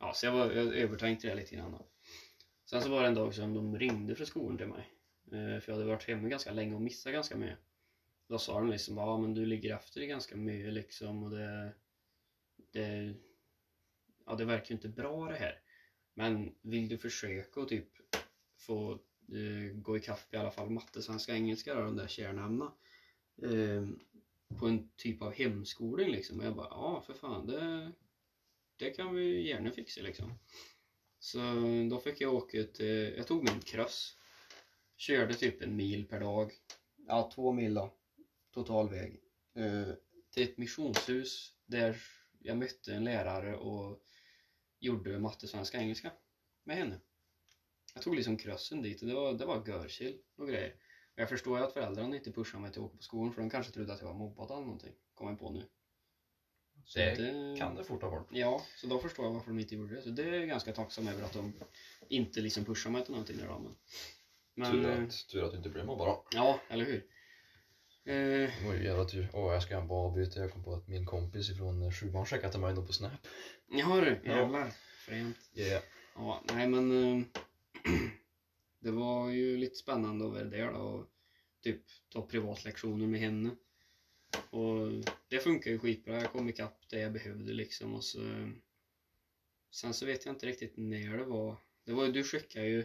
Ja, 0.00 0.12
så 0.14 0.26
jag, 0.26 0.32
var, 0.32 0.50
jag 0.50 0.66
övertänkte 0.66 1.28
det 1.28 1.34
lite 1.34 1.54
grann 1.56 1.72
då. 1.72 1.86
Sen 2.70 2.82
så 2.82 2.88
var 2.88 3.02
det 3.02 3.08
en 3.08 3.14
dag 3.14 3.34
som 3.34 3.54
de 3.54 3.78
ringde 3.78 4.14
från 4.14 4.26
skolan 4.26 4.58
till 4.58 4.66
mig. 4.66 4.92
Eh, 5.24 5.60
för 5.60 5.64
jag 5.66 5.74
hade 5.74 5.84
varit 5.84 6.08
hemma 6.08 6.28
ganska 6.28 6.52
länge 6.52 6.74
och 6.74 6.80
missat 6.80 7.12
ganska 7.12 7.36
mycket. 7.36 7.58
Då 8.28 8.38
sa 8.38 8.60
de 8.60 8.70
liksom, 8.70 8.96
ja 8.96 9.18
men 9.18 9.34
du 9.34 9.46
ligger 9.46 9.74
efter 9.74 10.00
dig 10.00 10.08
ganska 10.08 10.36
mycket 10.36 10.72
liksom 10.72 11.22
och 11.22 11.30
det, 11.30 11.74
det, 12.72 13.14
ja 14.26 14.34
det 14.34 14.44
verkar 14.44 14.70
ju 14.70 14.74
inte 14.74 14.88
bra 14.88 15.28
det 15.28 15.36
här. 15.36 15.60
Men 16.14 16.54
vill 16.62 16.88
du 16.88 16.98
försöka 16.98 17.60
och 17.60 17.68
typ 17.68 17.88
få 18.58 18.98
uh, 19.32 19.72
gå 19.72 19.96
ikapp 19.96 20.34
i 20.34 20.36
alla 20.36 20.50
fall 20.50 20.70
matte, 20.70 21.02
svenska, 21.02 21.34
engelska 21.34 21.74
då, 21.74 21.80
de 21.80 21.96
där 21.96 22.08
kärnämnena. 22.08 22.72
Uh, 23.42 23.88
på 24.58 24.66
en 24.66 24.88
typ 24.96 25.22
av 25.22 25.32
hemskolning 25.32 26.10
liksom. 26.10 26.40
Och 26.40 26.46
jag 26.46 26.56
bara, 26.56 26.68
ja 26.70 27.02
för 27.06 27.14
fan 27.14 27.46
det, 27.46 27.92
det 28.76 28.90
kan 28.90 29.14
vi 29.14 29.48
gärna 29.48 29.70
fixa 29.70 30.02
liksom. 30.02 30.32
Så 31.18 31.38
då 31.90 32.00
fick 32.00 32.20
jag 32.20 32.34
åka 32.34 32.58
ut, 32.58 32.80
eh, 32.80 32.86
jag 32.88 33.26
tog 33.26 33.44
min 33.44 33.60
cross. 33.60 34.16
Körde 34.96 35.34
typ 35.34 35.62
en 35.62 35.76
mil 35.76 36.08
per 36.08 36.20
dag. 36.20 36.52
Ja, 37.06 37.30
två 37.34 37.52
mil 37.52 37.74
då. 37.74 37.94
Totalväg. 38.54 39.20
Eh, 39.54 39.88
till 40.30 40.42
ett 40.42 40.58
missionshus 40.58 41.52
där 41.66 41.96
jag 42.38 42.56
mötte 42.56 42.94
en 42.94 43.04
lärare 43.04 43.56
och 43.56 44.02
gjorde 44.78 45.18
matte, 45.18 45.48
svenska, 45.48 45.78
engelska 45.78 46.12
med 46.64 46.76
henne. 46.76 47.00
Jag 47.94 48.02
tog 48.02 48.14
liksom 48.14 48.36
crossen 48.36 48.82
dit 48.82 49.02
och 49.02 49.08
det 49.08 49.14
var, 49.14 49.32
det 49.32 49.46
var 49.46 49.68
görchill 49.68 50.18
och 50.36 50.48
grejer. 50.48 50.74
Och 51.14 51.20
jag 51.20 51.28
förstår 51.28 51.58
ju 51.58 51.64
att 51.64 51.72
föräldrarna 51.72 52.16
inte 52.16 52.32
pushade 52.32 52.62
mig 52.62 52.72
till 52.72 52.80
att 52.80 52.86
åka 52.86 52.96
på 52.96 53.02
skolan 53.02 53.32
för 53.32 53.42
de 53.42 53.50
kanske 53.50 53.72
trodde 53.72 53.92
att 53.92 54.00
jag 54.00 54.08
var 54.08 54.14
mobbad 54.14 54.50
eller 54.50 54.60
någonting. 54.60 54.94
Kommer 55.14 55.30
jag 55.30 55.40
på 55.40 55.50
nu. 55.50 55.68
Så 56.88 56.98
Det 56.98 57.14
det- 57.14 57.58
kan 57.58 57.74
det 57.74 57.84
fort 57.84 58.02
ha 58.02 58.10
varit. 58.10 58.26
Ja, 58.30 58.62
så 58.76 58.86
då 58.86 58.98
förstår 58.98 59.24
jag 59.24 59.32
varför 59.32 59.50
de 59.50 59.58
inte 59.58 59.74
gjorde 59.74 59.94
det. 59.94 60.02
Så 60.02 60.08
det 60.10 60.22
är 60.22 60.32
jag 60.34 60.48
ganska 60.48 60.72
tacksam 60.72 61.08
över 61.08 61.22
att 61.22 61.32
de 61.32 61.52
inte 62.08 62.40
liksom 62.40 62.64
pushar 62.64 62.90
mig 62.90 63.02
till 63.04 63.10
någonting 63.12 63.36
där 63.36 63.46
då. 63.46 63.74
Men, 64.54 64.72
tur, 64.72 64.90
eh, 64.90 65.04
att, 65.04 65.28
tur 65.32 65.44
att 65.44 65.50
du 65.50 65.56
inte 65.56 65.68
blev 65.68 65.86
mobbad 65.86 66.06
då. 66.08 66.24
ja, 66.30 66.60
eller 66.68 66.84
hur? 66.84 66.96
Eh, 68.04 68.14
Det 68.14 68.52
var 68.66 68.74
ju 68.74 68.84
jävla 68.84 69.04
tur. 69.04 69.28
Åh, 69.32 69.52
jag 69.52 69.62
ska 69.62 69.80
bara 69.80 70.06
avbryta. 70.06 70.40
Jag 70.40 70.52
kom 70.52 70.64
på 70.64 70.74
att 70.74 70.88
min 70.88 71.06
kompis 71.06 71.50
ifrån 71.50 71.82
eh, 71.82 71.90
sjuan 71.92 72.26
skickade 72.26 72.52
till 72.52 72.60
mig 72.60 72.74
då 72.74 72.82
på 72.86 72.92
Snap. 72.92 73.12
ja 73.70 74.00
du, 74.00 74.20
Ja. 74.24 74.36
jävlar. 74.36 74.72
Fränt. 75.06 75.36
Yeah. 75.54 75.82
Ja, 76.14 76.42
nej 76.54 76.68
men 76.68 76.92
eh, 77.20 77.24
det 78.80 78.90
var 78.90 79.30
ju 79.30 79.56
lite 79.56 79.74
spännande 79.76 80.24
att 80.26 80.32
vara 80.32 80.44
där 80.44 80.72
då 80.72 80.78
och 80.78 81.06
typ 81.62 81.82
ta 82.12 82.22
privatlektioner 82.22 83.06
med 83.06 83.20
henne. 83.20 83.50
Och 84.50 85.04
det 85.28 85.40
funkar 85.40 85.70
ju 85.70 85.78
skitbra. 85.78 86.20
Jag 86.20 86.32
kom 86.32 86.48
ikapp 86.48 86.88
det 86.90 87.00
jag 87.00 87.12
behövde 87.12 87.52
liksom 87.52 87.94
och 87.94 88.04
så 88.04 88.18
Sen 89.70 89.94
så 89.94 90.06
vet 90.06 90.24
jag 90.26 90.34
inte 90.34 90.46
riktigt 90.46 90.72
när 90.76 91.16
det 91.16 91.24
var. 91.24 91.56
Det 91.84 91.92
var 91.92 92.04
ju, 92.06 92.12
du 92.12 92.24
skickade 92.24 92.66
ju 92.66 92.84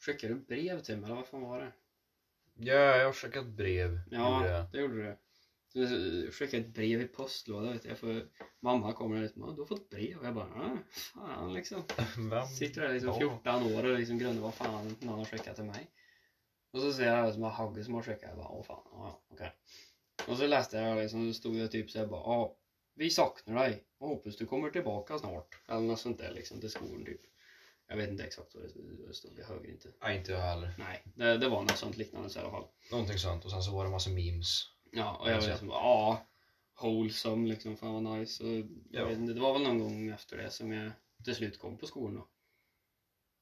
Skickade 0.00 0.34
du 0.34 0.40
brev 0.40 0.80
till 0.80 0.96
mig 0.96 1.06
eller 1.06 1.16
vad 1.16 1.26
fan 1.26 1.42
var 1.42 1.58
det? 1.60 1.72
Ja, 2.54 2.96
jag 2.96 3.04
har 3.06 3.12
skickat 3.12 3.46
brev. 3.46 4.00
Ja, 4.10 4.36
Gjorde 4.36 4.50
jag. 4.56 4.66
det 4.72 4.78
gjorde 4.78 5.02
du. 5.02 5.16
Du 5.72 6.30
skickade 6.32 6.62
ett 6.62 6.74
brev 6.74 7.00
i 7.00 7.04
postlådan 7.06 7.72
vet 7.72 7.84
jag 7.84 7.98
för 7.98 8.28
mamma 8.60 8.92
kommer 8.92 9.16
och 9.16 9.22
liksom, 9.22 9.42
"Ja, 9.42 9.50
du 9.52 9.60
har 9.60 9.66
fått 9.66 9.90
brev 9.90 10.18
och 10.18 10.26
jag 10.26 10.34
bara, 10.34 10.44
ah, 10.54 10.78
fan 10.90 11.52
liksom. 11.54 11.82
Vem? 12.30 12.46
Sitter 12.46 12.80
där 12.82 12.92
liksom 12.92 13.08
Ja. 13.08 13.18
14 13.18 13.72
år 13.74 13.84
och 13.84 13.98
liksom 13.98 14.18
grundar 14.18 14.42
vad 14.42 14.54
fan 14.54 14.96
någon 15.00 15.18
har 15.18 15.24
skickat 15.24 15.54
till 15.54 15.64
mig. 15.64 15.90
Och 16.70 16.80
så 16.80 16.92
ser 16.92 17.16
jag 17.16 17.32
som 17.34 17.42
har 17.42 17.50
Hagge 17.50 17.84
som 17.84 17.94
har 17.94 18.02
skickat, 18.02 18.22
jag 18.28 18.36
bara 18.36 18.48
åh 18.48 18.64
fan, 18.64 18.82
ja 18.84 19.20
okej. 19.28 19.52
Och 20.30 20.36
så 20.36 20.46
läste 20.46 20.76
jag 20.76 20.98
liksom, 20.98 21.26
då 21.26 21.32
stod 21.32 21.56
det 21.56 21.68
typ 21.68 21.90
såhär 21.90 22.06
bara, 22.06 22.20
ja 22.20 22.56
vi 22.94 23.10
saknar 23.10 23.54
dig 23.54 23.84
och 23.98 24.08
hoppas 24.08 24.36
du 24.36 24.46
kommer 24.46 24.70
tillbaka 24.70 25.18
snart. 25.18 25.62
Eller 25.68 25.80
något 25.80 26.00
sånt 26.00 26.18
där 26.18 26.32
liksom 26.32 26.60
till 26.60 26.70
skolan 26.70 27.04
typ. 27.04 27.20
Jag 27.88 27.96
vet 27.96 28.10
inte 28.10 28.24
exakt 28.24 28.54
vad 28.54 28.64
det 28.64 29.06
det 29.06 29.14
stod, 29.14 29.38
jag 29.38 29.46
hörde 29.46 29.70
inte. 29.70 29.88
Nej, 30.02 30.18
inte 30.18 30.32
jag 30.32 30.40
heller. 30.40 30.74
Nej, 30.78 31.02
det, 31.14 31.38
det 31.38 31.48
var 31.48 31.62
något 31.62 31.76
sånt 31.78 31.96
liknande 31.96 32.30
så 32.30 32.38
i 32.38 32.42
alla 32.42 32.50
fall. 32.50 32.64
Någonting 32.90 33.18
sånt. 33.18 33.44
Och 33.44 33.50
sen 33.50 33.62
så 33.62 33.72
var 33.72 33.84
det 33.84 33.90
massa 33.90 34.10
memes. 34.10 34.62
Ja, 34.92 35.16
och 35.16 35.30
jag 35.30 35.40
var 35.40 35.48
liksom 35.48 35.68
ja, 35.68 36.26
wholesome 36.80 37.48
liksom, 37.48 37.76
fan 37.76 38.04
vad 38.04 38.18
nice. 38.18 38.44
Och 38.44 38.50
jag 38.50 38.66
Ja. 38.90 39.04
vet 39.04 39.18
inte, 39.18 39.32
det 39.32 39.40
var 39.40 39.52
väl 39.52 39.62
någon 39.62 39.78
gång 39.78 40.08
efter 40.08 40.36
det 40.36 40.50
som 40.50 40.72
jag 40.72 40.90
till 41.24 41.34
slut 41.34 41.58
kom 41.58 41.78
på 41.78 41.86
skolan 41.86 42.14
då. 42.14 42.28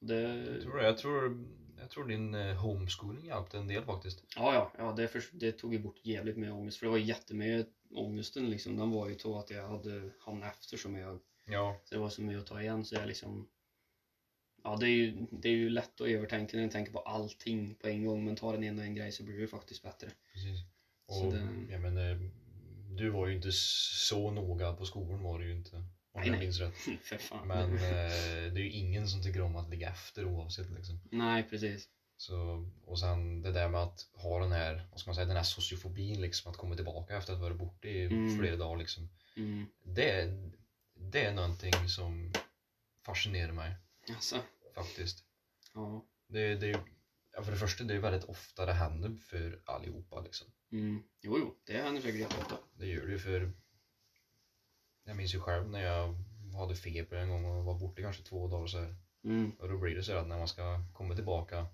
Det, 0.01 0.21
Jag 0.23 0.63
tror, 0.63 0.83
jag 0.83 0.99
tror, 0.99 1.45
jag 1.79 1.91
tror 1.91 2.05
din 2.09 2.35
eh, 2.35 2.55
homeschooling 2.57 3.27
hjälpte 3.27 3.59
en 3.59 3.67
del 3.69 3.85
faktiskt. 3.85 4.25
ja, 4.37 4.55
ja, 4.55 4.73
ja 4.79 4.93
det, 4.93 5.09
för, 5.09 5.23
det 5.33 5.53
tog 5.53 5.73
ju 5.73 5.79
bort 5.79 5.99
jävligt 6.03 6.37
med 6.37 6.53
ångest. 6.53 6.79
För 6.79 6.87
det 6.87 6.91
var 6.91 6.99
jättemycket 6.99 7.69
ångesten 7.91 8.51
liksom. 8.51 8.77
Den 8.77 8.91
var 8.91 9.09
ju 9.09 9.19
så 9.19 9.39
att 9.39 9.51
jag 9.51 9.69
hade 9.69 10.11
hamnat 10.21 10.53
efter 10.53 10.77
så 10.77 10.89
mycket. 10.89 11.21
Ja. 11.47 11.81
Så 11.85 11.95
det 11.95 12.01
var 12.01 12.09
så 12.09 12.23
mycket 12.23 12.41
att 12.41 12.47
ta 12.47 12.61
igen 12.63 12.85
så 12.85 12.95
jag 12.95 13.07
liksom 13.07 13.49
Ja, 14.63 14.77
det 14.77 14.87
är, 14.87 14.91
ju, 14.91 15.27
det 15.31 15.49
är 15.49 15.53
ju 15.53 15.69
lätt 15.69 16.01
att 16.01 16.07
övertänka 16.09 16.57
när 16.57 16.65
man 16.65 16.71
tänker 16.71 16.93
på 16.93 16.99
allting 16.99 17.75
på 17.75 17.89
en 17.89 18.05
gång. 18.05 18.25
Men 18.25 18.37
tar 18.37 18.53
den 18.53 18.65
en 18.65 18.79
och 18.79 18.85
en 18.85 18.95
grej 18.95 19.13
så 19.13 19.23
blir 19.23 19.39
det 19.41 19.47
faktiskt 19.47 19.83
bättre. 19.83 20.11
Precis. 20.33 20.59
Så 21.09 21.27
Och 21.27 21.33
det- 21.33 21.49
jag 21.71 21.81
menar, 21.81 22.31
du 22.97 23.09
var 23.11 23.27
ju 23.27 23.35
inte 23.37 23.53
så 23.53 24.31
noga 24.31 24.73
på 24.73 24.85
skolan 24.85 25.23
var 25.23 25.39
du 25.39 25.45
ju 25.47 25.53
inte. 25.53 25.85
Om 26.17 26.23
Nej, 26.23 26.31
jag 26.31 26.39
minns 26.39 26.61
rätt. 26.61 26.75
Men 27.47 27.75
eh, 27.75 27.81
det 28.53 28.61
är 28.61 28.65
ju 28.65 28.71
ingen 28.71 29.09
som 29.09 29.23
tycker 29.23 29.41
om 29.43 29.57
att 29.57 29.71
ligga 29.71 29.89
efter 29.91 30.25
oavsett 30.25 30.71
liksom. 30.71 31.01
Nej, 31.11 31.43
precis. 31.51 31.89
Så, 32.17 32.67
och 32.85 32.99
sen 32.99 33.43
det 33.43 33.53
där 33.53 33.69
med 33.69 33.81
att 33.83 34.07
ha 34.15 34.41
den 34.41 34.53
här, 34.53 34.87
vad 34.91 35.01
ska 35.01 35.09
man 35.09 35.15
säga, 35.15 35.27
den 35.27 35.37
här 35.37 35.43
sociofobin 35.43 36.21
liksom, 36.21 36.51
att 36.51 36.57
komma 36.57 36.75
tillbaka 36.77 37.17
efter 37.17 37.33
att 37.33 37.39
ha 37.39 37.45
varit 37.45 37.59
borta 37.59 37.89
i 37.89 38.07
Mm. 38.07 38.39
flera 38.39 38.57
dagar 38.57 38.77
liksom. 38.79 39.09
Mm. 39.37 39.67
Det, 39.85 40.29
det 40.95 41.25
är 41.25 41.33
någonting 41.33 41.89
som 41.89 42.33
fascinerar 43.05 43.53
mig 43.53 43.75
Alltså, 44.09 44.37
faktiskt. 44.75 45.25
ja. 45.75 46.05
Det, 46.29 46.55
det 46.55 46.81
för 47.45 47.53
det 47.53 47.59
första, 47.59 47.85
det 47.85 47.95
är 47.95 47.99
väldigt 47.99 48.25
ofta 48.25 48.67
det 48.67 48.73
händer 48.73 49.17
för 49.29 49.61
allihopa 49.65 50.21
liksom. 50.21 50.47
Mm. 50.73 51.03
Jo, 51.23 51.39
jo, 51.39 51.55
det 51.67 51.73
händer 51.83 52.03
säkert 52.03 52.21
jätteofta. 52.21 52.59
Det 52.79 52.87
gör 52.87 53.07
det 53.07 53.13
ju 53.13 53.19
för 53.19 53.53
jag 55.07 55.17
minns 55.17 55.35
ju 55.35 55.41
själv 55.41 55.71
när 55.71 55.83
jag 55.83 56.15
hade 56.59 56.75
feber 56.77 57.17
en 57.17 57.29
gång 57.29 57.45
och 57.45 57.65
var 57.65 57.75
borta 57.75 58.03
kanske 58.03 58.23
två 58.23 58.49
dagar 58.49 58.67
så. 58.67 58.87
Mm. 59.25 59.51
Och 59.59 59.69
då 59.69 59.79
blir 59.79 59.95
det 59.95 60.03
så 60.03 60.13
att 60.17 60.27
när 60.27 60.39
man 60.39 60.49
ska 60.49 60.81
komma 60.93 61.15
tillbaka 61.15 61.67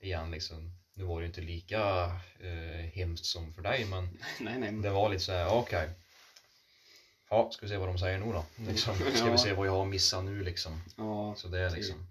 igen 0.00 0.30
liksom. 0.30 0.76
Nu 0.94 1.04
var 1.04 1.16
det 1.20 1.22
ju 1.22 1.26
inte 1.26 1.40
lika 1.40 2.04
eh, 2.40 2.86
hemskt 2.92 3.26
som 3.26 3.52
för 3.52 3.62
dig 3.62 3.84
men 3.84 4.04
Nej, 4.40 4.58
nej. 4.58 4.72
men- 4.72 4.82
det 4.82 4.90
var 4.90 5.08
lite 5.08 5.22
så 5.24 5.32
här, 5.32 5.48
okej. 5.58 5.90
Ja, 7.30 7.50
ska 7.50 7.66
vi 7.66 7.70
se 7.70 7.76
vad 7.76 7.88
de 7.88 7.98
säger 7.98 8.18
nu 8.18 8.32
då? 8.32 8.44
Liksom, 8.70 8.94
ska 8.96 9.26
Ja. 9.26 9.32
vi 9.32 9.38
se 9.38 9.52
vad 9.52 9.66
jag 9.66 9.72
har 9.72 9.84
missat 9.84 10.24
nu 10.24 10.42
liksom. 10.44 10.80
Ja, 10.96 11.34
Så 11.36 11.48
det 11.48 11.58
är 11.58 11.70
liksom, 11.70 12.06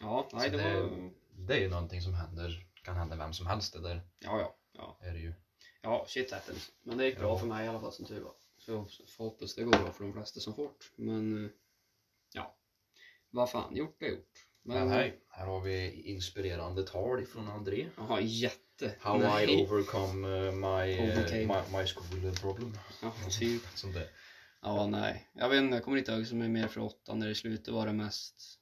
ja 0.00 0.28
nej, 0.32 0.50
det 0.50 0.56
det- 0.56 0.80
var... 0.80 1.10
det 1.32 1.54
är 1.54 1.60
ju 1.60 1.68
någonting 1.70 2.02
som 2.02 2.14
händer, 2.14 2.66
kan 2.84 2.96
hända 2.96 3.16
vem 3.16 3.32
som 3.32 3.46
helst 3.46 3.72
det 3.72 3.80
där 3.80 4.02
Ja, 4.18 4.40
ja. 4.40 4.56
Ja, 4.72 4.98
är 5.02 5.12
det 5.12 5.18
ju. 5.18 5.34
ja 5.82 6.04
shit 6.08 6.32
happens. 6.32 6.70
Men 6.82 6.98
det 6.98 7.06
gick 7.06 7.18
bra 7.18 7.28
Ja. 7.28 7.38
för 7.38 7.46
mig 7.46 7.64
i 7.66 7.68
alla 7.68 7.80
fall 7.80 7.92
som 7.92 8.04
tur 8.04 8.20
var. 8.20 8.32
Så 8.60 8.86
får 9.16 9.24
hoppas 9.24 9.54
det 9.54 9.64
går 9.64 9.70
bra 9.72 9.92
för 9.92 10.04
de 10.04 10.12
flesta 10.12 10.40
som 10.40 10.54
får 10.54 10.68
det. 10.68 11.02
Men, 11.02 11.44
eh, 11.44 11.50
ja. 12.34 12.56
Vad 13.30 13.50
fan, 13.50 13.76
gjort 13.76 14.02
är 14.02 14.06
gjort. 14.06 14.46
Men 14.62 14.88
hej, 14.88 15.24
här 15.28 15.46
har 15.46 15.60
vi 15.60 15.90
inspirerande 16.02 16.82
tal 16.82 17.24
från 17.26 17.48
André. 17.48 17.88
Jaha, 17.96 18.20
jätte. 18.20 18.94
How 19.00 19.18
nej. 19.18 19.60
I 19.60 19.66
overcome 19.66 20.28
eh, 20.46 20.52
my, 20.52 20.92
eh, 20.94 21.04
Overcame. 21.04 21.46
my, 21.46 21.78
my 21.78 21.86
school 21.86 22.34
problem. 22.40 22.78
Ja, 23.02 23.12
typ. 23.38 23.62
Sånt 23.74 23.94
där. 23.94 24.08
Ja, 24.62 24.86
nej. 24.86 25.28
Jag 25.32 25.48
vet 25.48 25.58
inte, 25.62 25.76
jag 25.76 25.84
kommer 25.84 25.98
inte 25.98 26.12
ihåg 26.12 26.26
som 26.26 26.42
är 26.42 26.48
mer 26.48 26.68
för 26.68 26.80
åttan. 26.80 27.18
När 27.18 27.28
i 27.28 27.34
slutet 27.34 27.74
var 27.74 27.86
det 27.86 27.92
mest... 27.92 28.58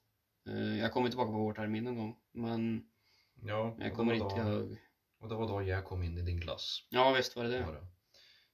eh, 0.49 0.79
jag 0.79 0.93
kommer 0.93 1.09
tillbaka 1.09 1.31
på 1.33 1.39
vårtermin 1.39 1.85
någon 1.85 1.97
gång. 1.97 2.17
Men 2.33 2.83
Ja, 3.43 3.77
jag 3.81 3.95
kommer 3.95 4.13
det 4.13 4.19
inte 4.19 4.43
då- 4.43 4.51
ihåg. 4.53 4.77
Och 5.21 5.29
det 5.29 5.35
var 5.35 5.49
då 5.49 5.63
jag 5.63 5.85
kom 5.85 6.03
in 6.03 6.19
i 6.19 6.23
din 6.23 6.41
klass. 6.41 6.87
Ja, 6.91 7.13
visst 7.13 7.37
var 7.37 7.45
det 7.45 7.51
det. 7.51 7.65
Var 7.65 7.73
det. 7.73 7.87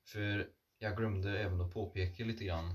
För 0.04 0.50
jag 0.78 0.96
glömde 0.96 1.38
även 1.38 1.60
att 1.60 1.70
påpeka 1.70 2.24
lite 2.24 2.44
grann 2.44 2.74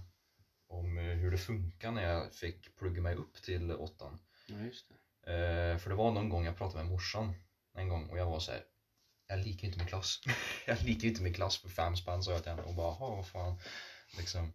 om 0.67 0.97
eh, 0.97 1.03
hur 1.03 1.31
det 1.31 1.37
funkar 1.37 1.91
när 1.91 2.03
jag 2.03 2.33
fick 2.33 2.75
plugga 2.75 3.01
mig 3.01 3.15
upp 3.15 3.41
till 3.41 3.71
åttan. 3.71 4.19
Ja, 4.47 4.59
just 4.59 4.85
det. 4.89 4.95
Eh, 5.33 5.77
för 5.77 5.89
det 5.89 5.95
var 5.95 6.11
någon 6.11 6.29
gång 6.29 6.45
jag 6.45 6.57
pratade 6.57 6.83
med 6.83 6.91
morsan 6.91 7.33
en 7.73 7.89
gång 7.89 8.05
och 8.09 8.17
jag 8.17 8.25
var 8.25 8.39
så 8.39 8.51
här. 8.51 8.63
Jag 9.27 9.39
likar 9.39 9.67
inte 9.67 9.77
min 9.79 9.87
klass. 9.87 10.19
jag 10.67 10.81
likar 10.81 11.07
inte 11.07 11.21
min 11.21 11.33
klass 11.33 11.57
för 11.57 11.69
fem 11.69 11.95
spänn 11.95 12.23
sa 12.23 12.31
jag 12.31 12.43
till 12.43 12.51
henne 12.51 12.61
och 12.63 12.75
bara, 12.75 12.95
"Jaha, 12.99 13.15
vad 13.15 13.27
fan. 13.27 13.59
Liksom. 14.17 14.53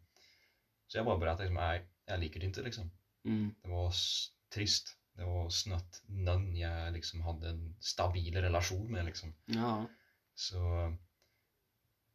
Så 0.87 0.99
jag 0.99 1.05
bara 1.07 1.19
berättade 1.19 1.43
liksom, 1.43 1.55
nej, 1.55 1.89
jag 2.07 2.21
likar 2.21 2.41
det 2.41 2.47
inte 2.47 2.63
liksom. 2.63 2.91
Mm. 3.25 3.55
Det 3.63 3.69
var 3.69 3.95
trist. 4.55 4.97
Det 5.17 5.25
var 5.25 5.51
snött 5.51 6.03
någon 6.07 6.57
jag 6.57 6.93
liksom 6.93 7.21
hade 7.21 7.49
en 7.49 7.77
stabil 7.81 8.41
relation 8.41 8.93
med 8.93 9.05
liksom. 9.05 9.35
Ja. 9.45 9.87
Så 10.35 10.59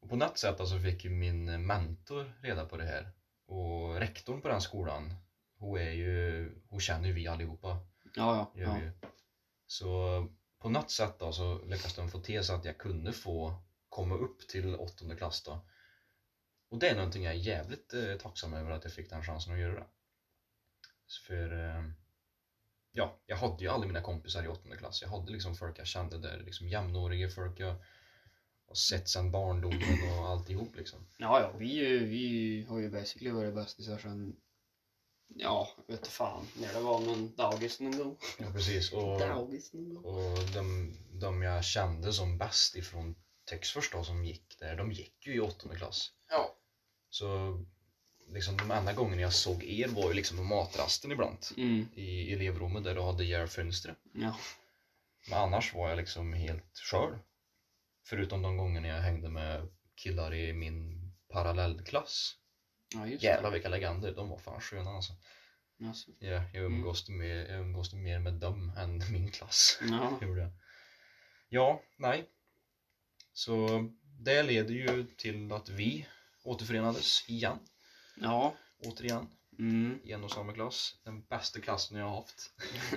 på 0.08 0.16
något 0.16 0.38
sätt 0.38 0.58
så 0.58 0.64
alltså 0.64 0.80
fick 0.80 1.04
ju 1.04 1.10
min 1.10 1.66
mentor 1.66 2.34
reda 2.42 2.66
på 2.66 2.78
det 2.78 2.86
här. 2.86 3.12
Och 3.46 3.96
rektorn 3.96 4.42
på 4.42 4.48
den 4.48 4.62
skolan, 4.62 5.14
hon 5.58 5.80
är 5.80 5.92
ju, 5.92 6.52
hon 6.70 6.80
känner 6.80 7.08
ju 7.08 7.14
vi 7.14 7.28
allihopa. 7.28 7.80
Ja, 8.16 8.52
ja. 8.56 8.80
Ja. 8.80 9.10
Så 9.68 10.28
på 10.60 10.70
något 10.70 10.92
sätt 10.92 11.20
då 11.20 11.32
så 11.32 11.66
lyckades 11.66 11.96
de 11.96 12.10
få 12.10 12.20
till 12.20 12.44
så 12.44 12.54
att 12.54 12.66
jag 12.66 12.78
kunde 12.78 13.14
få 13.14 13.64
komma 13.90 14.16
upp 14.16 14.48
till 14.48 14.76
åttonde 14.76 15.16
klass 15.16 15.44
då. 15.44 15.66
Och 16.70 16.80
det 16.80 16.90
är 16.90 16.96
någonting 16.96 17.24
jag 17.24 17.34
är 17.34 17.38
jävligt 17.38 17.94
eh, 17.94 18.16
tacksam 18.16 18.54
över 18.54 18.72
att 18.72 18.84
jag 18.84 18.94
fick 18.94 19.10
den 19.10 19.24
chansen 19.24 19.54
att 19.54 19.60
göra. 19.60 19.84
För 21.28 21.66
eh, 21.66 21.84
ja, 22.92 23.20
jag 23.26 23.38
hade 23.38 23.64
ju 23.64 23.70
aldrig 23.70 23.88
mina 23.88 24.02
kompisar 24.02 24.44
i 24.44 24.48
åttonde 24.48 24.78
klass. 24.78 25.02
Jag 25.02 25.10
hade 25.10 25.32
liksom 25.32 25.56
folk 25.56 25.80
jag 25.80 25.88
kände 25.88 26.18
där, 26.18 26.40
liksom 26.46 26.68
jämnåriga 26.68 27.30
folk 27.30 27.60
jag 27.60 27.76
har 28.70 28.76
sett 28.76 29.10
sedan 29.10 29.32
barndomen 29.32 30.10
och 30.20 30.28
alltihop 30.30 30.76
liksom. 30.76 31.00
Ja, 31.18 31.40
ja, 31.42 31.52
vi, 31.58 31.98
vi 31.98 32.66
har 32.70 32.80
ju 32.80 32.90
basically 32.90 33.32
varit 33.32 33.56
bästisar 33.56 33.98
sen, 33.98 34.36
ja, 35.36 35.70
vet 35.88 36.04
du 36.04 36.10
fan, 36.10 36.46
när 36.62 36.74
det 36.74 36.80
var 36.80 37.00
någon 37.00 37.36
dagis 37.36 37.80
någon 37.80 37.98
gång. 37.98 38.18
Ja, 38.38 38.46
precis. 38.54 38.94
Och, 38.94 39.20
Dagis 39.20 39.74
någon 39.74 39.94
gång. 39.94 40.06
och 40.06 40.40
de, 40.54 40.94
de 41.14 41.42
jag 41.42 41.64
kände 41.64 42.14
som 42.14 42.38
bäst 42.38 42.76
ifrån 42.76 43.16
Texfors 43.50 43.92
då 43.92 44.04
som 44.04 44.26
gick 44.26 44.60
där, 44.60 44.76
de 44.76 44.92
gick 44.92 45.28
ju 45.28 45.36
i 45.36 45.40
åttonde 45.40 45.76
klass. 45.78 46.12
Ja. 46.30 46.56
Så 47.10 47.60
liksom 48.28 48.58
de 48.58 48.72
enda 48.72 48.94
gångerna 48.94 49.22
jag 49.22 49.34
såg 49.34 49.64
er 49.64 49.88
var 49.88 50.08
ju 50.08 50.14
liksom 50.14 50.38
på 50.38 50.44
matrasten 50.44 51.12
ibland. 51.12 51.38
Mm, 51.58 51.88
I 51.96 52.34
elevrummet 52.34 52.84
där 52.84 52.96
du 52.96 53.02
hade 53.02 53.26
era 53.26 53.48
fönster. 53.48 53.96
ja. 54.14 54.36
Men 55.30 55.40
annars 55.40 55.74
var 55.74 55.90
jag 55.90 55.98
liksom 55.98 56.34
helt 56.34 56.78
skör. 56.78 57.20
Förutom 58.10 58.42
de 58.42 58.58
gångerna 58.58 58.88
jag 58.88 59.02
hängde 59.02 59.30
med 59.30 59.68
killar 59.96 60.34
i 60.34 60.54
min 60.54 61.12
parallellklass. 61.30 62.36
Ja, 62.96 63.08
just 63.08 63.24
Jävlar 63.24 63.52
vilka 63.52 63.70
legender, 63.70 64.12
de 64.16 64.30
var 64.30 64.38
fan 64.38 64.62
sköna 64.62 64.90
alltså. 64.90 65.14
det. 65.78 65.88
Alltså. 65.88 66.12
Ja, 66.20 66.44
jag 66.54 66.64
umgås, 66.64 67.10
med, 67.10 67.50
jag 67.52 67.60
umgås 67.60 67.94
mer 67.94 68.20
med 68.20 68.34
dem 68.34 68.72
än 68.78 68.98
min 69.12 69.32
klass. 69.32 69.80
Ja. 69.90 70.18
Jag. 70.22 70.52
Ja, 71.50 71.82
nej. 71.98 72.30
Så 73.34 73.86
det 74.20 74.44
leder 74.44 74.74
ju 74.74 75.06
till 75.18 75.52
att 75.52 75.70
vi 75.70 76.06
återförenades 76.44 77.30
igen. 77.30 77.60
Ja. 78.16 78.56
Återigen, 78.86 79.28
Mm. 79.60 80.00
i 80.04 80.12
en 80.12 80.24
och 80.24 80.32
samma 80.32 80.54
klass. 80.54 80.96
Den 81.04 81.22
bästa 81.22 81.60
klassen 81.62 81.98
jag 81.98 82.06
har 82.06 82.16
haft. 82.16 82.52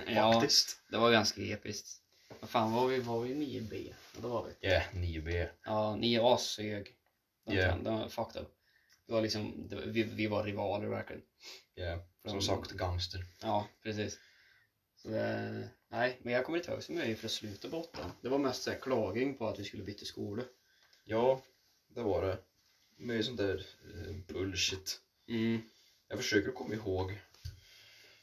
Ja, 0.07 0.33
Faktiskt. 0.41 0.81
det 0.89 0.97
var 0.97 1.11
ganska 1.11 1.41
episkt. 1.41 2.02
Vad 2.39 2.49
fan 2.49 2.71
var 2.73 2.87
vi? 2.87 2.99
Var 2.99 3.19
vi 3.19 3.33
9B? 3.33 3.93
Ja, 4.15 4.21
det 4.21 4.27
var 4.27 4.43
vi. 4.43 4.53
Ja, 4.59 4.69
yeah, 4.69 4.83
9B. 4.93 5.47
Ja, 5.65 5.95
9A 5.99 6.37
sög. 6.37 6.95
Ja. 7.45 7.53
yeah. 7.53 7.83
Den 7.83 7.93
var 7.99 8.07
fucked 8.07 8.41
up. 8.41 8.47
Det 9.07 9.13
var 9.13 9.21
liksom, 9.21 9.67
det, 9.69 9.75
vi, 9.85 10.03
vi 10.03 10.27
var 10.27 10.43
rivaler 10.43 10.87
verkligen. 10.87 11.21
Ja, 11.75 11.95
som 12.21 12.31
Från- 12.31 12.41
sagt 12.41 12.71
gangster. 12.71 13.25
Ja, 13.41 13.67
precis. 13.83 14.19
Så 14.95 15.09
det, 15.09 15.69
nej, 15.89 16.19
men 16.23 16.33
jag 16.33 16.45
kommer 16.45 16.57
inte 16.57 16.71
ihåg 16.71 16.83
så 16.83 16.91
mycket 16.91 17.19
för 17.19 17.27
slutet 17.27 17.71
på 17.71 17.77
åttan. 17.77 18.11
Det 18.21 18.29
var 18.29 18.37
mest 18.37 18.63
så 18.63 18.71
här 18.71 18.79
klaging 18.79 19.37
på 19.37 19.47
att 19.47 19.59
vi 19.59 19.63
skulle 19.63 19.83
byta 19.83 20.05
skola. 20.05 20.43
Ja, 21.05 21.41
det 21.87 22.01
var 22.01 22.21
det. 22.21 22.37
Mycket 22.97 23.25
sånt 23.25 23.37
där 23.37 23.65
eh, 24.07 24.15
bullshit. 24.27 24.99
Mm. 25.27 25.61
Jag 26.07 26.17
försöker 26.17 26.51
komma 26.51 26.73
ihåg. 26.73 27.11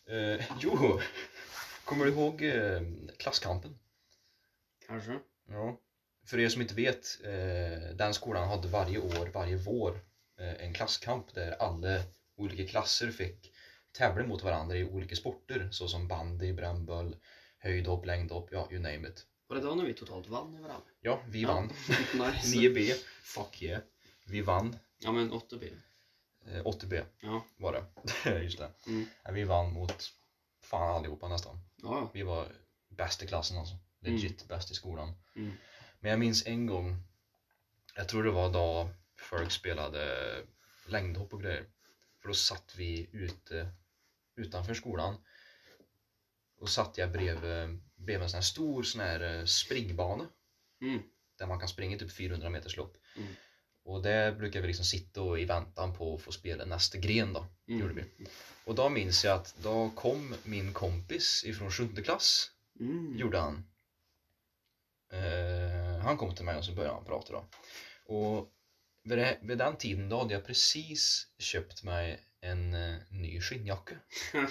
Eh, 0.07 0.45
jo, 0.61 1.01
kommer 1.85 2.05
du 2.05 2.11
ihåg 2.11 2.43
eh, 2.43 2.83
klasskampen? 3.19 3.79
Kanske. 4.91 5.19
Ja. 5.49 5.77
För 6.27 6.39
er 6.41 6.49
som 6.49 6.63
inte 6.63 6.75
vet, 6.75 7.19
eh, 7.25 7.97
den 7.97 8.15
skolan 8.15 8.49
hade 8.49 8.69
varje 8.69 8.99
år, 8.99 9.27
varje 9.35 9.57
vår, 9.57 10.01
eh, 10.41 10.65
en 10.65 10.73
klasskamp 10.75 11.35
där 11.35 11.53
alla 11.53 12.03
olika 12.37 12.67
klasser 12.67 13.11
fick 13.11 13.53
tävla 13.93 14.25
mot 14.27 14.43
varandra 14.43 14.77
i 14.77 14.85
olika 14.85 15.17
sporter 15.17 15.69
såsom 15.71 16.09
bandy, 16.09 16.53
brännboll, 16.53 17.17
höjdhopp, 17.59 18.07
längdhopp, 18.07 18.49
ja 18.53 18.69
you 18.71 18.81
name 18.83 19.09
it. 19.09 19.27
Var 19.47 19.57
det 19.57 19.63
då 19.63 19.75
när 19.75 19.85
vi 19.85 19.95
totalt 19.95 20.29
vann 20.29 20.55
över 20.55 20.69
alla? 20.69 20.83
Ja, 21.01 21.23
vi 21.29 21.41
Ja. 21.43 21.49
vann. 21.49 21.67
nice. 22.13 22.57
9B, 22.57 22.95
fuck 23.23 23.63
yeah. 23.63 23.83
Vi 24.27 24.41
vann. 24.41 24.77
Ja 24.99 25.13
men 25.13 25.33
8B. 25.33 25.73
Eh, 26.47 26.63
80B 26.65 27.05
Ja. 27.21 27.45
var 27.57 27.73
det. 27.73 28.41
Just 28.43 28.59
det. 28.59 28.71
Mm. 28.87 29.07
Vi 29.33 29.45
vann 29.45 29.73
mot 29.73 30.13
fan 30.63 30.89
allihopa 30.97 31.29
nästan. 31.29 31.59
Ja, 31.83 32.11
Vi 32.15 32.23
var 32.23 32.47
bäst 32.89 33.23
i 33.23 33.27
klassen 33.27 33.59
alltså. 33.59 33.75
Legit 34.01 34.49
bäst 34.49 34.71
i 34.71 34.75
skolan. 34.75 35.15
Mm. 35.37 35.53
Men 36.01 36.11
jag 36.11 36.19
minns 36.21 36.47
en 36.47 36.67
gång, 36.67 37.03
jag 37.97 38.09
tror 38.09 38.25
det 38.25 38.31
var 38.31 38.53
då 38.53 38.91
folk 39.19 39.51
spelade 39.51 40.37
längdhopp 40.87 41.33
och 41.33 41.43
grejer. 41.43 41.65
För 42.23 42.29
då 42.29 42.35
satt 42.35 42.75
vi 42.77 43.11
ute 43.13 43.73
utanför 44.37 44.75
skolan. 44.75 45.17
Och 46.61 46.69
satt 46.69 46.99
jag 46.99 47.13
bredvid, 47.13 47.81
bredvid 47.97 48.23
en 48.23 48.31
sån 48.31 48.37
här 48.37 48.43
stor 48.43 48.83
sån 48.83 49.01
här 49.01 49.39
eh, 49.39 49.45
springbana. 49.45 50.29
Mm. 50.81 51.03
Där 51.39 51.47
man 51.47 51.59
kan 51.59 51.69
springa 51.69 51.99
typ 51.99 52.13
400 52.13 52.51
meters 52.51 52.77
lopp. 52.77 52.97
Mm. 53.17 53.29
Och 53.85 54.03
där 54.03 54.33
brukar 54.33 54.61
vi 54.61 54.67
liksom 54.67 54.85
sitta 54.85 55.23
och 55.23 55.41
i 55.41 55.45
väntan 55.45 55.95
på 55.95 56.15
att 56.15 56.23
få 56.23 56.33
spela 56.33 56.65
nästa 56.65 56.99
gren 56.99 57.33
då. 57.33 57.47
Mm. 57.69 57.81
Gjorde 57.81 57.95
vi. 57.95 58.05
Och 58.65 58.75
då 58.75 58.89
minns 58.89 59.25
jag 59.25 59.35
att 59.37 59.55
då 59.63 59.91
kom 59.91 60.35
min 60.45 60.73
kompis 60.73 61.45
ifrån 61.45 61.71
sjunde 61.71 62.03
klass 62.03 62.51
Mm. 62.81 63.19
gjorde 63.19 63.39
han. 63.39 63.65
Eh, 65.13 65.99
han 66.03 66.17
kom 66.17 66.35
till 66.35 66.45
mig 66.45 66.57
och 66.57 66.65
så 66.65 66.73
började 66.73 66.95
han 66.95 67.05
prata 67.05 67.33
då. 67.33 67.45
Och 68.15 68.49
vid, 69.05 69.19
det, 69.19 69.39
vid 69.43 69.59
den 69.59 69.77
tiden 69.77 70.09
då 70.09 70.19
hade 70.19 70.35
jag 70.35 70.47
precis 70.47 71.27
köpt 71.39 71.83
mig 71.83 72.21
en 72.41 72.75
eh, 72.75 72.97
ny 73.11 73.41
skinnjacka. 73.41 73.95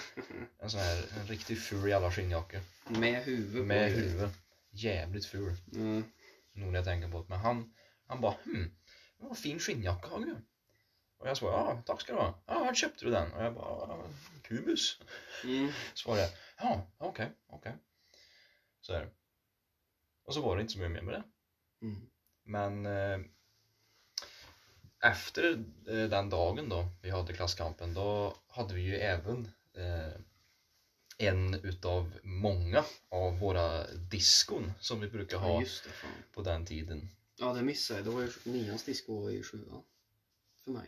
En 0.62 0.70
sån 0.70 0.80
här 0.80 1.04
en 1.20 1.26
riktigt 1.26 1.62
ful 1.62 1.88
jävla 1.90 2.10
skinnjacka. 2.12 2.60
Med 2.88 3.22
huvud 3.24 3.62
på 3.62 3.66
Med 3.66 3.90
ju. 3.90 3.96
huvud. 3.96 4.30
Jävligt 4.70 5.26
ful. 5.26 5.56
Mm. 5.72 6.04
Nu 6.52 6.66
när 6.66 6.74
jag 6.74 6.84
tänker 6.84 7.08
på 7.08 7.18
det. 7.18 7.28
Men 7.28 7.38
han, 7.38 7.74
han 8.06 8.20
bara 8.20 8.34
hm, 8.44 8.70
vad 9.18 9.38
fin 9.38 9.58
skinnjacka 9.58 10.08
har 10.08 10.18
du. 10.20 10.36
Och 11.18 11.28
jag 11.28 11.36
svarade 11.36 11.58
ja 11.70 11.82
tack 11.86 12.00
ska 12.00 12.12
du 12.12 12.18
ha. 12.18 12.42
Ja, 12.46 12.58
var 12.58 12.74
köpte 12.74 13.04
du 13.04 13.10
den? 13.10 13.32
Och 13.32 13.44
jag 13.44 13.54
bara 13.54 13.88
"Ja, 13.88 14.04
Kubus. 14.42 14.98
Mm. 15.44 15.72
Svarade 15.94 16.22
jag. 16.22 16.30
Ja, 16.56 16.86
okej, 16.98 17.30
okej. 17.48 17.72
Så 18.80 18.92
här. 18.92 19.08
Och 20.30 20.34
så 20.34 20.40
var 20.40 20.56
det 20.56 20.62
inte 20.62 20.72
så 20.72 20.78
mycket 20.78 20.92
mer 20.92 21.02
med 21.02 21.14
det. 21.14 21.24
Mm. 21.86 22.00
Men 22.44 22.86
eh, 22.86 23.20
efter 25.10 25.64
eh, 25.88 26.08
den 26.08 26.30
dagen 26.30 26.68
då 26.68 26.88
vi 27.02 27.10
hade 27.10 27.32
klasskampen 27.32 27.94
då 27.94 28.34
hade 28.48 28.74
vi 28.74 28.80
ju 28.80 28.96
även 28.96 29.48
eh, 29.74 30.12
en 31.18 31.54
utav 31.54 32.12
många 32.22 32.84
av 33.08 33.38
våra 33.38 33.86
diskon 33.92 34.72
som 34.80 35.00
vi 35.00 35.08
brukar 35.08 35.36
Ja, 35.36 35.42
ha 35.42 35.60
just 35.60 35.84
det. 35.84 35.90
På 36.34 36.42
den 36.42 36.66
tiden. 36.66 37.08
Ja, 37.36 37.52
det 37.52 37.62
missade 37.62 38.00
jag. 38.00 38.06
Det 38.06 38.10
var 38.10 38.22
ju 38.22 38.30
nians 38.44 38.84
disco 38.84 39.20
var 39.22 39.30
i 39.30 39.42
sjuan. 39.42 39.82
För 40.64 40.70
mig. 40.70 40.86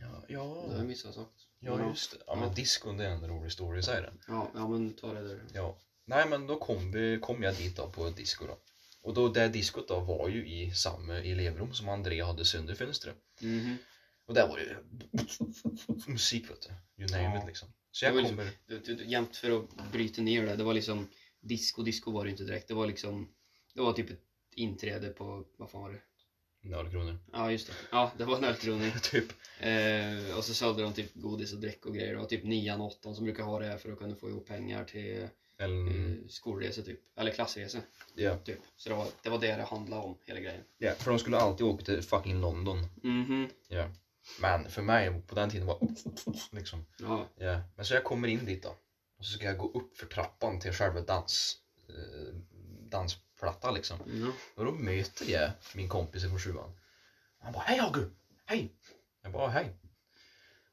Ja, 0.00 0.24
Det 0.28 0.34
har 0.34 0.68
jag 0.68 0.78
ja, 0.78 0.84
missat 0.84 1.14
sagt. 1.14 1.46
ja 1.58 1.88
just 1.88 2.10
det. 2.10 2.18
Ja 2.26 2.34
men 2.34 2.48
Ja. 2.48 2.54
diskon 2.54 2.96
det 2.96 3.04
är 3.06 3.10
en 3.10 3.28
rolig 3.28 3.52
story, 3.52 3.82
säger 3.82 4.02
det. 4.02 4.12
Ja, 4.28 4.50
ja 4.54 4.68
men 4.68 4.92
ta 4.94 5.12
det 5.14 5.28
där. 5.28 5.42
Ja. 5.54 5.78
Nej 6.04 6.28
men 6.28 6.46
då 6.46 6.58
kom, 6.58 6.92
vi, 6.92 7.18
kom 7.22 7.42
jag 7.42 7.56
dit 7.56 7.76
då 7.76 7.90
på 7.90 8.10
disco 8.10 8.46
då. 8.46 8.58
Och 9.06 9.14
då, 9.14 9.28
det 9.28 9.48
diskot 9.48 9.88
då 9.88 10.00
var 10.00 10.28
ju 10.28 10.48
i 10.48 10.70
samma 10.70 11.18
elevrum 11.18 11.74
som 11.74 11.88
André 11.88 12.22
hade 12.22 12.44
sönder 12.44 12.74
fönstret. 12.74 13.16
Mhm. 13.40 13.76
Och 14.26 14.34
där 14.34 14.48
var 14.48 14.56
det 14.58 14.64
ju 14.64 14.76
musik 16.12 16.50
vet 16.50 16.62
du. 16.62 17.02
You 17.02 17.10
name 17.12 17.34
Ja. 17.34 17.40
it 17.40 17.46
liksom. 17.46 17.68
Så 17.90 18.04
jag 18.04 18.26
kommer... 18.26 18.50
Du, 18.66 19.04
jämt 19.04 19.36
för 19.36 19.50
att 19.50 19.92
bryta 19.92 20.22
ner 20.22 20.46
det. 20.46 20.56
Det 20.56 20.64
var 20.64 20.74
liksom 20.74 21.08
disco, 21.40 21.82
disco 21.82 22.10
var 22.10 22.24
det 22.24 22.30
inte 22.30 22.44
direkt. 22.44 22.68
Det 22.68 22.74
var 22.74 22.86
liksom, 22.86 23.28
det 23.74 23.80
var 23.80 23.92
typ 23.92 24.10
ett 24.10 24.24
inträde 24.54 25.08
på, 25.08 25.44
vad 25.58 25.70
fan 25.70 25.82
var 25.82 25.90
det? 25.90 26.00
Noll 26.68 26.90
kronor. 26.90 27.18
Ja, 27.32 27.52
just 27.52 27.66
det. 27.66 27.72
Ja, 27.90 28.12
det 28.18 28.24
var 28.24 28.36
en 28.36 28.44
ölkroning. 28.44 28.92
typ. 29.02 29.32
Eh, 29.60 30.36
och 30.36 30.44
så 30.44 30.54
sålde 30.54 30.82
de 30.82 30.92
typ 30.92 31.14
godis 31.14 31.52
och 31.52 31.60
dräck 31.60 31.86
och 31.86 31.94
grejer. 31.94 32.12
Det 32.12 32.18
var 32.18 32.26
typ 32.26 32.44
nian 32.44 32.80
och 32.80 32.86
åttan 32.86 33.14
som 33.14 33.24
brukar 33.24 33.44
ha 33.44 33.58
det 33.58 33.66
här 33.66 33.78
för 33.78 33.92
att 33.92 33.98
kunna 33.98 34.16
få 34.16 34.28
ihop 34.28 34.46
pengar 34.46 34.84
till 34.84 35.28
En, 35.58 35.88
eh, 35.88 36.28
skolresor 36.28 36.82
typ. 36.82 37.00
Eller 37.16 37.30
klassresor 37.30 37.80
ja. 38.14 38.36
typ. 38.36 38.58
Så 38.76 38.88
det 38.88 38.94
var, 38.94 39.06
det 39.22 39.30
var 39.30 39.38
det 39.38 39.56
det 39.56 39.62
handlade 39.62 40.02
om, 40.02 40.18
hela 40.26 40.40
grejen. 40.40 40.64
ja, 40.78 40.92
för 40.92 41.10
de 41.10 41.18
skulle 41.18 41.36
alltid 41.36 41.66
åka 41.66 41.84
till 41.84 42.02
fucking 42.02 42.40
London. 42.40 42.86
Mhm. 43.02 43.48
Ja. 43.68 43.90
Men 44.40 44.70
för 44.70 44.82
mig 44.82 45.22
på 45.26 45.34
den 45.34 45.50
tiden 45.50 45.66
var 45.66 45.78
liksom. 46.50 46.86
Ja. 46.98 47.26
Ja. 47.38 47.60
Men 47.76 47.84
så 47.84 47.94
jag 47.94 48.04
kommer 48.04 48.28
in 48.28 48.44
dit 48.44 48.62
då. 48.62 48.76
Och 49.18 49.24
så 49.24 49.32
ska 49.38 49.46
jag 49.46 49.58
gå 49.58 49.70
upp 49.70 49.96
för 49.96 50.06
trappan 50.06 50.60
till 50.60 50.72
själva 50.72 51.00
dans, 51.00 51.56
eh, 51.88 52.34
dansplatta 52.90 53.70
liksom. 53.70 53.98
ja. 54.06 54.32
Och 54.54 54.64
då 54.64 54.72
möter 54.72 55.30
jag 55.30 55.50
min 55.74 55.88
kompis 55.88 56.22
från 56.22 56.38
sjuan. 56.38 56.72
Han 57.38 57.52
bara 57.52 57.62
hej 57.62 57.78
Hagu, 57.78 58.10
hej. 58.46 58.72
Jag 59.22 59.32
bara 59.32 59.48
hej. 59.48 59.76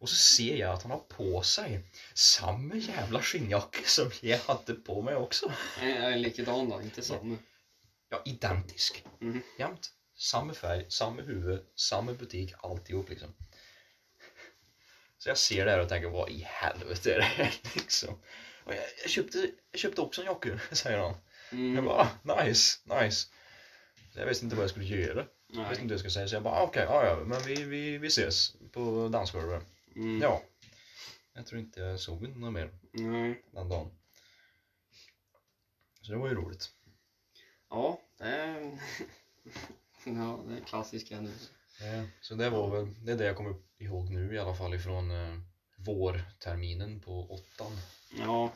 Och 0.03 0.09
så 0.09 0.15
ser 0.15 0.55
jag 0.55 0.73
att 0.73 0.83
han 0.83 0.91
har 0.91 0.99
på 0.99 1.41
sig 1.41 1.83
samma 2.13 2.75
jävla 2.75 3.21
skinnjacka 3.21 3.79
som 3.85 4.11
jag 4.21 4.37
hade 4.37 4.73
på 4.73 5.01
mig 5.01 5.15
också. 5.15 5.51
Är 5.81 6.15
likadan 6.15 6.69
då, 6.69 6.81
inte 6.81 7.01
samma. 7.01 7.37
Ja, 8.09 8.21
identisk. 8.25 9.05
Mhm. 9.19 9.41
Jämt. 9.59 9.89
Samma 10.17 10.53
färg, 10.53 10.85
samma 10.89 11.21
huvud, 11.21 11.65
samma 11.75 12.13
butik, 12.13 12.53
alltihop 12.57 13.09
liksom. 13.09 13.33
Så 15.17 15.29
jag 15.29 15.37
ser 15.37 15.65
det 15.65 15.71
här 15.71 15.79
och 15.79 15.89
tänker, 15.89 16.09
vad 16.09 16.29
i 16.29 16.47
helvete 16.49 17.13
är 17.13 17.17
det 17.17 17.23
här 17.23 17.53
liksom? 17.75 18.13
Och 18.63 18.73
jag, 18.73 18.83
jag, 19.01 19.09
köpte, 19.09 19.49
jag 19.71 19.79
köpte 19.79 20.01
också 20.01 20.21
en 20.21 20.27
jacka, 20.27 20.59
säger 20.75 20.97
han. 20.97 21.15
Mm. 21.51 21.75
Jag 21.75 21.83
bara, 21.83 22.07
ah, 22.25 22.43
nice, 22.43 22.79
nice. 22.85 23.27
Så 24.13 24.19
jag 24.19 24.25
visste 24.25 24.45
inte 24.45 24.55
vad 24.55 24.63
jag 24.63 24.69
skulle 24.69 24.85
göra. 24.85 25.25
Jag 25.47 25.59
visste 25.59 25.61
Nej. 25.61 25.71
inte 25.71 25.81
vad 25.81 25.91
jag 25.91 25.99
skulle 25.99 26.11
säga 26.11 26.27
så 26.27 26.35
jag 26.35 26.43
bara, 26.43 26.55
ah, 26.55 26.63
okej, 26.63 26.85
ja, 26.89 27.05
ja, 27.05 27.23
men 27.25 27.41
vi, 27.43 27.63
vi, 27.63 27.97
vi 27.97 28.07
ses 28.07 28.55
på 28.71 29.09
dansgolvet. 29.09 29.72
Mm. 29.95 30.21
Ja. 30.21 30.41
Jag 31.33 31.45
tror 31.45 31.61
inte 31.61 31.79
jag 31.79 31.99
såg 31.99 32.21
något 32.21 32.53
mer 32.53 32.71
Nej. 32.91 33.43
den 33.51 33.69
dagen. 33.69 33.91
Så 36.01 36.11
det 36.11 36.17
var 36.17 36.27
ju 36.27 36.35
roligt. 36.35 36.69
Ja, 37.69 38.01
det 38.17 38.23
är... 38.23 38.61
ja, 40.05 40.43
det 40.47 40.57
är 40.57 40.65
klassiska 40.65 41.21
nu. 41.21 41.31
Så 42.21 42.35
det 42.35 42.49
var 42.49 42.69
väl, 42.69 43.05
det 43.05 43.11
är 43.11 43.17
det 43.17 43.25
jag 43.25 43.37
kommer 43.37 43.55
ihåg 43.77 44.09
nu 44.09 44.35
i 44.35 44.39
alla 44.39 44.55
fall 44.55 44.73
ifrån 44.73 45.11
eh, 45.11 45.39
vårterminen 45.77 46.99
på 46.99 47.31
åttan. 47.31 47.71
Ja. 48.19 48.53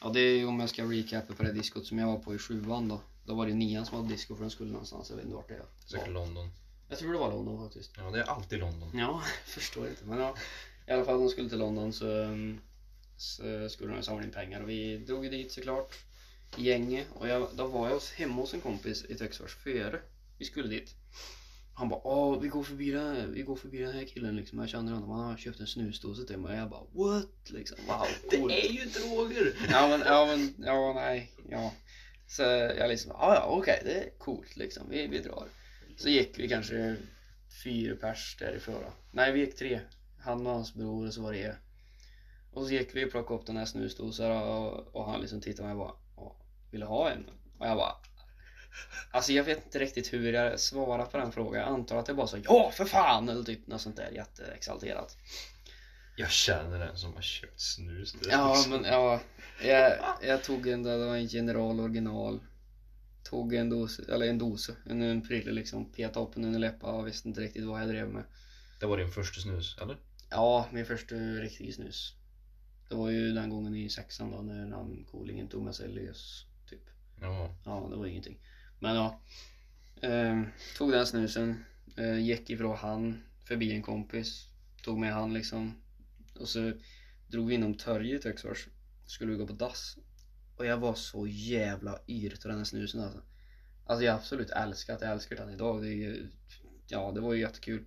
ja, 0.00 0.08
det 0.08 0.20
är 0.20 0.46
om 0.46 0.60
jag 0.60 0.68
ska 0.68 0.84
recapa 0.84 1.34
på 1.34 1.42
det 1.42 1.52
diskot 1.52 1.86
som 1.86 1.98
jag 1.98 2.06
var 2.06 2.18
på 2.18 2.34
i 2.34 2.38
sjuan 2.38 2.88
då. 2.88 3.00
Då 3.26 3.34
var 3.34 3.46
det 3.46 3.54
nian 3.54 3.86
som 3.86 3.96
hade 3.96 4.08
disco 4.08 4.34
för 4.34 4.42
den 4.42 4.50
skulle 4.50 4.72
någonstans, 4.72 5.10
jag 5.10 5.16
vet 5.16 5.24
inte 5.24 5.36
vart 5.36 5.48
det 5.48 5.54
är. 5.54 5.66
Säkert 5.90 6.12
London. 6.12 6.50
Jag 6.94 6.98
tror 6.98 7.12
det 7.12 7.18
var 7.18 7.30
London 7.30 7.64
faktiskt. 7.64 7.92
Ja, 7.96 8.10
det 8.10 8.18
är 8.20 8.24
alltid 8.24 8.58
London. 8.58 8.90
Ja, 8.94 9.22
förstår 9.44 9.88
inte. 9.88 10.04
Men 10.04 10.18
ja, 10.18 10.34
i 10.86 10.92
alla 10.92 11.04
fall 11.04 11.20
de 11.20 11.28
skulle 11.28 11.48
till 11.48 11.58
London 11.58 11.92
så, 11.92 12.06
um, 12.06 12.60
så 13.16 13.68
skulle 13.68 13.94
de 13.94 14.02
samla 14.02 14.24
in 14.24 14.30
pengar 14.30 14.60
och 14.60 14.68
vi 14.68 14.98
drog 14.98 15.30
dit 15.30 15.52
såklart. 15.52 15.94
Gänget. 16.56 17.06
Och 17.14 17.28
jag, 17.28 17.48
då 17.54 17.66
var 17.66 17.88
jag 17.88 18.00
hemma 18.16 18.34
hos 18.34 18.54
en 18.54 18.60
kompis 18.60 19.04
i 19.04 19.14
Töcksfors 19.14 19.54
före 19.54 20.00
vi 20.38 20.44
skulle 20.44 20.68
dit. 20.68 20.94
Han 21.74 21.88
bara 21.88 22.00
åh 22.04 22.40
vi 22.40 22.48
går 22.48 22.62
förbi 22.62 22.90
den 22.90 23.16
här, 23.16 23.26
vi 23.26 23.42
går 23.42 23.56
förbi 23.56 23.78
den 23.78 23.92
här 23.92 24.04
killen 24.04 24.36
liksom. 24.36 24.58
Jag 24.58 24.68
känner 24.68 24.92
honom, 24.92 25.10
han 25.10 25.30
har 25.30 25.36
köpt 25.36 25.60
en 25.60 25.66
snusdosa 25.66 26.24
till 26.24 26.38
mig. 26.38 26.52
Och 26.52 26.58
jag 26.58 26.70
bara 26.70 26.86
what? 26.92 27.50
Liksom, 27.50 27.78
wow, 27.86 28.06
coolt. 28.30 28.52
är 28.52 28.72
ju 28.72 28.84
droger! 28.84 29.68
Ja 29.70 29.88
men, 29.88 30.00
ja 30.00 30.26
men, 30.26 30.54
ja 30.66 30.92
nej, 30.94 31.30
ja. 31.48 31.72
Så 32.26 32.42
jag 32.42 32.88
liksom, 32.88 33.10
ja 33.14 33.34
ja 33.34 33.46
okej 33.46 33.82
det 33.84 33.92
är 33.92 34.10
coolt 34.18 34.56
liksom, 34.56 34.82
vi, 34.90 35.06
vi 35.06 35.18
drar. 35.18 35.48
Så 35.96 36.08
gick 36.08 36.38
vi 36.38 36.48
kanske 36.48 36.96
fyra 37.64 37.96
pers 37.96 38.36
därifrån. 38.40 38.84
Nej 39.10 39.32
vi 39.32 39.40
gick 39.40 39.56
tre. 39.56 39.80
Han 40.20 40.46
och 40.46 40.52
hans 40.52 40.74
bror 40.74 41.06
och 41.06 41.14
så 41.14 41.22
var 41.22 41.32
det 41.32 41.38
er. 41.38 41.58
Och 42.52 42.64
så 42.66 42.72
gick 42.72 42.94
vi 42.96 43.04
och 43.06 43.10
plockade 43.10 43.40
upp 43.40 43.46
den 43.46 43.56
här 43.56 43.64
snusdosan 43.64 44.32
och, 44.32 44.96
och 44.96 45.10
han 45.10 45.20
liksom 45.20 45.40
tittade 45.40 45.68
på 45.68 45.74
mig 45.74 45.82
och 45.82 45.86
bara, 45.86 45.96
"Ja, 46.16 46.36
vill 46.70 46.80
du 46.80 46.86
ha 46.86 47.10
en? 47.10 47.24
Och 47.58 47.66
jag 47.66 47.76
bara, 47.76 47.94
Alltså 49.10 49.32
jag 49.32 49.44
vet 49.44 49.64
inte 49.64 49.78
riktigt 49.78 50.12
hur 50.12 50.32
jag 50.32 50.60
svarar 50.60 51.06
på 51.06 51.16
den 51.18 51.32
frågan. 51.32 51.60
Jag 51.60 51.68
antar 51.72 51.96
att 51.96 52.08
jag 52.08 52.16
bara 52.16 52.26
sa 52.26 52.36
ja 52.44 52.70
för 52.74 52.84
fan 52.84 53.28
eller 53.28 53.42
typ 53.42 53.66
något 53.66 53.80
sånt 53.80 53.96
där 53.96 54.10
jätteexalterat. 54.10 55.16
Jag 56.16 56.30
känner 56.30 56.78
den 56.78 56.96
som 56.98 57.14
har 57.14 57.22
köpt 57.22 57.60
snus. 57.60 58.16
Ja, 58.30 58.54
liksom- 58.54 58.72
men 58.72 58.84
ja. 58.84 59.20
Jag, 59.64 59.98
jag 60.22 60.42
tog 60.44 60.66
en, 60.66 60.82
det 60.82 60.98
var 60.98 61.16
en 61.16 61.26
general 61.26 61.80
original. 61.80 62.40
Tog 63.24 63.54
en 63.54 63.70
dos, 63.70 63.98
eller 63.98 64.26
en 64.26 64.38
dos, 64.38 64.70
en, 64.86 65.02
en 65.02 65.22
prille 65.22 65.52
liksom. 65.52 65.92
Petade 65.92 66.26
upp 66.26 66.34
den 66.34 66.44
under 66.44 66.58
läpparna 66.58 66.92
och 66.92 67.06
visste 67.06 67.28
inte 67.28 67.40
riktigt 67.40 67.64
vad 67.64 67.80
jag 67.80 67.88
drev 67.88 68.08
med. 68.08 68.24
Det 68.80 68.86
var 68.86 68.98
din 68.98 69.10
första 69.10 69.40
snus, 69.40 69.76
eller? 69.82 69.96
Ja, 70.30 70.68
min 70.72 70.86
första 70.86 71.14
riktiga 71.14 71.72
snus. 71.72 72.14
Det 72.88 72.94
var 72.94 73.10
ju 73.10 73.32
den 73.32 73.50
gången 73.50 73.76
i 73.76 73.88
sexan 73.88 74.30
då 74.30 74.42
när 74.42 74.66
namnkolingen 74.66 75.48
tog 75.48 75.64
med 75.64 75.74
sig 75.74 75.88
lös. 75.88 76.46
Typ. 76.70 76.80
Ja. 77.20 77.56
Ja, 77.64 77.88
det 77.90 77.96
var 77.96 78.06
ingenting. 78.06 78.38
Men 78.78 78.96
ja. 78.96 79.20
Eh, 80.00 80.42
tog 80.76 80.92
den 80.92 81.06
snusen. 81.06 81.64
Eh, 81.96 82.18
gick 82.18 82.50
ifrån 82.50 82.76
han 82.76 83.22
förbi 83.44 83.72
en 83.72 83.82
kompis. 83.82 84.48
Tog 84.82 84.98
med 84.98 85.14
han 85.14 85.34
liksom. 85.34 85.82
Och 86.38 86.48
så 86.48 86.72
drog 87.28 87.46
vi 87.46 87.54
inom 87.54 87.74
torget 87.74 88.20
i 88.20 88.22
Töcksfors. 88.22 88.68
Skulle 89.06 89.32
vi 89.32 89.38
gå 89.38 89.46
på 89.46 89.52
dass. 89.52 89.98
Och 90.56 90.66
jag 90.66 90.76
var 90.76 90.94
så 90.94 91.26
jävla 91.26 91.98
yr 92.08 92.30
till 92.30 92.48
den 92.48 92.58
här 92.58 92.64
snusen 92.64 93.00
alltså. 93.00 93.22
Alltså 93.86 94.04
jag 94.04 94.14
absolut 94.14 94.50
älskat, 94.50 95.00
jag 95.00 95.10
älskar 95.10 95.36
den 95.36 95.50
idag. 95.50 95.82
Det 95.82 95.88
är 95.88 96.30
ja 96.88 97.12
det 97.14 97.20
var 97.20 97.32
ju 97.32 97.40
jättekul. 97.40 97.84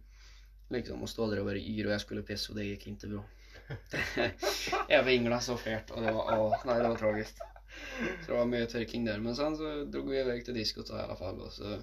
Liksom 0.70 1.04
att 1.04 1.10
stå 1.10 1.30
där 1.30 1.40
och 1.40 1.46
vara 1.46 1.58
yr 1.58 1.86
och 1.86 1.94
jag 1.94 2.02
skulle 2.02 2.22
pissa 2.22 2.52
och 2.52 2.60
det 2.60 2.66
gick 2.66 2.88
inte 2.88 3.08
bra. 3.08 3.26
jag 4.90 5.04
vinglade 5.04 5.42
så 5.42 5.58
färt 5.58 5.90
och 5.90 6.02
det 6.02 6.12
var, 6.12 6.40
åh, 6.40 6.62
nej 6.66 6.82
det 6.82 6.88
var 6.88 6.96
tragiskt. 6.96 7.38
Så 8.26 8.32
det 8.32 8.38
var 8.38 8.46
mycket 8.46 8.70
twerking 8.70 9.06
där. 9.06 9.20
Men 9.20 9.36
sen 9.36 9.58
så 9.58 9.84
drog 9.84 10.10
vi 10.10 10.20
iväg 10.20 10.46
till 10.46 10.54
diskot 10.54 10.90
i 10.90 10.94
alla 10.94 11.16
fall 11.16 11.40
och 11.40 11.54
så 11.54 11.80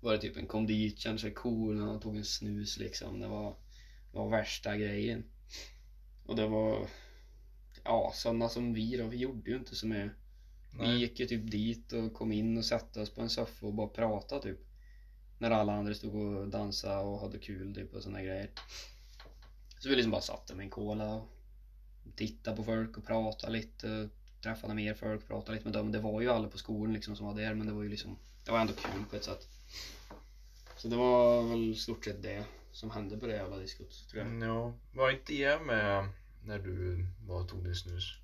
var 0.00 0.12
det 0.12 0.18
typ 0.18 0.36
en 0.36 0.46
kom 0.46 0.66
dit, 0.66 0.98
kände 0.98 1.20
sig 1.20 1.34
cool 1.34 1.80
och 1.80 2.02
tog 2.02 2.16
en 2.16 2.24
snus 2.24 2.78
liksom. 2.78 3.20
Det 3.20 3.28
var, 3.28 3.56
det 4.12 4.18
var 4.18 4.30
värsta 4.30 4.76
grejen. 4.76 5.24
Och 6.26 6.36
det 6.36 6.46
var, 6.46 6.88
ja 7.84 8.12
sådana 8.14 8.48
som 8.48 8.74
vi 8.74 8.96
då, 8.96 9.06
vi 9.06 9.16
gjorde 9.16 9.50
ju 9.50 9.56
inte 9.56 9.76
så 9.76 9.86
mycket. 9.86 10.12
Vi 10.78 10.86
Nej. 10.86 10.98
gick 10.98 11.20
ju 11.20 11.26
typ 11.26 11.50
dit 11.50 11.92
och 11.92 12.14
kom 12.14 12.32
in 12.32 12.58
och 12.58 12.64
satte 12.64 13.00
oss 13.00 13.10
på 13.10 13.20
en 13.22 13.30
soffa 13.30 13.66
och 13.66 13.74
bara 13.74 13.86
pratade 13.86 14.42
typ. 14.42 14.58
När 15.38 15.50
alla 15.50 15.72
andra 15.72 15.94
stod 15.94 16.14
och 16.14 16.48
dansade 16.48 17.00
och 17.00 17.20
hade 17.20 17.38
kul 17.38 17.74
typ 17.74 17.94
och 17.94 18.02
såna 18.02 18.22
grejer. 18.22 18.50
Så 19.78 19.88
vi 19.88 19.96
liksom 19.96 20.10
bara 20.10 20.20
satt 20.20 20.46
där 20.46 20.54
med 20.54 20.64
en 20.64 20.70
cola 20.70 21.14
och 21.14 22.16
tittade 22.16 22.56
på 22.56 22.64
folk 22.64 22.96
och 22.96 23.06
pratade 23.06 23.52
lite. 23.52 24.08
Träffade 24.42 24.74
mer 24.74 24.94
folk, 24.94 25.26
pratade 25.26 25.52
lite 25.52 25.68
med 25.68 25.72
dem. 25.72 25.92
Det 25.92 25.98
var 25.98 26.20
ju 26.20 26.30
alla 26.30 26.48
på 26.48 26.58
skolan 26.58 26.94
liksom 26.94 27.16
som 27.16 27.26
var 27.26 27.34
där 27.34 27.54
men 27.54 27.66
det 27.66 27.72
var 27.72 27.82
ju 27.82 27.88
liksom 27.88 28.16
Det 28.44 28.50
var 28.50 28.60
ändå 28.60 28.72
kul 28.72 29.04
på 29.10 29.16
ett 29.16 29.24
sätt. 29.24 29.48
Så 30.76 30.88
det 30.88 30.96
var 30.96 31.42
väl 31.42 31.76
stort 31.76 32.04
sett 32.04 32.22
det 32.22 32.44
som 32.72 32.90
hände 32.90 33.16
på 33.16 33.26
det 33.26 33.34
jävla 33.34 33.58
diskot 33.58 34.08
tror 34.10 34.24
jag. 34.24 34.48
Ja. 34.48 34.72
Var 34.92 35.10
inte 35.10 35.34
jag 35.34 35.62
med 35.62 36.08
när 36.46 36.58
du 36.58 37.06
var 37.26 37.40
och 37.40 37.48
tog 37.48 37.64
din 37.64 37.74
snus? 37.74 38.18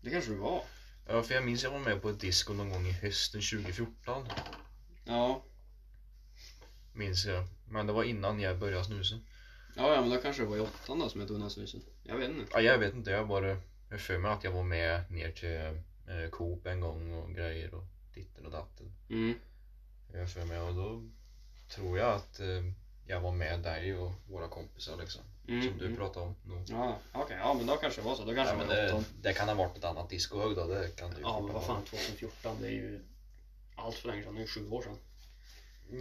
Det 0.00 0.10
kanske 0.10 0.30
det 0.30 0.38
var. 0.38 0.64
Ja, 1.06 1.22
för 1.22 1.34
jag 1.34 1.44
minns 1.44 1.62
jag 1.62 1.70
var 1.70 1.78
med 1.78 2.02
på 2.02 2.10
ett 2.10 2.20
disco 2.20 2.52
någon 2.52 2.70
gång 2.70 2.86
i 2.86 2.92
hösten 2.92 3.40
2014. 3.40 4.28
Ja. 5.04 5.44
Minns 6.92 7.24
jag. 7.24 7.44
Men 7.68 7.86
det 7.86 7.92
var 7.92 8.04
innan 8.04 8.40
jag 8.40 8.58
började 8.58 8.84
snusa. 8.84 9.14
Ja, 9.76 9.94
ja 9.94 10.00
men 10.00 10.10
då 10.10 10.16
kanske 10.16 10.42
det 10.42 10.48
var 10.48 10.56
i 10.56 10.60
åttan 10.60 10.98
då 10.98 11.08
som 11.08 11.20
jag 11.20 11.28
tog 11.28 11.36
den 11.36 11.42
här 11.42 11.48
snusen. 11.48 11.80
Jag 12.02 12.16
vet 12.16 12.30
inte. 12.30 12.50
Ja, 12.52 12.60
jag 12.60 12.78
vet 12.78 12.94
inte, 12.94 13.10
jag 13.10 13.28
bara... 13.28 13.56
Jag 13.90 14.00
för 14.00 14.18
mig 14.18 14.30
att 14.30 14.44
jag 14.44 14.52
var 14.52 14.62
med 14.62 15.10
ner 15.10 15.30
till 15.30 15.82
eh, 16.14 16.30
Coop 16.30 16.66
en 16.66 16.80
gång 16.80 17.12
och 17.12 17.34
grejer 17.34 17.74
och 17.74 17.84
ditten 18.14 18.46
och 18.46 18.52
datten. 18.52 18.92
Mm. 19.08 19.34
Jag 20.12 20.30
för 20.30 20.44
mig 20.44 20.60
och 20.60 20.74
då 20.74 21.10
tror 21.68 21.98
jag 21.98 22.14
att 22.14 22.40
eh, 22.40 22.62
jag 23.06 23.20
var 23.20 23.32
med 23.32 23.60
dig 23.60 23.94
och 23.96 24.12
våra 24.28 24.48
kompisar 24.48 24.96
liksom. 24.96 25.22
Mm. 25.48 25.62
Som 25.68 25.78
du 25.78 25.96
pratade 25.96 26.26
om. 26.26 26.34
Ja, 26.68 26.98
okej. 27.12 27.36
Ja, 27.40 27.54
men 27.54 27.66
då 27.66 27.76
kanske 27.76 28.00
det 28.00 28.04
var 28.04 28.14
så. 28.14 28.24
Då 28.24 28.34
kanske 28.34 28.54
Ja, 28.56 28.64
det 28.64 28.82
det, 28.82 29.04
det 29.22 29.32
kan 29.32 29.48
ha 29.48 29.54
varit 29.54 29.76
ett 29.76 29.84
annat 29.84 30.10
discohög 30.10 30.56
då, 30.56 30.66
det 30.66 30.96
kan 30.96 31.10
du 31.10 31.20
Ja, 31.20 31.40
men 31.40 31.54
vad 31.54 31.64
fan 31.64 31.84
2014, 31.84 32.56
det 32.60 32.66
är 32.66 32.70
ju 32.70 33.04
allt 33.76 33.94
för 33.96 34.08
länge 34.08 34.22
sedan. 34.22 34.34
Det 34.34 34.40
är 34.40 34.42
ju 34.42 34.48
sju 34.48 34.70
år 34.70 34.82
sedan. 34.82 34.96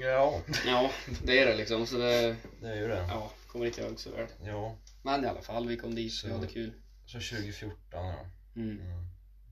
Ja, 0.01 0.41
Ja, 0.65 0.91
det 1.23 1.39
är 1.39 1.45
det 1.45 1.55
liksom. 1.55 1.85
Så 1.87 1.97
det, 1.97 2.35
det 2.61 2.67
är 2.67 2.75
ju 2.75 2.87
det. 2.87 3.05
ja, 3.09 3.31
kommer 3.47 3.65
inte 3.65 3.81
ihåg 3.81 3.99
så 3.99 4.11
väl. 4.11 4.27
Ja, 4.43 4.75
Men 5.01 5.23
i 5.23 5.27
alla 5.27 5.41
fall, 5.41 5.67
vi 5.67 5.77
kom 5.77 5.95
dit 5.95 6.13
Så- 6.13 6.27
och 6.27 6.33
hade 6.33 6.47
kul. 6.47 6.73
så 7.05 7.19
2014 7.19 7.77
ja. 7.91 8.25
Mm. 8.55 8.79
Mm. 8.79 9.07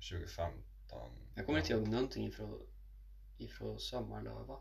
2015. 0.09 1.09
Jag 1.35 1.45
kommer 1.45 1.59
inte 1.59 1.71
ja. 1.73 1.77
ihåg 1.79 1.87
någonting 1.87 2.27
ifrån, 2.27 2.59
ifrån 3.37 3.79
sommarlöva. 3.79 4.55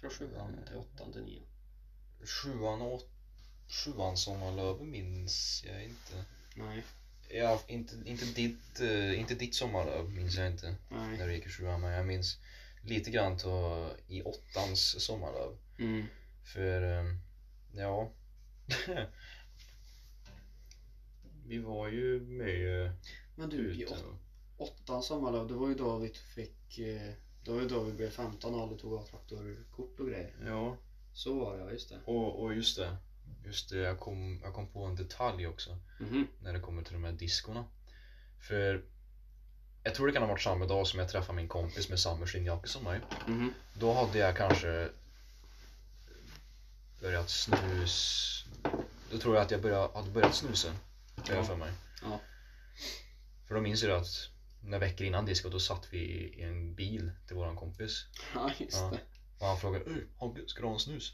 Från 0.00 0.10
sjuan 0.10 0.58
till 0.66 0.76
åttan 0.76 1.12
till 1.12 1.22
nian. 1.22 1.42
Sjuan 2.24 2.82
och 2.82 3.02
Sjuan 3.68 4.16
sommarlöv 4.16 4.84
minns 4.84 5.64
jag 5.66 5.84
inte. 5.84 6.24
Nej, 6.56 6.84
Ja, 7.32 7.62
inte, 7.66 7.94
inte, 8.04 8.24
ditt, 8.24 8.80
eh, 8.80 9.20
inte 9.20 9.34
ditt 9.34 9.54
sommarlöv 9.54 10.10
minns 10.10 10.36
jag 10.36 10.46
inte. 10.46 10.74
nej. 10.88 11.18
När 11.18 11.26
du 11.26 11.34
gick 11.34 11.46
i 11.46 11.48
sjuan, 11.48 11.80
men 11.80 11.92
jag 11.92 12.06
minns 12.06 12.38
lite 12.82 13.10
grann 13.10 13.36
till, 13.36 13.48
i 14.06 14.22
åttans 14.22 15.04
sommarlöv. 15.04 15.56
Mm. 15.78 16.06
För, 16.44 16.98
eh, 16.98 17.04
ja. 17.74 18.10
vi 21.46 21.58
var 21.58 21.88
ju 21.88 22.20
med 22.20 22.92
Men 23.34 23.50
du, 23.50 23.74
i 23.74 23.82
ute. 23.82 23.92
åt, 23.94 24.04
åttan 24.56 25.02
sommarlöv, 25.02 25.48
det 25.48 25.54
var 25.54 25.68
ju 25.68 25.74
då 25.74 25.98
vi 25.98 26.08
fick, 26.08 26.78
eh, 26.78 27.12
det 27.44 27.50
var 27.50 27.60
ju 27.60 27.68
då 27.68 27.82
vi 27.82 27.92
blev 27.92 28.10
15 28.10 28.54
och 28.54 28.60
alla 28.60 28.76
tog 28.76 28.94
av 28.94 29.06
traktorkort 29.06 30.00
och 30.00 30.08
grejer. 30.08 30.34
Ja, 30.46 30.76
Så 31.12 31.38
var 31.44 31.56
det, 31.56 31.62
ja 31.64 31.70
just 31.70 31.88
det. 31.88 31.98
och, 32.04 32.42
och 32.42 32.54
just 32.54 32.76
det. 32.76 32.96
Just 33.44 33.68
det, 33.70 33.76
jag 33.78 34.00
kom, 34.00 34.40
jag 34.42 34.54
kom 34.54 34.66
på 34.66 34.84
en 34.84 34.94
detalj 34.96 35.46
också. 35.46 35.78
Mhm. 36.00 36.26
när 36.42 36.52
det 36.52 36.60
kommer 36.60 36.82
till 36.82 36.92
de 36.92 37.04
här 37.04 37.12
diskorna. 37.12 37.64
För 38.40 38.84
jag 39.82 39.94
tror 39.94 40.06
det 40.06 40.12
kan 40.12 40.22
ha 40.22 40.28
varit 40.28 40.40
samma 40.42 40.66
dag 40.66 40.86
som 40.86 40.98
jag 40.98 41.08
träffade 41.08 41.36
min 41.36 41.48
kompis 41.48 41.88
med 41.88 41.98
samma 42.00 42.26
skinnjacka 42.26 42.66
som 42.68 42.84
mig. 42.84 43.00
Mhm. 43.26 43.54
Då 43.74 43.92
hade 43.92 44.18
jag 44.18 44.36
kanske 44.36 44.90
börjat 47.00 47.30
snus. 47.30 48.44
Då 49.10 49.18
tror 49.18 49.34
jag 49.34 49.42
att 49.44 49.50
jag 49.50 49.62
började, 49.62 49.92
hade 49.94 50.10
börjat 50.10 50.34
snusa. 50.34 50.72
Det 51.26 51.34
Ja. 51.34 51.44
för 51.44 51.56
mig. 51.56 51.72
Ja. 52.02 52.20
För 53.48 53.54
då 53.54 53.60
minns 53.60 53.82
jag 53.82 54.00
att 54.00 54.28
några 54.62 54.78
veckor 54.78 55.06
innan 55.06 55.24
disco 55.26 55.48
då 55.48 55.58
satt 55.60 55.86
vi 55.92 55.98
i 55.98 56.42
en 56.42 56.74
bil 56.74 57.10
till 57.26 57.36
våran 57.36 57.56
kompis. 57.56 58.06
Ja, 58.34 58.50
just 58.58 58.76
Ja. 58.76 58.92
Och 59.40 59.46
han 59.46 59.60
frågade 59.60 59.84
ska 60.46 60.60
du 60.60 60.66
ha 60.66 60.74
en 60.74 60.80
snus? 60.80 61.12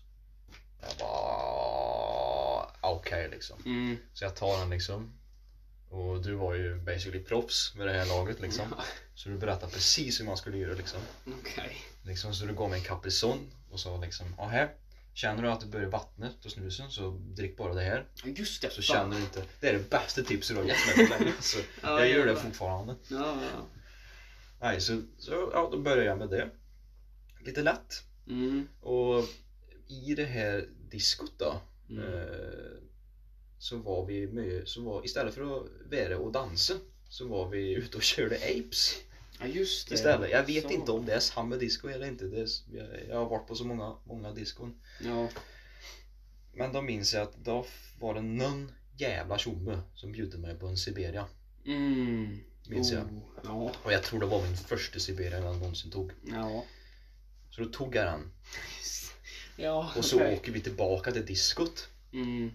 Jag 0.81 0.91
bara 0.99 1.87
okej 2.81 3.29
liksom. 3.31 3.63
Mm. 3.65 3.97
Så 4.13 4.25
jag 4.25 4.37
tar 4.37 4.59
den 4.59 4.71
liksom. 4.71 5.13
Och 5.91 6.23
du 6.23 6.35
var 6.35 6.55
ju 6.55 6.77
basically 6.77 7.25
proffs 7.25 7.75
med 7.75 7.87
det 7.87 7.93
här 7.93 8.07
laget 8.07 8.41
liksom. 8.41 8.75
Ja, 8.79 8.85
Så 9.15 9.29
du 9.29 9.39
berättade 9.39 9.73
precis 9.73 10.21
hur 10.21 10.25
man 10.25 10.37
skulle 10.37 10.59
göra 10.59 10.75
liksom. 10.75 11.01
Okej. 11.41 11.77
liksom 12.03 12.35
så 12.35 12.47
du 12.47 12.55
gav 12.55 12.71
mig 12.71 12.79
en 12.79 12.85
Caprizon 12.85 13.51
och 13.71 13.81
sa 13.81 13.97
liksom, 13.97 14.27
här. 14.39 14.75
Känner 15.15 15.43
du 15.43 15.51
att 15.51 15.61
det 15.61 15.67
börjar 15.67 15.89
vattna 15.89 16.31
på 16.43 16.51
snusen 16.51 16.91
så 16.91 17.11
drick 17.11 17.57
bara 17.57 17.75
det 17.75 17.83
här. 17.83 18.07
Just 18.25 18.63
det. 18.63 18.71
Så 18.71 18.83
fan. 18.83 18.83
känner 18.83 19.17
du 19.17 19.23
inte, 19.23 19.45
det 19.61 19.69
är 19.69 19.73
det 19.73 19.91
bästa 19.91 20.23
tipset 20.23 20.57
du 20.57 20.63
har 20.63 20.69
gett 20.69 20.97
mig 20.97 21.07
på 21.09 21.19
länge. 21.19 21.33
Så 21.41 21.59
Ja, 21.83 22.01
jag 22.01 22.09
gör 22.09 22.27
det 22.27 22.37
fortfarande. 22.37 22.95
Ja. 23.09 23.39
Nej, 24.61 24.81
så, 24.81 25.03
så 25.19 25.51
ja, 25.53 25.69
då 25.73 25.79
började 25.79 26.05
jag 26.05 26.19
med 26.19 26.29
det. 26.29 26.51
Lite 27.41 27.63
lätt. 27.63 28.03
Mm. 28.29 28.69
Och 28.81 29.25
i 29.89 30.15
det 30.15 30.25
här 30.25 30.69
diskot 30.91 31.33
då. 31.39 31.61
Mm. 31.91 32.05
Eh, 32.05 32.79
så 33.59 33.77
var 33.77 34.07
vi 34.07 34.27
mycket, 34.27 34.69
så 34.69 34.83
var, 34.83 35.05
istället 35.05 35.35
för 35.35 35.43
att 35.43 35.67
vara 35.91 36.19
och 36.19 36.33
dansa 36.33 36.75
så 37.09 37.29
var 37.29 37.49
vi 37.49 37.73
ute 37.75 37.97
och 37.97 38.03
körde 38.03 38.37
apes 38.37 38.95
Ja, 39.41 39.47
just 39.47 39.89
det. 39.89 39.95
istället. 39.95 40.31
Jag 40.31 40.47
vet 40.47 40.65
Så. 40.65 40.71
inte 40.71 40.93
om 40.93 41.07
det 41.07 41.13
är 41.13 41.21
samma 41.21 41.57
disco 41.57 41.89
eller 41.89 42.07
inte. 42.07 42.25
Det 42.25 42.41
är, 42.41 42.49
jag- 42.73 43.09
jag 43.09 43.17
har 43.17 43.29
varit 43.31 43.47
på 43.49 43.55
så 43.55 43.65
många, 43.65 43.97
många 44.05 44.33
diskon. 44.33 44.81
Ja. 45.05 45.29
Men 46.55 46.73
då 46.73 46.83
minns 46.83 47.15
jag 47.15 47.23
att 47.23 47.45
då 47.45 47.67
var 48.01 48.15
det 48.15 48.23
någon 48.23 48.73
jävla 48.97 49.39
tjomme 49.39 49.81
som 49.95 50.13
bjöd 50.13 50.39
mig 50.39 50.55
på 50.55 50.67
en 50.67 50.77
Siberia. 50.77 51.27
Mm. 51.67 52.39
Minns 52.69 52.93
jag. 52.93 53.03
Oh, 53.03 53.23
Ja. 53.45 53.73
Och 53.83 53.93
jag 53.93 54.03
tror 54.03 54.21
det 54.21 54.27
var 54.27 54.43
min 54.43 54.57
första 54.57 54.99
Siberia 54.99 55.39
jag 55.41 55.57
någonsin 55.57 55.91
tog. 55.91 56.13
Ja. 56.33 56.65
Så 57.57 57.63
då 57.63 57.69
tog 57.69 57.95
jag 57.95 58.07
den. 58.07 58.33
Ja, 59.57 59.93
Och 59.97 60.05
så 60.05 60.27
åker 60.27 60.53
vi 60.53 60.61
tillbaka 60.61 61.13
till 61.13 61.27
diskot. 61.27 61.89
Mm. 62.13 62.53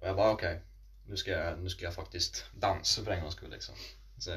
Och 0.00 0.08
jag 0.08 0.16
bara 0.16 0.32
okej. 0.32 0.60
nu, 1.06 1.16
ska 1.16 1.30
jag, 1.30 1.58
nu 1.58 1.70
ska 1.70 1.84
jag 1.84 1.94
faktiskt 1.94 2.44
dansa 2.60 3.04
för 3.04 3.10
en 3.10 3.20
gångs 3.20 3.34
skull 3.34 3.50
liksom. 3.50 3.74
Så, 4.18 4.34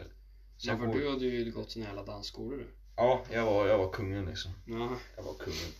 så 0.58 0.70
Ja, 0.70 0.78
för 0.78 0.86
går, 0.86 0.94
du 0.94 1.10
hade 1.10 1.26
ju 1.26 1.52
gått 1.52 1.72
såna 1.72 1.86
jävla 1.86 2.04
dansskolor 2.04 2.58
du. 2.58 2.68
Ja, 2.96 3.24
jag 3.32 3.46
var, 3.46 3.68
jag 3.68 3.78
var 3.78 3.92
kungen 3.92 4.26
liksom. 4.26 4.52
Ja. 4.66 4.90
Jag 5.16 5.24
var 5.24 5.34
kungen. 5.34 5.72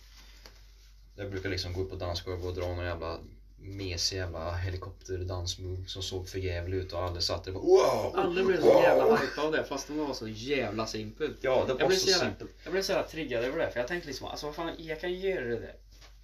Jag 1.16 1.30
brukar 1.30 1.48
liksom 1.48 1.72
gå 1.72 1.80
upp 1.80 1.90
på 1.90 1.96
dansgolv 1.96 2.46
och 2.46 2.54
dra 2.54 2.66
någon 2.66 2.84
jävla 2.84 3.20
mesig 3.62 4.16
jävla 4.16 4.52
helikopterdansmove 4.54 5.84
som 5.86 6.02
såg 6.02 6.28
för 6.28 6.38
jävligt 6.38 6.84
ut 6.84 6.92
och 6.92 7.02
alla 7.02 7.20
satt 7.20 7.44
där 7.44 7.56
och 7.56 7.62
bara 7.62 7.94
wow! 8.04 8.16
Alla 8.16 8.44
blev 8.44 8.60
så 8.60 8.66
wow! 8.72 8.82
jävla 8.82 9.16
hypade 9.16 9.46
av 9.46 9.52
det 9.52 9.64
fast 9.64 9.88
de 9.88 9.98
var 9.98 10.14
så 10.14 10.28
jävla 10.28 10.86
simpelt. 10.86 11.36
Ja, 11.40 11.64
det 11.66 11.72
Jag 11.72 11.78
var 11.78 11.86
blev 11.88 11.96
så 11.96 12.04
så 12.04 12.10
jävla- 12.10 12.24
simpelt. 12.26 12.50
Jag 12.64 12.72
blev 12.72 12.82
så 12.82 12.92
jävla 12.92 13.08
triggad 13.08 13.44
över 13.44 13.58
det 13.58 13.70
för 13.70 13.80
jag 13.80 13.88
tänkte 13.88 14.08
liksom 14.08 14.26
alltså 14.26 14.46
vad 14.46 14.54
fan 14.54 14.70
jag 14.78 15.00
kan 15.00 15.12
göra 15.14 15.44
det 15.44 15.60
där. 15.60 15.74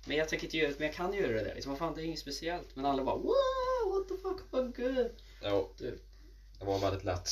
Men 0.06 0.16
jag 0.16 0.28
tänker 0.28 0.44
inte 0.46 0.56
göra 0.56 0.68
det 0.68 0.78
men 0.78 0.86
jag 0.86 0.96
kan 0.96 1.12
göra 1.14 1.32
det 1.32 1.44
där. 1.44 1.54
Liksom, 1.54 1.72
vad 1.72 1.78
fan 1.78 1.94
det 1.94 2.02
är 2.02 2.04
inget 2.04 2.18
speciellt. 2.18 2.68
Men 2.76 2.84
alla 2.86 3.04
bara 3.04 3.16
wow 3.16 3.92
what 3.94 4.08
the 4.08 4.14
fuck 4.22 4.40
vad 4.50 4.76
good. 4.76 5.10
Ja, 5.42 5.68
Du. 5.78 5.98
det 6.58 6.64
var 6.64 6.78
väldigt 6.78 7.04
lätt. 7.04 7.28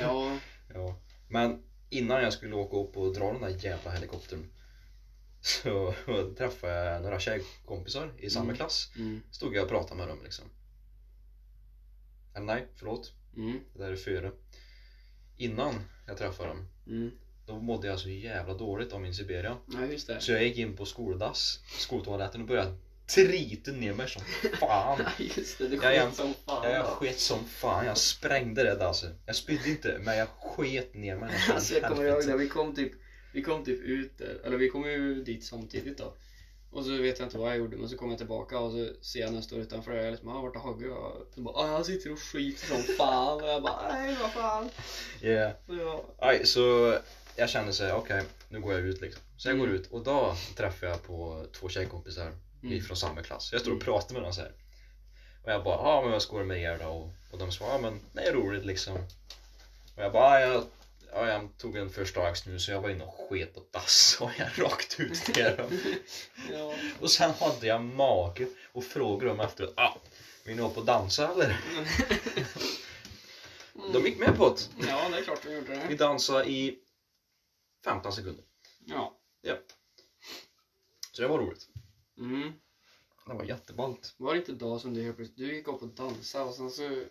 Ja. 0.00 0.38
Ja. 0.74 0.94
Men 1.28 1.62
innan 1.90 2.22
jag 2.22 2.32
skulle 2.32 2.54
åka 2.54 2.76
upp 2.76 2.96
och 2.96 3.12
dra 3.14 3.32
den 3.32 3.40
där 3.40 3.64
jävla 3.64 3.90
helikoptern 3.90 4.46
så 5.44 5.94
träffade 6.38 6.72
jag 6.92 7.02
några 7.02 7.20
tjejkompisar 7.20 8.12
i 8.18 8.30
samma 8.30 8.44
Mm. 8.44 8.56
klass. 8.56 8.90
Mm. 8.96 9.22
Stod 9.30 9.56
jag 9.56 9.62
och 9.62 9.68
pratade 9.68 9.96
med 9.96 10.08
dem 10.08 10.18
liksom. 10.24 10.44
Eller 12.34 12.46
nej, 12.46 12.66
förlåt. 12.76 13.12
Mm. 13.36 13.60
Det 13.74 13.82
där 13.82 13.92
är 13.92 13.96
före. 13.96 14.30
Innan 15.36 15.74
jag 16.06 16.16
träffade 16.16 16.48
dem, 16.48 16.68
Mm. 16.86 17.10
då 17.46 17.58
mådde 17.58 17.86
jag 17.88 17.98
så 18.00 18.08
jävla 18.08 18.54
dåligt 18.54 18.92
av 18.92 19.00
min 19.00 19.14
Siberia. 19.14 19.56
Ja. 20.08 20.20
Så 20.20 20.32
jag 20.32 20.42
gick 20.44 20.58
in 20.58 20.76
på 20.76 20.84
skoldass, 20.84 21.60
skoltoaletten 21.78 22.40
och 22.40 22.46
började 22.46 22.76
trita 23.06 23.70
ner 23.70 23.92
mig 23.94 24.08
som 24.08 24.22
fan. 24.60 24.98
Ja 25.18 25.24
just 25.36 25.58
det, 25.58 25.68
du 25.68 25.78
sket 25.78 26.14
som 26.14 26.34
fan. 26.46 26.70
Jag 26.72 26.84
sket 26.86 27.18
som 27.20 27.44
fan, 27.44 27.86
jag 27.86 27.98
sprängde 27.98 28.62
det 28.62 28.74
dasset. 28.74 29.12
Jag 29.26 29.36
spydde 29.36 29.70
inte, 29.70 29.98
men 30.00 30.16
jag 30.16 30.28
sket 30.28 30.94
ner 30.94 31.16
mig. 31.16 31.34
Alltså 31.52 31.74
jag 31.74 31.88
kommer 31.90 32.04
ihåg 32.04 32.26
det, 32.26 32.36
vi 32.36 32.48
kom 32.48 32.74
typ 32.74 32.92
Vi 33.34 33.42
kom 33.42 33.64
typ 33.64 33.80
ut 33.82 34.18
där, 34.18 34.40
eller 34.44 34.56
vi 34.56 34.68
kom 34.68 34.84
ju 34.90 35.22
dit 35.24 35.44
samtidigt 35.44 35.98
då 35.98 36.16
Och 36.70 36.84
så 36.84 37.00
vet 37.00 37.18
jag 37.18 37.26
inte 37.26 37.38
vad 37.38 37.50
jag 37.50 37.58
gjorde 37.58 37.76
men 37.76 37.88
så 37.88 37.96
kom 37.96 38.08
jag 38.08 38.18
tillbaka 38.18 38.58
och 38.58 38.72
så 38.72 38.88
ser 39.04 39.20
jag 39.20 39.30
när 39.30 39.36
jag 39.36 39.44
står 39.44 39.58
utanför 39.60 39.90
och 39.90 39.96
jag 39.98 40.04
är 40.06 40.10
liksom, 40.10 40.28
ah, 40.28 40.40
vart 40.40 40.56
är 40.56 40.60
Hagge? 40.60 40.88
Och 40.88 41.26
så 41.34 41.40
bara, 41.40 41.54
ah, 41.54 41.66
han 41.66 41.84
sitter 41.84 42.12
och 42.12 42.20
skiter 42.20 42.66
som 42.66 42.82
fan 42.82 43.40
och 43.40 43.48
jag 43.48 43.62
bara, 43.62 43.88
nej 43.88 44.16
vad 44.20 44.30
fan 44.32 44.70
Yeah. 45.20 45.52
jag, 45.68 46.04
Aj, 46.18 46.46
så 46.46 46.96
jag 47.36 47.48
kände 47.48 47.72
så 47.72 47.84
här, 47.84 47.94
okej, 47.94 48.22
nu 48.48 48.60
går 48.60 48.72
jag 48.72 48.82
ut 48.82 49.00
liksom. 49.00 49.22
Så 49.36 49.48
jag 49.48 49.58
går 49.58 49.66
Mm. 49.66 49.76
ut 49.80 49.86
och 49.86 50.02
då 50.02 50.36
träffar 50.56 50.86
jag 50.86 51.02
på 51.02 51.46
två 51.52 51.68
tjejkompisar 51.68 52.32
Mm. 52.62 52.82
från 52.82 52.96
samma 52.96 53.22
klass. 53.22 53.48
Jag 53.52 53.60
står 53.60 53.70
och 53.70 53.76
Mm. 53.76 53.84
pratar 53.84 54.14
med 54.14 54.22
dem 54.22 54.32
så 54.32 54.40
här. 54.40 54.52
Och 55.44 55.52
jag 55.52 55.64
bara, 55.64 55.76
ja 55.76 56.00
men 56.02 56.10
vad 56.10 56.22
ska 56.22 56.38
du 56.38 56.44
med 56.44 56.62
er 56.62 56.78
då? 56.78 56.86
Och, 56.88 57.10
och 57.30 57.38
de 57.38 57.52
svarar, 57.52 57.72
ja 57.72 57.78
men 57.78 58.00
det 58.12 58.20
är 58.22 58.32
roligt 58.32 58.64
liksom. 58.64 58.94
Och 59.94 60.02
jag 60.02 60.12
bara, 60.12 60.40
ja, 60.40 60.46
jag, 60.52 60.64
ja, 61.14 61.28
jag 61.28 61.58
tog 61.58 61.76
en 61.76 61.90
första 61.90 62.20
dags 62.22 62.46
nu 62.46 62.58
så 62.58 62.70
jag 62.70 62.80
var 62.80 62.90
inne 62.90 63.04
och 63.04 63.28
sket 63.28 63.54
på 63.54 63.62
dass 63.70 64.16
och 64.20 64.30
jag 64.38 64.48
rakt 64.64 65.00
ut 65.00 65.14
till 65.14 65.44
dem. 65.44 65.78
ja. 66.52 66.74
Och 67.00 67.10
sen 67.10 67.30
hade 67.30 67.66
jag 67.66 67.84
mage 67.84 68.48
och 68.72 68.84
frågade 68.84 69.30
dem 69.30 69.40
efteråt, 69.40 69.74
ah, 69.76 69.96
vill 70.44 70.56
ni 70.56 70.62
upp 70.62 70.76
och 70.76 70.84
dansa 70.84 71.32
eller? 71.32 71.60
De 73.92 74.06
gick 74.06 74.18
med 74.18 74.36
på 74.36 74.48
det. 74.48 74.86
Ja 74.88 75.08
det 75.08 75.18
är 75.18 75.22
klart 75.22 75.42
de 75.42 75.54
gjorde 75.54 75.86
Vi 75.88 75.96
det 75.96 76.04
dansade 76.04 76.50
i 76.50 76.78
15 77.84 78.12
sekunder. 78.12 78.44
Ja 78.86 79.18
Så 81.12 81.22
det 81.22 81.28
var 81.28 81.38
roligt. 81.38 81.68
mm. 82.18 82.52
Det 83.26 83.34
var 83.34 83.44
jätteballt. 83.44 84.14
Var 84.16 84.32
det 84.32 84.38
inte 84.38 84.52
då 84.52 84.78
som 84.78 84.94
du 84.94 85.02
helt 85.02 85.16
plötsligt, 85.16 85.38
du 85.38 85.54
gick 85.54 85.68
upp 85.68 85.82
och 85.82 85.88
dansade 85.88 86.44
och 86.44 86.54
sen 86.54 86.70
så 86.70 87.04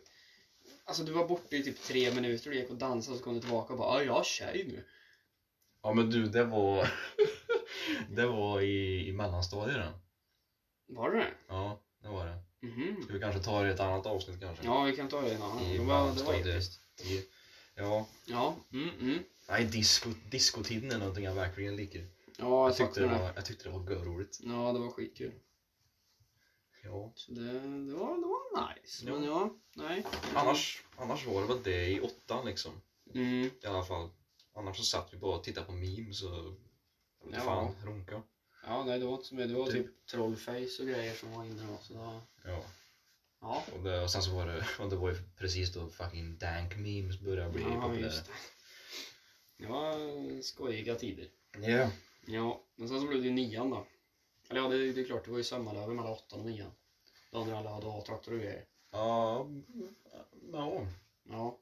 Alltså 0.86 1.04
du 1.04 1.12
var 1.12 1.28
borta 1.28 1.56
i 1.56 1.64
typ 1.64 1.82
tre 1.84 2.12
minuter 2.14 2.50
och 2.50 2.56
gick 2.56 2.70
och 2.70 2.76
dansade 2.78 3.14
och 3.14 3.18
så 3.20 3.24
kom 3.24 3.34
du 3.34 3.40
tillbaka 3.40 3.74
och 3.74 3.80
bara, 3.80 4.04
jag 4.04 4.14
har 4.14 4.24
tjej 4.24 4.66
nu 4.68 4.84
Ja 5.82 5.94
men 5.94 6.10
du, 6.10 6.26
det 6.28 6.44
var... 6.44 6.92
det 8.10 8.26
var 8.26 8.62
i, 8.62 9.08
i 9.08 9.12
mellanstadiet. 9.12 9.92
Var 10.88 11.12
det 11.12 11.18
det? 11.18 11.28
Ja, 11.48 11.80
det 12.02 12.08
var 12.08 12.26
det. 12.26 12.68
Mhm. 12.68 13.04
Ska 13.04 13.14
vi 13.14 13.20
kanske 13.20 13.42
ta 13.42 13.62
det 13.62 13.68
i 13.70 13.72
ett 13.72 13.80
annat 13.80 14.06
avsnitt 14.06 14.40
kanske? 14.40 14.66
Ja, 14.66 14.84
vi 14.84 14.96
kan 14.96 15.10
ta 15.10 15.22
det 15.22 15.34
en 15.34 15.42
annan. 15.42 15.64
I 15.64 15.78
Det 15.78 15.84
var, 15.84 15.86
det 15.86 16.04
var 16.04 16.04
mellanstadiet. 16.04 16.46
episkt. 16.56 16.82
I- 17.06 17.26
Ja. 17.76 18.06
Ja, 18.26 18.56
mm, 18.74 18.90
mm. 19.00 19.24
Nej, 19.50 19.66
disco, 19.66 20.10
discotiden 20.32 20.92
är 20.92 20.98
någonting 20.98 21.24
jag 21.24 21.34
verkligen 21.34 21.76
liker. 21.76 22.08
Ja, 22.38 22.46
Jag 22.46 22.68
jag 22.70 22.76
tyckte 22.78 23.00
det. 23.00 23.06
var, 23.08 23.32
jag 23.36 23.46
tyckte 23.46 23.64
det 23.64 23.70
var 23.78 23.92
görroligt. 23.92 24.38
Ja, 24.44 24.72
det 24.72 24.80
var 24.80 24.90
skitkul. 24.90 25.32
Ja. 26.84 27.12
Så 27.16 27.32
det, 27.32 27.42
det, 27.60 27.94
var, 27.94 28.16
det 28.18 28.28
var 28.28 28.74
nice. 28.74 29.06
Ja. 29.06 29.14
Men 29.14 29.24
ja, 29.24 29.56
nej. 29.76 30.06
Annars, 30.36 30.84
annars 30.98 31.26
var 31.28 31.42
det 31.42 31.48
väl 31.48 31.64
det 31.64 31.88
i 31.88 32.00
åttan 32.00 32.46
liksom. 32.46 32.82
Mm. 33.14 33.50
I 33.64 33.66
alla 33.68 33.84
fall. 33.84 34.10
Annars 34.56 34.78
så 34.78 34.84
satt 34.84 35.14
vi 35.14 35.18
bara 35.18 35.36
och 35.38 35.44
tittade 35.44 35.66
på 35.66 35.72
memes 35.72 36.24
och... 36.24 36.30
Jag 37.20 37.26
vet 37.30 37.36
Ja. 37.38 37.42
fan, 37.42 37.76
runka. 37.86 38.22
Ja, 38.66 38.84
nej, 38.84 39.00
det 39.00 39.06
var 39.06 39.14
inte 39.14 39.28
så 39.28 39.36
mycket. 39.36 39.50
Det 39.50 39.56
var 39.60 39.66
Typ. 39.66 39.74
typ 39.88 40.06
trollface 40.08 40.82
och 40.82 40.88
grejer 40.88 41.14
som 41.14 41.32
var 41.34 41.46
inne 41.46 41.62
då. 41.72 41.78
Så 41.82 41.94
då, 41.94 42.22
Ja. 42.46 42.64
ja. 43.42 43.64
Och, 43.78 43.84
det, 43.84 44.02
och 44.04 44.12
sen 44.12 44.22
så 44.24 44.32
var 44.32 44.46
det, 44.48 44.66
och 44.84 44.90
det 44.90 44.96
var 44.96 45.10
ju 45.10 45.18
precis 45.38 45.74
då 45.74 45.90
fucking 45.90 46.38
dank 46.38 46.76
memes 46.78 47.20
började 47.20 47.52
bli 47.52 47.62
Ja, 47.64 47.82
populära. 47.82 48.00
just 48.06 48.26
det. 48.26 48.32
Det 49.58 49.68
var 49.68 50.42
skojiga 50.42 50.96
tider. 50.96 51.28
Ja. 51.62 51.90
Ja, 52.26 52.64
men 52.76 52.90
sen 52.90 53.02
så 53.02 53.08
blev 53.08 53.22
det 53.22 53.28
ju 53.28 53.34
nian 53.34 53.70
då. 53.70 53.86
Eller 54.50 54.62
ja, 54.62 54.68
det, 54.68 54.92
det 54.94 55.02
är 55.02 55.06
klart, 55.06 55.26
det 55.26 55.32
var 55.32 55.38
ju 55.38 55.44
sommarlöver 55.44 55.94
mellan 55.94 56.12
åttan 56.12 56.40
och 56.40 56.46
nian. 56.46 56.72
Då 57.32 57.44
när 57.44 57.54
alla 57.56 57.70
hade 57.70 57.88
A-traktor 57.88 58.34
och 58.34 58.40
grejer. 58.40 58.66
Ja, 58.92 59.48
ja, 60.52 60.88
Ja. 61.30 61.60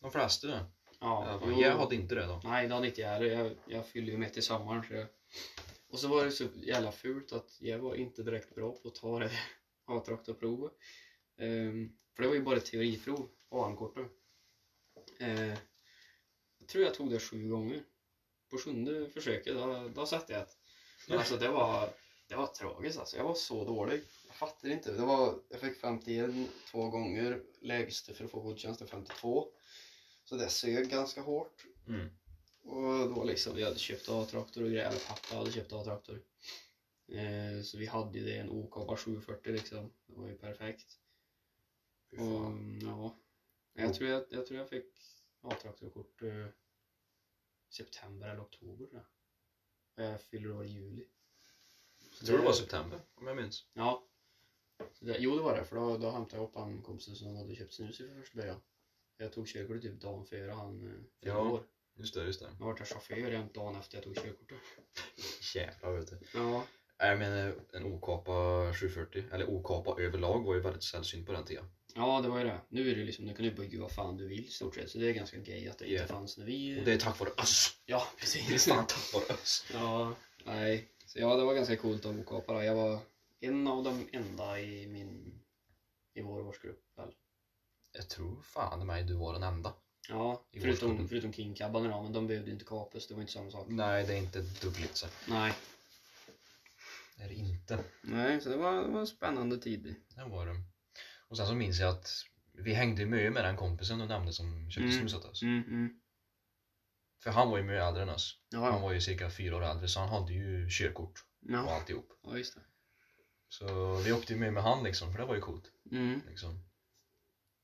de 0.00 0.10
flesta. 0.10 0.48
Ja, 0.48 0.70
Ja, 1.00 1.40
jo. 1.46 1.60
jag 1.60 1.76
hade 1.78 1.94
inte 1.94 2.14
det 2.14 2.26
då. 2.26 2.40
Nej, 2.44 2.68
det 2.68 2.74
hade 2.74 2.86
inte 2.86 3.00
jag 3.00 3.08
heller. 3.08 3.26
Jag, 3.26 3.56
jag 3.66 3.86
fyllde 3.86 4.12
ju 4.12 4.18
med 4.18 4.32
till 4.32 4.42
sommaren. 4.42 4.84
Så 4.88 4.94
jag... 4.94 5.06
Och 5.88 5.98
så 5.98 6.08
var 6.08 6.24
det 6.24 6.30
så 6.30 6.44
jävla 6.54 6.92
fult 6.92 7.32
att 7.32 7.56
jag 7.60 7.78
var 7.78 7.94
inte 7.94 8.22
direkt 8.22 8.54
bra 8.54 8.72
på 8.72 8.88
att 8.88 8.94
ta 8.94 9.18
det 9.18 9.30
A-traktorprovet. 9.84 10.72
Um, 11.38 11.96
för 12.16 12.22
det 12.22 12.28
var 12.28 12.34
ju 12.34 12.42
bara 12.42 12.56
ett 12.56 12.64
teoriprov, 12.66 13.28
AM-kortet. 13.50 14.06
Uh, 15.22 15.54
jag 16.58 16.68
tror 16.68 16.84
jag 16.84 16.94
tog 16.94 17.10
det 17.10 17.20
sju 17.20 17.48
gånger. 17.48 17.84
På 18.50 18.58
sjunde 18.58 19.10
försöket, 19.10 19.54
då, 19.54 19.90
då 19.94 20.06
satte 20.06 20.32
jag 20.32 20.42
ett. 20.42 20.56
Men 21.08 21.18
alltså 21.18 21.36
det 21.36 21.48
var, 21.48 21.88
det 22.26 22.34
var 22.34 22.46
tragiskt 22.46 22.98
alltså. 22.98 23.16
Jag 23.16 23.24
var 23.24 23.34
så 23.34 23.64
dålig. 23.64 24.00
Jag 24.26 24.36
fattar 24.36 24.68
inte. 24.68 24.92
Det 24.92 25.02
var, 25.04 25.38
jag 25.48 25.60
fick 25.60 25.76
51 25.76 26.30
två 26.70 26.90
gånger. 26.90 27.42
Lägsta 27.60 28.14
för 28.14 28.24
att 28.24 28.30
få 28.30 28.40
godkänt 28.40 28.80
är 28.80 28.86
52. 28.86 29.48
Så 30.24 30.36
det 30.36 30.48
sög 30.48 30.90
ganska 30.90 31.20
hårt. 31.20 31.64
Mm. 31.88 32.08
Och 32.62 33.14
då 33.14 33.24
liksom, 33.24 33.54
vi 33.54 33.64
hade 33.64 33.78
köpt 33.78 34.08
A-traktor 34.08 34.62
och 34.62 34.70
grejer, 34.70 34.98
pappa 35.08 35.36
hade 35.36 35.52
köpt 35.52 35.72
A-traktor. 35.72 36.22
Eh, 37.08 37.62
så 37.62 37.78
vi 37.78 37.86
hade 37.86 38.18
ju 38.18 38.24
det, 38.24 38.38
en 38.38 38.50
OK 38.50 38.98
740 38.98 39.52
liksom. 39.52 39.92
Det 40.06 40.16
var 40.16 40.28
ju 40.28 40.38
perfekt. 40.38 40.98
Och, 42.10 42.18
fan. 42.18 42.80
ja. 42.82 43.16
Jag 43.72 43.94
tror 43.94 44.10
jag, 44.10 44.24
jag 44.30 44.46
tror 44.46 44.58
jag 44.58 44.68
fick 44.68 44.86
A-traktorkort 45.40 46.22
eh, 46.22 46.46
september 47.70 48.28
eller 48.28 48.42
oktober. 48.42 48.86
Och 49.96 50.02
jag 50.02 50.20
fyller 50.20 50.52
år 50.52 50.64
i 50.64 50.68
juli. 50.68 51.06
Jag 52.24 52.28
tror 52.28 52.38
det 52.38 52.44
var 52.44 52.52
september, 52.52 53.00
om 53.14 53.26
jag 53.26 53.36
minns. 53.36 53.64
Ja. 53.74 54.02
Det, 55.00 55.16
jo, 55.18 55.36
det 55.36 55.42
var 55.42 55.56
det. 55.56 55.64
För 55.64 55.76
då, 55.76 55.98
då 55.98 56.10
hämtade 56.10 56.42
jag 56.42 56.48
upp 56.48 56.54
han 56.54 56.82
kompisen 56.82 57.16
som 57.16 57.36
hade 57.36 57.54
köpt 57.54 57.72
snus 57.74 58.00
i 58.00 58.08
för 58.08 58.20
första 58.20 58.38
början. 58.38 58.60
Jag 59.18 59.32
tog 59.32 59.46
körkortet 59.48 59.82
typ 59.82 60.00
dagen 60.00 60.26
före 60.26 60.50
han 60.52 60.80
eh, 60.82 60.92
fyllde 61.20 61.38
Ja. 61.38 61.38
år. 61.50 61.62
Just 61.96 62.14
det, 62.14 62.24
just 62.24 62.40
det. 62.40 62.50
Jag 62.58 62.66
var 62.66 62.74
där 62.74 62.84
chaufför 62.84 63.16
jämt 63.16 63.54
dagen 63.54 63.76
efter 63.76 63.96
jag 63.96 64.04
tog 64.04 64.14
körkortet. 64.16 64.58
Jävlar 65.54 65.92
vet 65.92 66.06
du. 66.10 66.18
Ja, 66.34 66.64
Nej 67.00 67.16
men 67.16 67.48
eh, 67.48 67.54
en 67.72 67.84
okapa 67.84 68.32
740, 68.74 69.24
eller 69.32 69.50
okapa 69.50 70.00
överlag 70.02 70.44
var 70.44 70.54
ju 70.54 70.60
väldigt 70.60 70.82
sällsynt 70.84 71.26
på 71.26 71.32
den 71.32 71.44
tiden. 71.44 71.64
ja 71.94 72.20
det 72.20 72.28
var 72.28 72.38
ju 72.38 72.44
det. 72.44 72.60
Nu 72.68 72.90
är 72.90 72.96
det 72.96 73.04
liksom, 73.04 73.24
nu 73.24 73.34
kan 73.34 73.44
du 73.44 73.50
bygga 73.50 73.80
vad 73.80 73.92
fan 73.92 74.16
du 74.16 74.28
vill 74.28 74.44
i 74.44 74.48
stort 74.48 74.74
sett. 74.74 74.90
Så 74.90 74.98
det 74.98 75.08
är 75.08 75.12
ganska 75.12 75.36
gay 75.36 75.68
att 75.68 75.78
det 75.78 75.84
inte 75.84 76.02
Ja. 76.02 76.06
fanns 76.06 76.38
när 76.38 76.44
vi... 76.44 76.80
Och 76.80 76.84
det 76.84 76.92
är 76.92 76.98
tack 76.98 77.20
vare 77.20 77.30
oss. 77.30 77.76
Ja, 77.86 78.02
Det 78.16 78.16
är 78.16 78.20
precis. 78.20 78.66
fan 78.68 78.86
tack 78.86 79.12
vare 79.14 79.34
oss. 79.34 79.66
Ja, 79.72 80.14
nej. 80.44 80.88
Så 81.14 81.20
ja, 81.20 81.36
det 81.36 81.44
var 81.44 81.54
ganska 81.54 81.76
coolt 81.76 82.06
att 82.06 82.16
okapa 82.16 82.52
då. 82.52 82.62
Jag 82.62 82.74
var 82.74 82.98
en 83.40 83.66
av 83.66 83.84
de 83.84 84.08
enda 84.12 84.60
i 84.60 84.86
min, 84.86 85.40
i 86.14 86.20
vår 86.22 86.40
årsgrupp 86.40 86.82
väl. 86.96 87.14
Jag 87.92 88.08
tror 88.08 88.42
fan 88.42 88.82
i 88.82 88.84
mig 88.84 89.02
du 89.04 89.14
var 89.14 89.32
den 89.32 89.42
enda. 89.42 89.74
Ja, 90.08 90.46
I 90.50 90.60
förutom, 90.60 91.08
förutom 91.08 91.32
King 91.32 91.54
Cabban 91.54 91.82
då, 91.90 92.02
men 92.02 92.12
de 92.12 92.26
behövde 92.26 92.50
inte 92.50 92.64
kapas, 92.64 93.06
det 93.06 93.14
var 93.14 93.20
inte 93.20 93.32
samma 93.32 93.50
sak. 93.50 93.66
Nej, 93.68 94.06
det 94.06 94.12
är 94.12 94.18
inte 94.18 94.40
dubbelt 94.40 94.96
så. 94.96 95.06
Nej. 95.28 95.52
Det 97.16 97.24
är 97.24 97.28
det 97.28 97.34
inte. 97.34 97.84
Nej, 98.02 98.40
så 98.40 98.48
det 98.48 98.56
var, 98.56 98.82
det 98.82 98.88
var 98.88 99.00
en 99.00 99.06
spännande 99.06 99.58
tid. 99.58 99.94
Det 100.16 100.24
var 100.24 100.46
det. 100.46 100.54
Och 101.28 101.36
sen 101.36 101.46
så 101.46 101.54
minns 101.54 101.80
jag 101.80 101.90
att 101.90 102.10
vi 102.52 102.74
hängde 102.74 103.02
ju 103.02 103.06
mycket 103.08 103.32
med 103.32 103.44
den 103.44 103.56
kompisen 103.56 103.98
du 103.98 104.06
nämnde 104.06 104.32
som 104.32 104.70
köpte 104.70 104.88
Mm. 104.88 104.98
snus 105.00 105.14
åt 105.14 105.24
oss. 105.24 105.42
Mm, 105.42 105.62
mm. 105.62 106.00
För 107.24 107.30
han 107.30 107.50
var 107.50 107.56
ju 107.56 107.62
mycket 107.62 107.82
äldre 107.82 108.02
än 108.02 108.08
oss. 108.08 108.38
Ja, 108.50 108.70
Han 108.70 108.82
var 108.82 108.92
ju 108.92 109.00
cirka 109.00 109.30
fyra 109.30 109.56
år 109.56 109.64
äldre 109.64 109.88
så 109.88 110.00
han 110.00 110.08
hade 110.08 110.32
ju 110.32 110.68
körkort 110.70 111.24
och 111.50 111.72
alltihop. 111.72 112.12
ja 112.22 112.38
just 112.38 112.54
det. 112.54 112.60
Så 113.48 113.94
vi 113.94 114.12
åkte 114.12 114.32
ju 114.32 114.38
med 114.38 114.52
med 114.52 114.62
han 114.62 114.84
liksom, 114.84 115.12
för 115.12 115.18
det 115.18 115.24
var 115.24 115.34
ju 115.34 115.40
coolt. 115.40 115.64
Mm. 115.90 116.22
Liksom. 116.28 116.64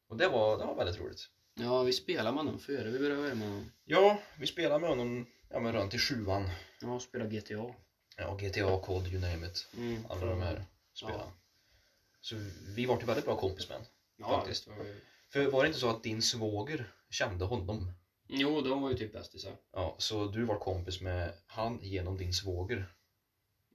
Och 0.08 0.16
det 0.16 0.28
var, 0.28 0.58
det 0.58 0.64
var 0.64 0.74
väldigt 0.74 1.00
roligt. 1.00 1.28
Ja, 1.54 1.82
vi 1.82 1.92
spelade 1.92 2.32
med 2.32 2.44
honom 2.44 2.58
före 2.60 2.90
vi 2.90 2.98
började 2.98 3.34
med 3.34 3.48
honom. 3.48 3.70
Ja, 3.84 4.22
vi 4.38 4.46
spelade 4.46 4.80
med 4.80 4.90
honom 4.90 5.26
ja, 5.50 5.60
men 5.60 5.72
runt 5.72 5.94
i 5.94 5.98
sjuan. 5.98 6.50
Ja, 6.80 7.00
spelade 7.00 7.36
GTA. 7.36 7.74
Ja, 8.16 8.34
GTA, 8.40 8.80
COD, 8.80 9.06
you 9.06 9.20
name 9.20 9.46
it. 9.46 9.68
Mm. 9.76 10.06
Alla 10.08 10.26
de 10.26 10.40
här 10.40 10.64
spelen. 10.94 11.16
Ja. 11.18 11.32
Så 12.20 12.36
vi 12.76 12.86
var 12.86 12.96
till 12.96 13.06
väldigt 13.06 13.24
bra 13.24 13.36
kompis 13.36 13.68
med 13.68 13.76
honom. 13.76 13.92
Ja, 14.16 14.38
faktiskt. 14.38 14.66
var 14.66 14.84
det. 14.84 14.96
För 15.28 15.50
var 15.50 15.62
det 15.62 15.66
inte 15.66 15.80
så 15.80 15.90
att 15.90 16.02
din 16.02 16.22
svåger 16.22 16.92
kände 17.10 17.44
honom? 17.44 17.92
Jo, 18.32 18.60
de 18.60 18.82
var 18.82 18.90
ju 18.90 18.96
typ 18.96 19.12
bästisar. 19.12 19.56
Ja, 19.72 19.94
så 19.98 20.26
du 20.26 20.44
var 20.44 20.58
kompis 20.58 21.00
med 21.00 21.32
han 21.46 21.78
genom 21.82 22.16
din 22.16 22.32
svåger? 22.34 22.86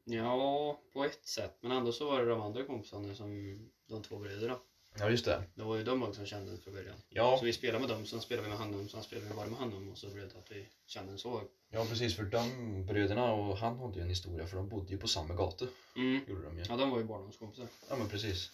Ja, 0.04 0.80
på 0.94 1.06
ett 1.06 1.26
sätt. 1.28 1.58
Men 1.62 1.72
ändå 1.72 1.92
så 1.92 2.06
var 2.06 2.20
det 2.22 2.30
de 2.30 2.42
andra 2.42 2.64
kompisarna 2.64 3.16
som 3.16 3.60
de 3.88 4.04
två 4.04 4.20
bröderna. 4.20 4.58
Ja, 4.98 5.10
just 5.10 5.26
det. 5.26 5.44
Det 5.56 5.64
var 5.64 5.76
ju 5.76 5.84
de 5.84 6.04
också 6.04 6.14
som 6.14 6.26
kände 6.26 6.58
från 6.58 6.74
början. 6.74 6.96
Ja, 7.10 7.38
Så 7.40 7.46
vi 7.46 7.54
spelade 7.54 7.80
med 7.80 7.90
dem, 7.90 8.06
sen 8.06 8.22
spelade 8.22 8.44
vi 8.48 8.50
med 8.50 8.58
honom, 8.58 8.90
sen 8.90 9.04
spelade 9.04 9.28
vi 9.30 9.36
bara 9.36 9.46
med 9.48 9.60
honom 9.60 9.90
och 9.92 9.98
så 9.98 10.10
blev 10.10 10.30
det 10.30 10.38
att 10.38 10.52
vi 10.52 10.68
kände 10.86 11.12
en 11.12 11.18
så. 11.18 11.42
ja 11.70 11.86
precis. 11.86 12.16
För 12.16 12.24
de 12.24 12.86
bröderna 12.86 13.34
och 13.34 13.58
han 13.58 13.80
hade 13.80 13.96
ju 13.96 14.02
en 14.02 14.10
historia 14.10 14.48
för 14.48 14.58
de 14.58 14.70
bodde 14.70 14.92
ju 14.92 14.98
på 14.98 15.08
samma 15.08 15.34
gata. 15.34 15.68
Mm. 15.96 16.22
Gjorde 16.28 16.44
de 16.44 16.58
ju. 16.58 16.64
Ja, 16.70 16.76
de 16.76 16.90
var 16.90 16.98
ju 16.98 17.04
barndomskompisar. 17.04 17.68
Ja, 17.90 17.96
men 17.96 18.08
precis. 18.08 18.52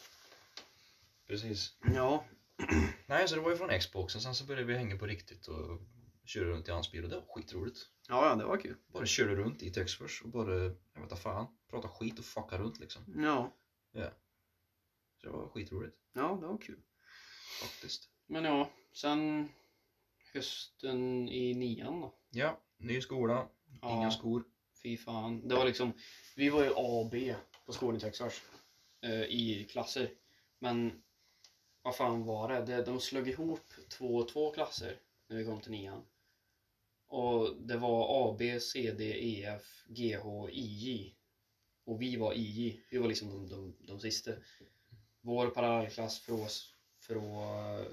Precis. 1.27 1.73
Ja. 1.95 2.23
Nej, 3.07 3.27
så 3.27 3.35
det 3.35 3.41
var 3.41 3.49
ju 3.49 3.55
från 3.57 3.79
Xboxen. 3.79 4.21
Sen 4.21 4.35
så 4.35 4.45
började 4.45 4.65
vi 4.67 4.77
hänga 4.77 4.97
på 4.97 5.05
riktigt 5.05 5.47
och 5.47 5.79
köra 6.25 6.45
runt 6.45 6.67
i 6.67 6.71
hans 6.71 6.91
bil 6.91 7.03
och 7.03 7.09
det 7.09 7.15
var 7.15 7.25
skitroligt. 7.27 7.77
Ja, 8.07 8.29
ja, 8.29 8.35
det 8.35 8.45
var 8.45 8.57
kul. 8.57 8.75
Bara 8.87 9.05
körde 9.05 9.35
runt 9.35 9.63
i 9.63 9.71
Texfors 9.71 10.21
och 10.21 10.29
bara, 10.29 10.55
jag 10.63 10.69
vet 10.69 11.01
inte 11.11 11.15
fan, 11.15 11.47
prata 11.69 11.87
skit 11.87 12.19
och 12.19 12.25
fucka 12.25 12.57
runt 12.57 12.79
liksom. 12.79 13.01
Ja. 13.23 13.53
Så 15.21 15.27
det 15.27 15.29
var 15.29 15.47
skitroligt 15.47 15.95
Ja, 16.13 16.37
det 16.41 16.47
var 16.47 16.57
kul. 16.57 16.79
faktiskt. 17.61 18.09
Men 18.27 18.43
ja, 18.43 18.69
sen 18.93 19.49
hösten 20.33 21.29
i 21.29 21.53
nian 21.53 22.01
då. 22.01 22.15
Ja, 22.29 22.59
ny 22.77 23.01
skola, 23.01 23.47
Ja, 23.81 23.97
inga 23.97 24.11
skor. 24.11 24.43
Fy 24.83 24.97
fan. 24.97 25.47
Det 25.47 25.55
var 25.55 25.65
liksom, 25.65 25.93
vi 26.35 26.49
var 26.49 26.63
ju 26.63 26.69
A 26.69 26.99
och 26.99 27.09
B 27.09 27.35
på 27.65 27.71
skolan 27.73 27.97
i 27.97 27.99
Texas. 27.99 28.41
Eh, 29.01 29.21
I 29.23 29.67
klasser. 29.71 30.09
Men 30.59 31.03
vad 31.81 31.95
fan 31.95 32.25
var 32.25 32.65
det? 32.65 32.83
De 32.83 32.99
slog 32.99 33.29
ihop 33.29 33.73
två 33.89 34.15
och 34.15 34.29
två 34.29 34.51
klasser 34.51 34.99
när 35.27 35.37
vi 35.37 35.45
kom 35.45 35.61
till 35.61 35.71
nian. 35.71 36.03
Och 37.07 37.55
det 37.55 37.77
var 37.77 38.07
A, 38.09 38.35
B, 38.39 38.59
C, 38.59 38.91
D, 38.91 39.03
E, 39.03 39.45
F, 39.45 39.83
G, 39.87 40.17
H, 40.17 40.49
IJ. 40.49 41.15
Och 41.83 42.01
vi 42.01 42.15
var 42.15 42.33
IJ. 42.33 42.83
Vi 42.89 42.97
var 42.97 43.07
liksom 43.07 43.29
de, 43.29 43.49
de, 43.49 43.75
de 43.87 43.99
sista. 43.99 44.31
Vår 45.21 45.47
parallellklass 45.47 46.19
från, 46.19 46.47
från 46.99 47.85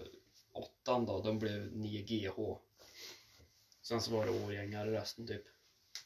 åttan 0.53 1.07
då, 1.07 1.23
de 1.23 1.39
blev 1.39 1.77
9 1.77 2.03
GH. 2.03 2.57
Sen 3.83 4.01
så 4.01 4.11
var 4.11 4.27
det 4.27 4.45
årgängare 4.45 4.93
resten 4.93 5.27
typ. 5.27 5.45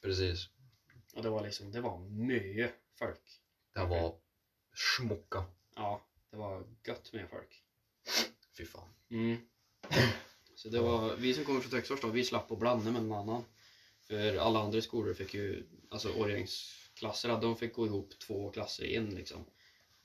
Precis. 0.03 0.49
Och 1.15 1.23
det 1.23 1.31
var 1.31 1.43
liksom, 1.43 1.73
det 1.73 1.81
var 1.81 1.99
mycket 1.99 2.73
folk. 2.95 3.41
Det 3.75 3.85
var 3.85 4.15
smocka. 4.75 5.45
Ja, 5.77 6.07
det 6.31 6.37
var 6.37 6.65
gött 6.87 7.13
med 7.13 7.31
folk. 7.31 7.63
Fy 8.63 8.67
fan. 8.67 8.89
Mm. 9.11 9.37
Så 10.55 10.69
det 10.69 10.81
var, 10.81 11.17
vi 11.17 11.35
som 11.35 11.45
kommer 11.45 11.61
från 11.61 11.71
Texas 11.71 12.01
då, 12.01 12.09
vi 12.09 12.25
slapp 12.25 12.53
att 12.53 12.59
blanda 12.59 12.91
med 12.91 13.03
någon 13.03 13.19
annan. 13.19 13.45
För 14.07 14.37
alla 14.37 14.61
andra 14.61 14.81
skolor 14.81 15.15
fick 15.15 15.35
ju, 15.35 15.67
alltså 15.91 16.13
årgängsklasser, 16.13 17.41
de 17.41 17.57
fick 17.57 17.75
gå 17.75 17.87
ihop 17.87 18.19
två 18.27 18.51
klasser 18.51 18.85
i 18.85 18.97
en 18.97 19.11
liksom. 19.11 19.45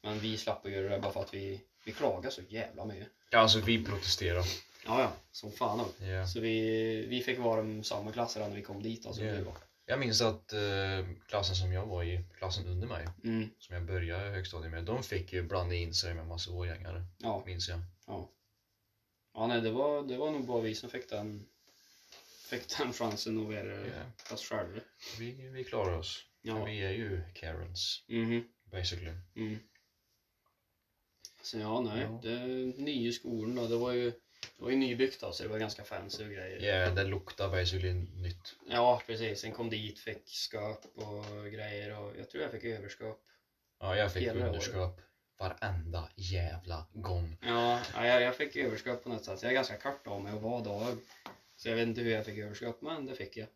Men 0.04 0.20
vi 0.20 0.38
slapp 0.38 0.66
att 0.66 0.72
göra 0.72 0.90
det 0.90 1.00
bara 1.00 1.12
för 1.12 1.22
att 1.22 1.34
vi, 1.34 1.62
vi 1.86 1.92
klagade 1.92 2.32
så 2.32 2.42
jävla 2.50 2.86
mycket. 2.86 3.08
Ja, 3.30 3.40
alltså 3.40 3.60
vi 3.60 3.86
protesterade. 3.86 4.48
Ja, 4.86 5.02
ja, 5.02 5.12
som 5.32 5.52
fan 5.52 5.80
också. 5.80 6.06
Ja. 6.06 6.28
Så 6.28 6.40
vi, 6.40 7.06
vi 7.10 7.22
fick 7.22 7.40
vara 7.40 7.62
de 7.62 7.84
samma 7.84 8.12
klasser 8.12 8.40
när 8.40 8.56
vi 8.56 8.62
kom 8.62 8.84
dit 8.84 9.06
alltså. 9.06 9.22
Var. 9.24 9.58
Jag 9.86 10.00
minns 10.00 10.22
att 10.22 10.54
eh, 10.54 11.08
klassen 11.28 11.56
som 11.56 11.74
jag 11.74 11.86
var 11.86 12.04
i, 12.04 12.24
klassen 12.38 12.68
under 12.68 12.88
mig, 12.88 13.08
Mm, 13.24 13.50
som 13.60 13.76
jag 13.76 13.86
började 13.86 14.30
högstadiet 14.30 14.72
med, 14.72 14.84
de 14.84 15.04
fick 15.04 15.34
ju 15.34 15.44
blanda 15.44 15.76
in 15.76 15.94
sig 15.94 16.14
med 16.14 16.28
massa 16.28 16.52
årgängare, 16.52 17.04
ja, 17.18 17.44
minns 17.46 17.70
jag. 17.70 17.80
ja. 18.08 18.30
Ja, 19.40 19.48
nej, 19.48 19.62
det 19.62 19.72
var, 19.72 20.04
det 20.04 20.18
var 20.18 20.32
nog 20.32 20.46
bara 20.46 20.62
vi 20.62 20.76
som 20.76 20.90
fick 20.90 21.10
den, 21.10 21.46
fick 22.50 22.78
den 22.78 22.94
chansen 22.94 23.40
att 23.40 23.46
vara 23.46 23.88
Ja. 23.88 24.34
oss 24.34 24.46
själva. 24.50 24.80
Vi, 25.20 25.32
vi 25.50 25.64
klarar 25.64 25.98
oss. 25.98 26.24
Ja. 26.42 26.66
vi 26.66 26.80
är 26.84 26.92
ju 26.92 27.22
Karens, 27.34 28.04
Mhm. 28.08 28.44
basically. 28.64 29.12
Mm. 29.36 29.60
Så 31.42 31.58
ja, 31.58 31.82
nej. 31.82 32.02
Ja. 32.02 32.20
Det 32.24 32.38
nya 32.78 33.12
skolan 33.12 33.56
då, 33.56 33.68
det 33.68 33.76
var 33.78 33.92
ju 33.92 34.10
det 34.58 34.64
var 34.64 34.70
ju 34.70 34.76
nybyggt 34.76 35.22
då, 35.22 35.32
så 35.32 35.44
det 35.44 35.50
var 35.50 35.58
ganska 35.60 35.84
fancy 35.84 36.24
och 36.26 36.32
grejer. 36.32 36.80
Ja, 36.80 36.90
det 36.90 37.04
luktar 37.04 37.50
basically 37.50 37.94
nytt. 37.94 38.56
Ja, 38.70 39.02
precis. 39.08 39.40
Sen 39.40 39.52
kom 39.52 39.70
dit, 39.70 40.00
fick 40.00 40.22
skap 40.30 40.86
och 40.96 41.52
grejer 41.52 42.00
och 42.00 42.14
jag 42.18 42.30
tror 42.30 42.44
jag 42.44 42.52
fick 42.52 42.64
överskap. 42.64 43.20
Ja, 43.80 43.98
jag 43.98 44.14
fick 44.14 44.24
Hela 44.24 44.48
underskap 44.48 45.02
varenda 45.38 46.10
jävla 46.16 46.86
gång. 46.94 47.38
Ja, 47.42 47.82
ja, 47.94 48.06
jag, 48.06 48.22
jag 48.22 48.36
fick 48.36 48.56
överskap 48.56 49.04
på 49.04 49.10
något 49.10 49.26
sätt. 49.26 49.44
Jag 49.44 49.50
är 49.52 49.56
ganska 49.56 49.78
kort 49.78 50.08
av 50.08 50.22
mig 50.22 50.34
och 50.34 50.42
var 50.42 50.64
dag. 50.64 50.98
Så 51.56 51.70
jag 51.70 51.76
vet 51.76 51.88
inte 51.88 52.02
hur 52.02 52.12
jag 52.12 52.26
fick 52.26 52.38
överskap, 52.38 52.82
men 52.82 53.06
det 53.06 53.16
fick 53.16 53.38
jag. 53.38 53.48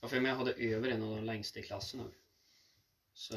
Och 0.00 0.10
för 0.10 0.20
mig 0.20 0.30
jag 0.30 0.36
hade 0.38 0.52
över 0.52 0.88
en 0.88 1.02
av 1.02 1.16
de 1.16 1.24
längsta 1.24 1.60
i 1.60 1.62
klassen 1.62 2.00
nu. 2.00 2.06
Så 3.14 3.34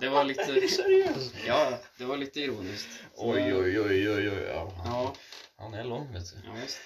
det 0.00 0.08
var 0.08 0.24
lite... 0.24 0.44
seriös? 0.68 1.34
Ja, 1.46 1.78
det 1.98 2.04
var 2.04 2.16
lite 2.16 2.40
ironiskt. 2.40 2.88
Så- 3.14 3.32
Oj, 3.32 3.54
oj, 3.54 3.80
oj, 3.80 4.10
oj, 4.10 4.30
oj. 4.30 4.42
Ja. 4.48 4.72
Ja, 4.84 5.14
Han 5.56 5.74
är 5.74 5.84
lång, 5.84 6.12
vet 6.12 6.32
du. 6.32 6.38
Ja, 6.48 6.52
visst. 6.62 6.78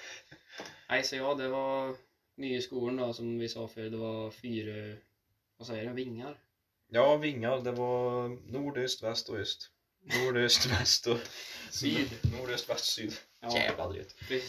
Nej, 0.88 1.04
så 1.04 1.16
ja, 1.16 1.34
det 1.34 1.48
var 1.48 1.96
nya 2.36 2.60
skolan 2.60 2.96
då 2.96 3.12
som 3.12 3.38
vi 3.38 3.48
sa 3.48 3.68
för 3.68 3.80
det 3.82 3.96
var 3.96 4.30
fyra, 4.30 4.96
vad 5.56 5.66
säger 5.66 5.84
det, 5.84 5.92
vingar? 5.92 6.38
Ja, 6.88 7.16
vingar. 7.16 7.58
Det 7.60 7.72
var 7.72 8.28
nordöst, 8.28 9.02
väst 9.02 9.28
och 9.28 9.36
öst. 9.38 9.70
Nordöst, 10.04 10.66
väst 10.66 11.06
och 11.06 11.18
Syd. 11.70 12.08
Nordöst, 12.32 12.70
väst, 12.70 12.84
syd. 12.84 13.14
Ja, 13.40 13.56
Jävla 13.56 13.88
drygt. 13.88 14.14
vi, 14.28 14.34
Vi 14.38 14.44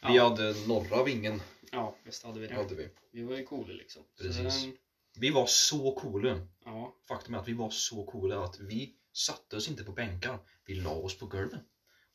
ja, 0.00 0.28
hade 0.28 0.54
norra 0.66 1.04
vingen. 1.04 1.42
ja, 1.72 1.96
visst 2.04 2.22
hade 2.24 2.40
vi 2.40 2.46
det. 2.46 2.54
Hade 2.54 2.74
vi. 2.74 2.88
Vi 3.12 3.22
var 3.22 3.36
ju 3.36 3.44
coola 3.44 3.72
liksom. 3.74 4.02
Precis. 4.18 4.62
den- 4.62 4.76
vi 5.18 5.30
var 5.30 5.46
så 5.46 5.92
coola. 5.92 6.46
ja, 6.64 6.94
Faktum 7.08 7.34
är 7.34 7.38
att 7.38 7.48
vi 7.48 7.52
var 7.52 7.70
så 7.70 8.04
coola 8.04 8.44
att 8.44 8.60
vi 8.60 8.94
satte 9.12 9.56
oss 9.56 9.68
inte 9.68 9.84
på 9.84 9.92
bänkar. 9.92 10.38
Vi 10.66 10.74
la 10.74 10.90
oss 10.90 11.18
på 11.18 11.26
golvet. 11.26 11.60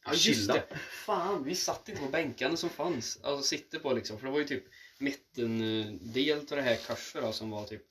ja, 0.05 0.13
just 0.13 0.47
det. 0.47 0.63
Fan, 1.05 1.43
vi 1.43 1.55
satt 1.55 1.89
inte 1.89 2.01
på 2.01 2.07
bänkarna 2.07 2.57
som 2.57 2.69
fanns. 2.69 3.19
Alltså 3.23 3.43
sitter 3.43 3.79
på 3.79 3.93
liksom, 3.93 4.19
för 4.19 4.25
det 4.25 4.31
var 4.31 4.39
ju 4.39 4.45
typ 4.45 4.63
mittendel 4.99 6.37
av 6.37 6.45
det 6.45 6.61
här 6.61 6.75
kurset 6.75 7.21
då 7.21 7.31
som 7.31 7.49
var 7.49 7.65
typ, 7.65 7.83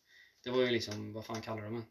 det 0.44 0.50
var 0.50 0.60
ju 0.60 0.70
liksom, 0.70 1.12
vad 1.12 1.24
fan 1.24 1.42
kallar 1.42 1.62
de 1.62 1.74
det? 1.76 1.82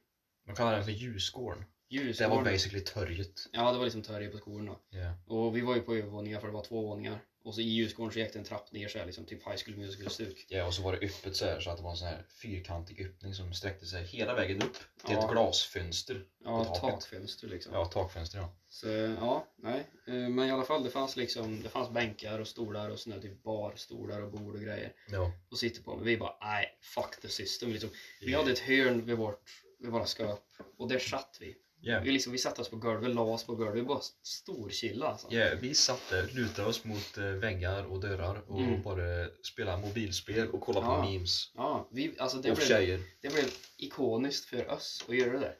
Man 0.47 0.55
kallar 0.55 0.71
den 0.75 0.83
för 0.85 0.91
ljusgården. 0.91 1.65
Det 1.89 2.27
var 2.27 2.43
basically 2.43 2.83
törjet. 2.83 3.47
Ja, 3.51 3.71
det 3.71 3.77
var 3.77 3.85
liksom 3.85 4.01
törje 4.01 4.29
på 4.29 4.37
skolan 4.37 4.65
då. 4.65 4.79
Ja. 4.89 5.13
Och 5.35 5.55
vi 5.57 5.61
var 5.61 5.75
ju 5.75 5.81
på 5.81 5.95
övervåningar 5.95 6.39
för 6.39 6.47
det 6.47 6.53
var 6.53 6.63
två 6.63 6.81
våningar. 6.81 7.19
Och 7.43 7.55
så 7.55 7.61
i 7.61 7.63
ljusgården 7.63 8.13
så 8.13 8.19
gick 8.19 8.33
det 8.33 8.39
en 8.39 8.45
trapp 8.45 8.71
ner 8.71 8.87
så 8.87 8.97
här, 8.99 9.05
liksom 9.05 9.25
typ 9.25 9.47
High 9.47 9.57
School 9.65 9.77
Musical-stuk. 9.77 10.45
Ja, 10.49 10.65
och 10.65 10.73
så 10.73 10.81
var 10.81 10.91
det 10.91 11.07
öppet 11.07 11.35
så 11.35 11.45
här 11.45 11.59
så 11.59 11.69
att 11.69 11.77
det 11.77 11.83
var 11.83 11.91
en 11.91 11.97
sån 11.97 12.07
här 12.07 12.25
fyrkantig 12.41 13.05
öppning 13.05 13.33
som 13.33 13.53
sträckte 13.53 13.85
sig 13.85 14.03
hela 14.05 14.33
vägen 14.35 14.61
upp 14.61 14.73
till 15.05 15.15
Ja. 15.15 15.25
ett 15.25 15.31
glasfönster. 15.31 16.25
Ja, 16.43 16.63
taket. 16.65 16.81
takfönster 16.81 17.47
liksom. 17.47 17.73
Ja, 17.73 17.85
takfönster 17.85 18.37
ja. 18.37 18.55
Så 18.69 18.87
ja, 19.19 19.47
nej. 19.57 19.87
Eh, 20.07 20.13
Men 20.13 20.39
i 20.47 20.51
alla 20.51 20.63
fall, 20.63 20.83
det 20.83 20.89
fanns 20.89 21.15
liksom, 21.15 21.61
det 21.63 21.69
fanns 21.69 21.89
bänkar 21.89 22.39
och 22.39 22.47
stolar 22.47 22.89
och 22.89 22.99
såna 22.99 23.19
typ 23.19 23.43
barstolar 23.43 24.21
och 24.21 24.31
bord 24.31 24.55
och 24.55 24.61
grejer. 24.61 24.93
Ja. 25.11 25.31
Och 25.51 25.57
sitter 25.57 25.81
på. 25.83 25.95
Men 25.95 26.05
vi 26.05 26.17
bara, 26.17 26.37
nej, 26.41 26.77
fuck 26.81 27.21
the 27.21 27.27
system 27.29 27.71
liksom. 27.71 27.89
Vi 28.21 28.33
hade 28.33 28.51
ett 28.51 28.59
hörn 28.59 29.05
vid 29.05 29.17
vårt, 29.17 29.49
vid 29.79 29.91
våra 29.91 30.05
skåp. 30.05 30.45
Och 30.77 30.87
där 30.87 30.99
satt 30.99 31.37
vi. 31.41 31.55
Ja. 31.81 31.99
Vi, 32.03 32.11
liksom, 32.11 32.31
vi 32.31 32.37
satte 32.37 32.61
oss 32.61 32.69
på 32.69 32.75
golvet, 32.75 33.15
la 33.15 33.21
oss 33.21 33.43
på 33.43 33.55
golvet. 33.55 33.87
Bara 33.87 33.99
storchilla 34.23 35.07
alltså. 35.07 35.27
Ja, 35.31 35.49
vi 35.61 35.73
satt 35.75 36.01
där, 36.09 36.27
lutade 36.33 36.67
oss 36.67 36.83
mot 36.85 37.17
eh, 37.17 37.23
väggar 37.23 37.83
och 37.83 37.99
dörrar 37.99 38.41
och 38.51 38.59
Mm. 38.61 38.81
bara 38.81 39.27
spelade 39.43 39.81
mobilspel 39.81 40.47
och 40.49 40.61
kollade 40.61 40.85
på 40.85 40.91
Ja. 40.91 41.05
memes. 41.11 41.51
Ja, 41.55 41.87
vi, 41.91 42.15
alltså 42.19 42.37
det 42.37 42.51
och 42.51 42.57
blev, 42.57 42.65
tjejer. 42.67 42.99
det 43.21 43.33
blev 43.33 43.45
ikoniskt 43.77 44.45
för 44.45 44.69
oss 44.71 45.05
att 45.09 45.15
göra 45.15 45.31
det 45.33 45.39
där. 45.39 45.55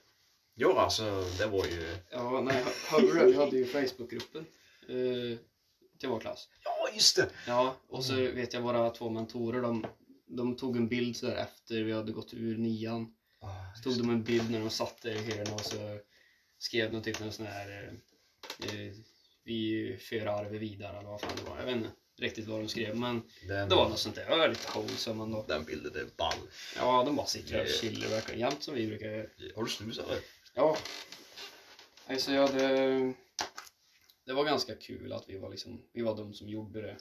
Ja, 0.56 0.82
alltså 0.82 1.24
det 1.38 1.46
var 1.46 1.66
ju... 1.66 1.96
Ja, 2.12 2.42
nej, 2.42 2.64
hörde? 2.92 3.26
Vi 3.26 3.36
hade 3.36 3.58
ju 3.58 3.66
Facebookgruppen 3.66 4.46
eh, 4.90 5.38
till 6.00 6.10
vår 6.10 6.20
klass. 6.20 6.48
Ja, 6.64 6.90
just 6.96 7.16
det! 7.16 7.30
Ja, 7.48 7.76
och 7.90 8.04
så 8.06 8.14
vet 8.16 8.54
jag 8.54 8.62
våra 8.62 8.90
två 8.90 9.10
mentorer, 9.10 9.62
de, 9.62 9.86
de 10.28 10.56
tog 10.56 10.78
en 10.78 10.88
bild 10.88 11.18
så 11.18 11.26
där 11.26 11.36
efter 11.36 11.84
vi 11.84 11.92
hade 11.92 12.12
gått 12.12 12.34
ur 12.34 12.58
nian. 12.58 13.14
Ah, 13.42 13.76
Så 13.76 13.84
tog 13.90 13.98
de 14.00 14.10
en 14.10 14.24
bild 14.24 14.52
när 14.52 14.60
de 14.60 14.70
satt 14.70 15.02
där 15.02 15.12
i 15.12 15.18
hörnet 15.32 15.54
och 15.54 15.62
så 15.66 16.00
skrev 16.60 16.92
de 16.92 17.02
typ 17.02 17.34
sån 17.34 17.46
här 17.46 17.94
eh, 18.64 18.70
eh, 18.70 18.94
Vi 19.44 19.98
för 20.02 20.26
arvet 20.26 20.62
vidare 20.62 20.98
eller 21.00 21.10
vad 21.10 21.22
fan 21.22 21.36
det 21.36 21.50
var. 21.50 21.58
Jag 21.58 21.66
vet 21.66 21.76
inte 21.76 21.92
riktigt 22.20 22.48
vad 22.48 22.60
de 22.60 22.68
skrev 22.68 22.96
men 22.96 23.22
den, 23.48 23.70
det 23.70 23.76
var 23.76 23.90
något 23.90 24.00
sånt 24.00 24.16
där. 24.16 24.30
Det 24.30 24.38
var 24.38 24.48
lite 24.48 24.68
wholesome 24.76 25.24
ändå. 25.24 25.46
den 25.48 25.64
bilden 25.64 25.96
är 25.96 26.10
ball. 26.18 26.50
Ja, 26.76 27.04
de 27.04 27.16
bara 27.16 27.28
sitter 27.28 27.62
och 27.62 27.68
chillar 27.68 28.08
verkligen 28.08 28.40
jämt 28.40 28.64
som 28.64 28.76
vi 28.76 28.88
brukar 28.88 29.08
göra. 29.08 29.28
Har 29.56 29.64
du 29.64 29.70
snus 29.70 30.00
eller? 30.00 30.20
Ja. 30.54 30.78
Alltså 32.08 32.32
jag 32.32 32.48
hade... 32.48 33.14
Det 34.26 34.34
var 34.34 34.46
ganska 34.46 34.76
kul 34.76 35.14
att 35.14 35.30
vi 35.30 35.38
var 35.38 35.50
liksom, 35.50 35.82
vi 35.94 36.02
var 36.02 36.18
de 36.18 36.34
som 36.34 36.50
gjorde 36.50 36.82
det. 36.82 36.98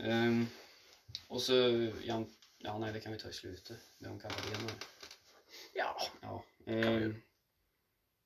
Ehm, 0.00 0.46
och 1.28 1.42
så, 1.42 1.52
ja, 2.04 2.24
ja 2.58 2.78
nej 2.78 2.92
det 2.92 3.00
kan 3.00 3.12
vi 3.12 3.18
ta 3.18 3.28
i 3.28 3.32
slutet. 3.32 3.76
Det 3.98 4.08
om 4.08 4.20
Katarina. 4.20 4.70
Ja. 5.74 6.02
Ja. 6.20 6.44
vi 6.64 6.72
göra. 6.72 7.02
ehm, 7.02 7.14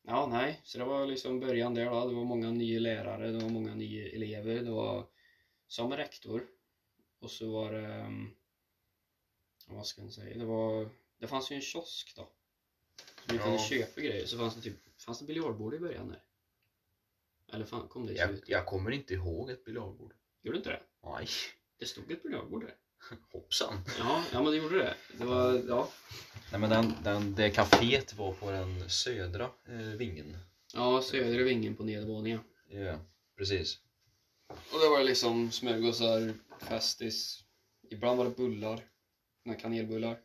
ja, 0.02 0.26
nej. 0.26 0.60
Så 0.64 0.78
det 0.78 0.84
var 0.84 1.06
liksom 1.06 1.40
början 1.40 1.74
där 1.74 1.84
då. 1.90 2.06
Det 2.08 2.14
var 2.14 2.24
många 2.24 2.50
nya 2.50 2.80
lärare, 2.80 3.30
det 3.30 3.38
var 3.38 3.50
många 3.50 3.74
nya 3.74 4.08
elever. 4.08 4.62
Det 4.62 4.70
var 4.70 5.06
som 5.66 5.92
rektor. 5.96 6.46
Och 7.18 7.30
så 7.30 7.50
var 7.52 7.72
det... 7.72 7.86
ehm, 7.86 8.30
vad 9.66 9.86
ska 9.86 10.02
jag 10.02 10.12
säga? 10.12 10.38
Det 10.38 10.44
var... 10.44 10.88
Det 11.18 11.26
fanns 11.26 11.50
ju 11.50 11.56
en 11.56 11.62
kiosk 11.62 12.16
då. 12.16 12.28
Så 13.26 13.32
vi 13.32 13.36
Ja. 13.36 13.42
kunde 13.42 13.58
köpa 13.58 14.00
grejer. 14.00 14.26
Så 14.26 14.38
fanns 14.38 14.54
det 14.54 14.60
typ... 14.60 15.00
Fanns 15.02 15.18
det 15.18 15.24
biljardbord 15.24 15.74
i 15.74 15.78
början 15.78 16.08
där? 16.08 16.22
Eller 17.52 17.64
fan, 17.64 17.88
kom 17.88 18.06
det 18.06 18.12
Jag, 18.12 18.28
slutet? 18.28 18.48
jag 18.48 18.66
kommer 18.66 18.90
inte 18.90 19.14
ihåg 19.14 19.50
ett 19.50 19.64
biljardbord. 19.64 20.14
Gjorde 20.42 20.58
inte 20.58 20.70
det? 20.70 20.82
Nej. 21.02 21.26
Det 21.78 21.86
stod 21.86 22.10
ett 22.10 22.22
biljardbord 22.22 22.62
där. 22.64 22.74
Hoppsan. 23.32 23.74
Ja, 23.98 24.24
ja 24.32 24.42
men 24.42 24.52
det 24.52 24.58
gjorde 24.58 24.78
det. 24.78 24.94
Det 25.18 25.24
var... 25.24 25.62
Ja. 25.68 25.88
Nej 26.52 26.60
men 26.60 26.70
den, 26.70 26.94
den, 27.04 27.34
det 27.34 27.50
kaféet 27.50 28.14
var 28.14 28.32
på 28.32 28.50
den 28.50 28.90
södra 28.90 29.44
eh, 29.68 29.76
vingen. 29.78 30.36
Ja, 30.74 31.02
södra 31.02 31.42
vingen 31.42 31.76
på 31.76 31.84
nedervåningen. 31.84 32.40
Ja, 32.68 32.98
precis. 33.36 33.78
Och 34.48 34.80
det 34.80 34.88
var 34.88 35.04
liksom 35.04 35.50
smörgåsar, 35.50 36.34
Festis. 36.60 37.44
Ibland 37.90 38.18
var 38.18 38.24
det 38.24 38.30
bullar. 38.36 38.80
Här 39.46 39.58
kanelbullar. 39.58 40.18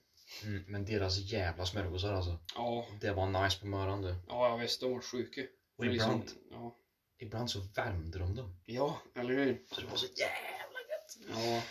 Mm, 0.43 0.63
men 0.67 0.85
deras 0.85 1.17
jävla 1.17 1.65
smörgåsar 1.65 2.13
alltså. 2.13 2.37
Ja, 2.55 2.87
Det 3.01 3.11
var 3.11 3.43
nice 3.43 3.59
på 3.59 3.67
morgonen 3.67 4.01
du. 4.01 4.15
ja 4.27 4.49
jag 4.49 4.57
visst, 4.57 4.81
de 4.81 4.91
var 4.93 5.01
sjuka. 5.01 5.41
Och 5.41 5.83
För 5.85 5.91
ibland, 5.91 6.21
Liksom, 6.21 6.37
ja. 6.51 6.75
ibland 7.19 7.51
så 7.51 7.59
värmde 7.75 8.19
de 8.19 8.35
dem. 8.35 8.55
ja, 8.65 9.01
eller 9.15 9.33
hur? 9.33 9.61
Så 9.71 9.81
det 9.81 9.87
var 9.87 9.97
så 9.97 10.05
jävla 10.05 10.79
gött. 10.89 11.17
Ja, 11.29 11.61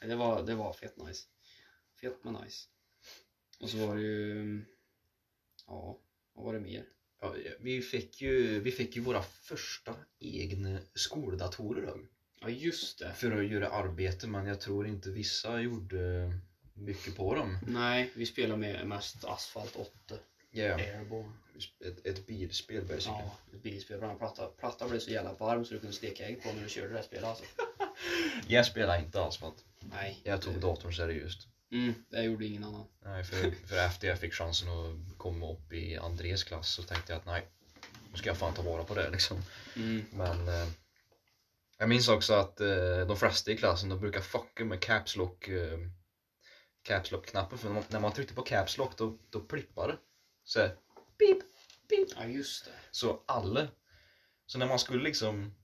det 0.00 0.16
var, 0.16 0.42
det 0.42 0.54
var 0.54 0.72
fett 0.72 0.96
nice. 0.96 1.24
Fett 2.00 2.24
men 2.24 2.34
nice. 2.34 2.66
Och 3.60 3.70
så 3.70 3.86
var 3.86 3.96
det 3.96 4.02
ju... 4.02 4.64
Ja, 5.66 5.98
vad 6.34 6.44
var 6.44 6.52
det 6.52 6.60
mer? 6.60 6.84
Ja, 7.20 7.34
vi, 7.60 7.82
fick 7.82 8.22
ju, 8.22 8.60
vi 8.60 8.70
fick 8.70 8.96
ju 8.96 9.02
våra 9.02 9.22
första 9.22 9.94
egna 10.18 10.78
skoldatorer 10.94 11.86
då. 11.86 11.98
Ja, 12.40 12.48
just 12.48 12.98
det. 12.98 13.12
För 13.12 13.32
att 13.32 13.50
göra 13.50 13.68
arbete 13.68 14.26
men 14.26 14.46
jag 14.46 14.60
tror 14.60 14.86
inte 14.86 15.10
vissa 15.10 15.60
gjorde 15.60 16.32
mycket 16.74 17.16
på 17.16 17.34
dem. 17.34 17.58
Nej, 17.66 18.10
vi 18.14 18.26
spelar 18.26 18.56
med 18.56 18.86
mest 18.86 19.24
Asphalt 19.24 19.76
8. 19.76 19.90
Ja, 20.50 20.74
Airborne. 20.74 21.32
ett, 21.84 22.06
ett 22.06 22.26
bilspel 22.26 22.84
basically. 22.84 23.18
Ja, 23.24 23.38
ett 23.54 23.62
bilspel. 23.62 24.00
Vår 24.00 24.14
platta, 24.14 24.46
platta 24.46 24.88
blev 24.88 25.00
så 25.00 25.10
jävla 25.10 25.32
varm 25.34 25.64
så 25.64 25.74
du 25.74 25.80
kunde 25.80 25.96
steka 25.96 26.24
ägg 26.24 26.42
på 26.42 26.52
när 26.52 26.62
du 26.62 26.68
körde 26.68 26.88
det 26.88 26.94
här 26.94 27.02
spelet 27.02 27.24
alltså. 27.24 27.44
Jag 28.48 28.66
spelar 28.66 28.98
inte 28.98 29.22
att 29.22 29.34
Nej. 29.90 30.20
jag 30.24 30.42
tog 30.42 30.60
datorn 30.60 30.92
seriöst. 30.92 31.48
Mm, 31.70 31.94
det 32.08 32.22
gjorde 32.22 32.46
ingen 32.46 32.64
annan. 32.64 32.86
Nej, 33.04 33.24
för, 33.24 33.50
för 33.66 33.76
efter 33.76 34.08
jag 34.08 34.18
fick 34.18 34.32
chansen 34.34 34.68
att 34.68 35.18
komma 35.18 35.52
upp 35.52 35.72
i 35.72 35.96
Andres 35.96 36.44
klass 36.44 36.68
så 36.68 36.82
tänkte 36.82 37.12
jag 37.12 37.18
att 37.20 37.26
nej, 37.26 37.48
nu 38.10 38.16
ska 38.16 38.28
jag 38.28 38.36
fan 38.36 38.54
ta 38.54 38.62
vara 38.62 38.84
på 38.84 38.94
det 38.94 39.10
liksom. 39.10 39.42
Mm. 39.76 40.04
Men 40.10 40.48
eh, 40.48 40.68
jag 41.78 41.88
minns 41.88 42.08
också 42.08 42.32
att 42.32 42.60
eh, 42.60 43.06
de 43.06 43.16
flesta 43.16 43.50
i 43.50 43.56
klassen 43.56 43.88
de 43.88 44.00
brukar 44.00 44.20
fucka 44.20 44.64
med 44.64 44.80
caps 44.80 45.16
lock, 45.16 45.48
eh, 45.48 45.78
caps 46.82 47.10
lock 47.10 47.26
knappen 47.26 47.58
för 47.58 47.66
när 47.68 47.74
man, 47.74 47.84
när 47.88 48.00
man 48.00 48.12
tryckte 48.12 48.34
på 48.34 48.42
caps 48.42 48.76
lock 48.78 48.96
då, 48.96 49.18
då 49.30 49.40
plippade 49.40 49.92
det. 49.92 49.98
Så 50.44 50.68
pip, 51.18 51.38
pip. 51.88 52.08
Ja, 52.16 52.24
just 52.26 52.64
det. 52.64 52.70
Så 52.90 53.22
alla. 53.26 53.68
Så 54.46 54.58
när 54.58 54.66
man 54.66 54.78
skulle 54.78 55.02
liksom 55.02 55.54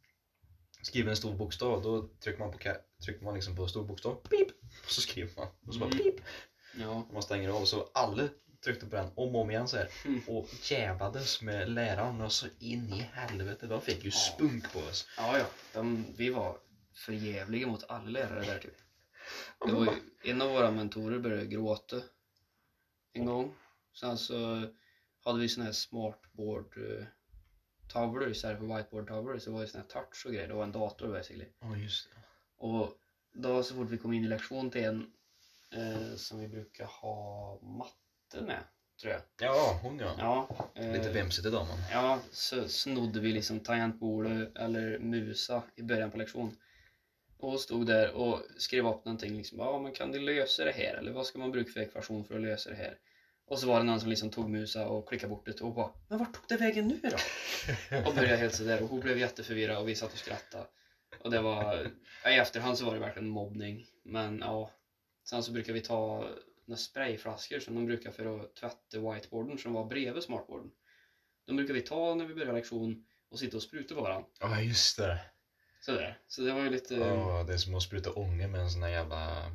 skriva 0.82 1.10
en 1.10 1.16
stor 1.16 1.34
bokstav 1.34 1.82
då 1.82 2.08
trycker 2.20 2.38
man 2.38 2.52
på, 2.52 2.58
ca- 2.58 2.80
trycker 3.04 3.24
man 3.24 3.34
liksom 3.34 3.56
på 3.56 3.68
stor 3.68 3.84
bokstav, 3.84 4.14
pip. 4.14 4.48
Och 4.84 4.90
så 4.90 5.00
skriver 5.00 5.30
man. 5.36 5.46
Och 5.66 5.74
så 5.74 5.80
bara 5.80 5.90
Mm. 5.90 5.98
pip. 6.02 6.14
Ja. 6.78 6.88
Och 7.08 7.12
man 7.14 7.22
stänger 7.22 7.48
av. 7.50 7.64
Så 7.64 7.88
alla 7.94 8.28
tryckte 8.64 8.86
på 8.86 8.96
den 8.96 9.10
om 9.14 9.34
och 9.36 9.40
om 9.42 9.50
igen 9.50 9.68
så 9.68 9.76
här. 9.76 9.88
Mm. 10.04 10.20
Och 10.28 10.48
jävlades 10.70 11.42
med 11.42 11.70
läraren 11.70 12.20
och 12.20 12.32
så 12.32 12.46
in 12.58 12.92
i 12.92 13.00
helvete. 13.12 13.66
De 13.66 13.80
fick 13.80 14.04
ju 14.04 14.10
Ja. 14.10 14.34
spunk 14.34 14.72
på 14.72 14.78
oss. 14.78 15.08
Ja, 15.16 15.38
ja. 15.38 15.44
De, 15.74 16.04
vi 16.16 16.30
var 16.30 16.58
för 16.94 17.12
jävliga 17.12 17.66
mot 17.66 17.84
alla 17.88 18.10
lärare 18.10 18.44
där 18.44 18.58
typ. 18.58 18.76
Det 19.66 19.72
var 19.72 19.84
ju, 19.84 19.90
en 20.30 20.42
av 20.42 20.50
våra 20.50 20.70
mentorer 20.70 21.18
började 21.18 21.46
gråta 21.46 22.02
en 23.12 23.26
gång. 23.26 23.54
Sen 23.94 24.18
så 24.18 24.62
hade 25.24 25.38
vi 25.38 25.48
sån 25.48 25.64
här 25.64 25.72
smartboard 25.72 26.76
uh, 26.76 27.04
tavlor 27.92 28.30
istället 28.30 28.58
för 28.58 28.76
whiteboard 28.76 29.08
tavlor. 29.08 29.38
Så 29.38 29.50
det 29.50 29.54
var 29.54 29.60
ju 29.60 29.66
sån 29.66 29.80
här 29.80 29.88
touch 29.88 30.26
och 30.26 30.32
grejer. 30.32 30.48
Det 30.48 30.54
var 30.54 30.62
en 30.64 30.72
dator 30.72 31.08
basically. 31.08 31.46
Ja 31.60 31.76
just 31.76 32.08
det. 32.10 32.21
Och 32.62 32.98
då 33.32 33.62
så 33.62 33.74
fort 33.74 33.90
vi 33.90 33.98
kom 33.98 34.12
in 34.12 34.24
i 34.24 34.28
lektion 34.28 34.70
till 34.70 34.84
en 34.84 35.06
eh, 35.72 36.16
som 36.16 36.40
vi 36.40 36.48
brukar 36.48 36.84
ha 36.84 37.58
matte 37.62 38.46
med, 38.46 38.58
tror 39.00 39.12
jag. 39.12 39.22
Ja, 39.38 39.80
hon 39.82 39.98
ja. 39.98 40.14
Ja, 40.18 40.48
eh, 40.74 40.92
Lite 40.92 41.10
vemsigt 41.10 41.46
idag 41.46 41.66
man. 41.66 41.78
Ja, 41.92 42.18
så 42.32 42.68
snodde 42.68 43.20
vi 43.20 43.32
liksom 43.32 43.60
tangentbordet 43.60 44.56
eller 44.56 44.98
musa 44.98 45.62
i 45.76 45.82
början 45.82 46.10
på 46.10 46.18
lektion. 46.18 46.56
Och 47.38 47.60
stod 47.60 47.86
där 47.86 48.12
och 48.12 48.40
skrev 48.58 48.86
upp 48.86 49.04
någonting 49.04 49.36
liksom. 49.36 49.58
Ja, 49.58 49.78
men 49.78 49.92
kan 49.92 50.12
du 50.12 50.20
lösa 50.20 50.64
det 50.64 50.72
här? 50.72 50.94
Eller 50.94 51.12
vad 51.12 51.26
ska 51.26 51.38
man 51.38 51.52
bruka 51.52 51.72
för 51.72 51.80
ekvation 51.80 52.24
för 52.24 52.34
att 52.34 52.42
lösa 52.42 52.70
det 52.70 52.76
här? 52.76 52.98
Och 53.46 53.58
så 53.58 53.66
var 53.66 53.78
det 53.78 53.84
någon 53.84 54.00
som 54.00 54.10
liksom 54.10 54.30
tog 54.30 54.50
musa 54.50 54.88
och 54.88 55.08
klickade 55.08 55.30
bort 55.30 55.46
det 55.46 55.60
och 55.60 55.74
bara 55.74 55.90
Men 56.08 56.18
vart 56.18 56.32
tog 56.32 56.44
det 56.48 56.56
vägen 56.56 56.88
nu 56.88 57.00
då? 57.02 57.16
och 58.08 58.14
började 58.14 58.36
helt 58.36 58.54
sådär 58.54 58.82
och 58.82 58.88
hon 58.88 59.00
blev 59.00 59.18
jätteförvirrad 59.18 59.78
och 59.78 59.88
vi 59.88 59.94
satt 59.94 60.12
och 60.12 60.18
skrattade. 60.18 60.66
Och 61.24 61.30
det 61.30 61.40
var, 61.40 61.90
ja, 62.24 62.30
i 62.30 62.36
efterhand 62.36 62.78
så 62.78 62.84
var 62.84 62.94
det 62.94 63.00
verkligen 63.00 63.28
mobbning. 63.28 63.86
Men 64.02 64.38
ja, 64.38 64.70
sen 65.24 65.42
så 65.42 65.52
brukar 65.52 65.72
vi 65.72 65.80
ta 65.80 66.28
några 66.64 66.78
sprayflaskor 66.78 67.60
som 67.60 67.74
de 67.74 67.86
brukar 67.86 68.10
för 68.10 68.40
att 68.40 68.54
tvätta 68.54 69.12
whiteboarden 69.12 69.58
som 69.58 69.72
var 69.72 69.84
bredvid 69.84 70.22
smartboarden. 70.22 70.70
De 71.46 71.56
brukar 71.56 71.74
vi 71.74 71.80
ta 71.80 72.14
när 72.14 72.24
vi 72.24 72.34
börjar 72.34 72.52
lektion 72.52 73.04
och 73.28 73.38
sitta 73.38 73.56
och 73.56 73.62
spruta 73.62 73.94
på 73.94 74.02
varandra. 74.02 74.28
Ja 74.40 74.60
just 74.60 74.96
det. 74.98 75.20
Sådär. 75.80 76.18
Så 76.28 76.42
det 76.42 76.52
var 76.52 76.62
ju 76.62 76.70
lite, 76.70 76.94
Ja, 76.94 77.44
det 77.46 77.52
är 77.52 77.58
som 77.58 77.74
att 77.74 77.82
spruta 77.82 78.12
ånga 78.12 78.48
med 78.48 78.60
en 78.60 78.70
sån 78.70 78.80
där 78.80 78.88
jävla 78.88 79.52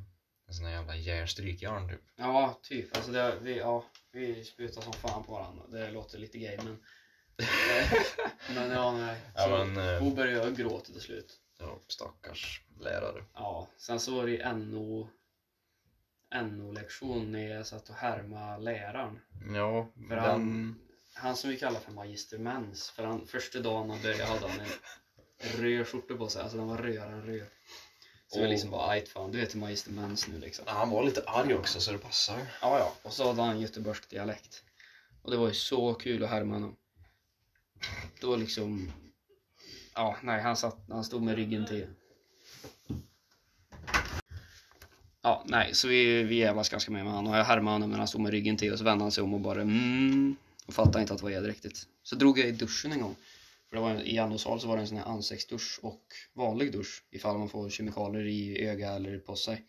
en 0.47 0.53
sån 0.53 0.65
där 0.65 0.71
jävla 0.71 0.95
järnstrykjärn 0.95 1.89
typ. 1.89 2.01
ja 2.15 2.59
typ. 2.63 2.95
Alltså 2.95 3.11
det, 3.11 3.39
vi, 3.41 3.57
ja, 3.57 3.85
vi 4.11 4.43
sprutar 4.43 4.81
som 4.81 4.93
fan 4.93 5.23
på 5.23 5.31
varandra. 5.31 5.63
Det 5.67 5.91
låter 5.91 6.17
lite 6.17 6.37
gay 6.37 6.57
men... 6.57 6.79
men 8.55 8.71
ja, 8.71 8.97
nej. 8.97 9.21
Ja, 9.35 9.43
Så 9.43 9.49
men, 9.49 9.77
eh, 9.77 9.99
hon 9.99 10.15
började 10.15 10.45
jag 10.45 10.55
gråta 10.55 10.91
till 10.91 11.01
slut. 11.01 11.39
Ja, 11.57 11.79
stackars 11.87 12.61
lärare. 12.79 13.23
Ja, 13.33 13.67
sen 13.77 13.99
så 13.99 14.15
var 14.15 14.25
det 14.25 14.31
ju 14.31 14.53
NO, 14.53 15.09
NO-lektion 16.35 17.31
när 17.31 17.49
jag 17.49 17.67
satt 17.67 17.89
och 17.89 17.95
härmade 17.95 18.63
läraren. 18.63 19.19
Ja, 19.55 19.87
För 20.07 20.15
den... 20.15 20.25
han, 20.25 20.79
han 21.13 21.35
som 21.35 21.49
vi 21.49 21.59
kallar 21.59 21.79
för 21.79 21.91
Magister 21.91 22.37
Mens. 22.37 22.89
För 22.89 23.03
han, 23.03 23.27
första 23.27 23.59
dagen 23.59 23.89
han 23.89 24.01
började 24.01 24.25
hade 24.25 24.47
han 24.47 24.59
en 24.59 25.61
röd 25.61 25.87
skjorta 25.87 26.15
på 26.15 26.29
sig. 26.29 26.41
Alltså 26.41 26.57
den 26.57 26.67
var 26.67 26.77
rödare 26.77 27.11
än 27.11 27.25
röd. 27.25 27.47
Så 28.27 28.41
Åh. 28.41 28.49
liksom 28.49 28.69
bara, 28.69 28.89
ajt 28.89 29.09
fan, 29.09 29.31
du 29.31 29.39
heter 29.39 29.57
Magister 29.57 29.91
Mens 29.91 30.27
nu 30.27 30.39
liksom. 30.39 30.65
Ja, 30.67 30.73
Han 30.73 30.89
var 30.89 31.03
lite 31.03 31.23
arg 31.25 31.55
också 31.55 31.79
så 31.79 31.91
det 31.91 31.97
passar. 31.97 32.37
Ja, 32.61 32.79
ja. 32.79 32.93
Och 33.03 33.13
så 33.13 33.27
hade 33.27 33.41
han 33.41 33.61
göteborgsk 33.61 34.09
dialekt. 34.09 34.63
Och 35.21 35.31
det 35.31 35.37
var 35.37 35.47
ju 35.47 35.53
så 35.53 35.93
kul 35.93 36.23
att 36.23 36.29
härma 36.29 36.53
honom. 36.53 36.75
Det 38.21 38.27
var 38.27 38.37
liksom... 38.37 38.91
Ja, 39.97 40.17
nej, 40.23 40.41
han, 40.41 40.57
satt, 40.57 40.77
han 40.89 41.03
stod 41.03 41.23
med 41.23 41.35
ryggen 41.35 41.65
till. 41.65 41.87
Ja, 45.21 45.43
nej, 45.47 45.73
så 45.73 45.87
vi, 45.87 46.23
vi 46.23 46.35
jävlas 46.35 46.69
ganska 46.69 46.91
med 46.91 47.03
med 47.03 47.13
honom. 47.13 47.31
Och 47.31 47.39
jag 47.39 47.43
härmade 47.43 47.75
honom 47.75 47.91
när 47.91 47.97
han 47.97 48.07
stod 48.07 48.21
med 48.21 48.31
ryggen 48.31 48.57
till 48.57 48.71
och 48.71 48.77
så 48.77 48.83
vände 48.83 49.03
han 49.03 49.11
sig 49.11 49.23
om 49.23 49.33
och 49.33 49.39
bara 49.39 49.61
mm. 49.61 50.35
Och 50.65 50.73
fattade 50.73 51.01
inte 51.01 51.13
att 51.13 51.19
det 51.19 51.23
var 51.23 51.31
jag 51.31 51.47
riktigt. 51.47 51.87
Så 52.03 52.15
drog 52.15 52.39
jag 52.39 52.47
i 52.47 52.51
duschen 52.51 52.91
en 52.91 53.01
gång. 53.01 53.15
För 53.69 53.75
det 53.75 53.81
var 53.81 53.89
en, 53.89 54.01
i 54.01 54.17
Andosal 54.17 54.59
så 54.59 54.67
var 54.67 54.75
det 54.75 54.81
en 54.81 54.87
sån 54.87 54.97
här 54.97 55.05
ansiktsdusch 55.05 55.79
och 55.81 56.03
vanlig 56.33 56.71
dusch 56.71 57.03
ifall 57.11 57.37
man 57.37 57.49
får 57.49 57.69
kemikalier 57.69 58.25
i 58.25 58.67
öga 58.67 58.91
eller 58.91 59.17
på 59.19 59.35
sig. 59.35 59.63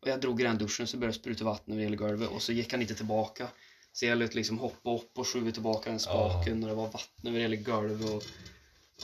Och 0.00 0.08
jag 0.08 0.20
drog 0.20 0.40
i 0.40 0.44
den 0.44 0.58
duschen 0.58 0.86
så 0.86 0.96
började 0.96 1.16
det 1.16 1.20
spruta 1.20 1.44
vatten 1.44 1.74
över 1.74 1.82
hela 1.82 1.96
golvet 1.96 2.28
och 2.28 2.42
så 2.42 2.52
gick 2.52 2.72
han 2.72 2.82
inte 2.82 2.94
tillbaka. 2.94 3.48
Så 3.92 4.06
jag 4.06 4.18
lät 4.18 4.34
liksom 4.34 4.58
hoppa 4.58 4.94
upp 4.94 5.18
och 5.18 5.28
skjuta 5.28 5.50
tillbaka 5.50 5.90
den 5.90 5.98
spaken 5.98 6.62
och 6.62 6.68
det 6.68 6.74
var 6.74 6.86
vatten 6.86 7.26
över 7.26 7.40
hela 7.40 7.56
golvet 7.56 8.10
och, 8.10 8.22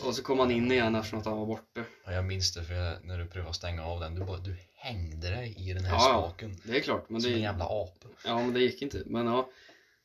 och 0.02 0.14
så 0.14 0.22
kom 0.22 0.38
han 0.38 0.50
in 0.50 0.72
igen 0.72 0.94
eftersom 0.94 1.18
att 1.18 1.26
han 1.26 1.38
var 1.38 1.46
borta. 1.46 1.84
Ja, 2.04 2.12
jag 2.12 2.24
minns 2.24 2.52
det 2.54 2.64
för 2.64 2.74
jag, 2.74 3.04
när 3.04 3.18
du 3.18 3.26
prövade 3.26 3.54
stänga 3.54 3.84
av 3.84 4.00
den, 4.00 4.14
du, 4.14 4.24
bara, 4.24 4.38
du 4.38 4.56
hängde 4.74 5.30
dig 5.30 5.54
i 5.58 5.72
den 5.72 5.84
här 5.84 5.94
Ja, 5.94 6.08
ja. 6.12 6.22
spaken. 6.28 6.56
Det 6.64 6.76
är 6.76 6.80
klart, 6.80 7.08
men 7.10 7.20
Som 7.22 7.30
en 7.30 7.36
det, 7.36 7.42
jävla 7.42 7.64
apa. 7.64 8.06
ja, 8.24 8.36
men 8.38 8.54
det 8.54 8.60
gick 8.60 8.82
inte. 8.82 9.02
Men 9.06 9.26
ja, 9.26 9.48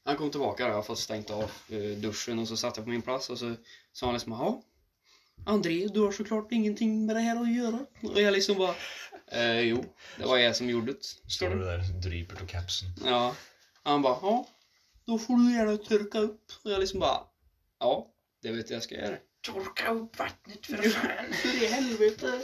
han 0.05 0.15
kom 0.17 0.31
tillbaka 0.31 0.67
där, 0.67 0.81
fått 0.81 0.99
stängt 0.99 1.29
av 1.29 1.43
eh, 1.69 1.97
duschen 1.97 2.39
och 2.39 2.47
så 2.47 2.57
satt 2.57 2.77
jag 2.77 2.85
på 2.85 2.91
min 2.91 3.01
plats 3.01 3.29
och 3.29 3.37
så 3.37 3.55
sa 3.93 4.05
han 4.05 4.13
liksom 4.15 4.31
ja 4.31 4.61
André, 5.45 5.87
du 5.93 5.99
har 5.99 6.11
såklart 6.11 6.51
ingenting 6.51 7.05
med 7.05 7.15
det 7.15 7.19
här 7.19 7.41
att 7.41 7.55
göra. 7.55 7.85
Och 8.13 8.21
jag 8.21 8.33
liksom 8.33 8.57
bara 8.57 8.75
eh, 9.31 9.59
jo, 9.59 9.85
det 10.17 10.25
var 10.25 10.37
jag 10.37 10.55
som 10.55 10.69
gjorde 10.69 10.91
det. 10.93 11.31
Står 11.31 11.49
du 11.49 11.59
där, 11.59 11.79
dryper 12.01 12.43
och 12.43 12.49
kapsen. 12.49 12.87
Ja. 13.05 13.35
Han 13.83 14.01
bara, 14.01 14.17
ja. 14.21 14.47
Då 15.05 15.17
får 15.17 15.37
du 15.37 15.53
gärna 15.53 15.77
törka 15.77 16.19
upp. 16.19 16.51
Och 16.63 16.71
jag 16.71 16.79
liksom 16.79 16.99
bara, 16.99 17.17
ja. 17.79 18.07
Det 18.41 18.51
vet 18.51 18.69
jag 18.69 18.83
ska 18.83 18.95
göra. 18.95 19.17
Torka 19.43 19.91
upp 19.91 20.19
vattnet 20.19 20.65
för 20.65 20.77
För 20.77 21.63
i 21.63 21.67
helvete. 21.67 22.41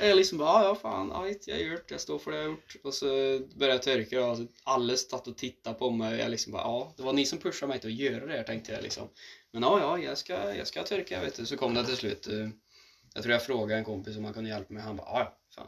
Jag 0.00 0.16
liksom 0.16 0.38
bara, 0.38 0.62
ja, 0.62 0.64
ja 0.68 0.74
fan, 0.74 1.12
ajt, 1.12 1.46
jag 1.46 1.54
har 1.54 1.62
gjort, 1.62 1.90
jag 1.90 2.00
står 2.00 2.18
för 2.18 2.30
det 2.30 2.36
jag 2.36 2.44
har 2.44 2.50
gjort. 2.50 2.76
Och 2.82 2.94
så 2.94 3.06
började 3.54 3.74
jag 3.74 3.82
törka 3.82 4.24
och 4.24 4.30
alltså, 4.30 4.46
alla 4.64 4.96
satt 4.96 5.26
och 5.28 5.36
tittade 5.36 5.78
på 5.78 5.90
mig. 5.90 6.18
Jag 6.18 6.30
liksom 6.30 6.52
bara, 6.52 6.62
ja, 6.62 6.94
det 6.96 7.02
var 7.02 7.12
ni 7.12 7.26
som 7.26 7.38
pushade 7.38 7.68
mig 7.70 7.80
till 7.80 7.88
att 7.90 7.96
göra 7.96 8.26
det 8.26 8.32
här 8.32 8.42
tänkte 8.42 8.72
jag 8.72 8.82
liksom. 8.82 9.08
Men 9.52 9.62
ja, 9.62 9.80
ja, 9.80 9.98
jag 9.98 10.18
ska, 10.18 10.54
jag 10.54 10.66
ska 10.66 10.82
törka, 10.82 11.20
vet 11.20 11.34
du. 11.36 11.46
Så 11.46 11.56
kom 11.56 11.74
det 11.74 11.86
till 11.86 11.96
slut. 11.96 12.26
eh, 12.26 12.48
Jag 13.14 13.22
tror 13.22 13.32
jag 13.32 13.44
frågade 13.46 13.78
en 13.78 13.84
kompis 13.84 14.16
om 14.16 14.24
han 14.24 14.34
kunde 14.34 14.50
hjälpa 14.50 14.74
mig. 14.74 14.82
Han 14.82 14.96
bara, 14.96 15.06
ja, 15.06 15.38
fan. 15.54 15.66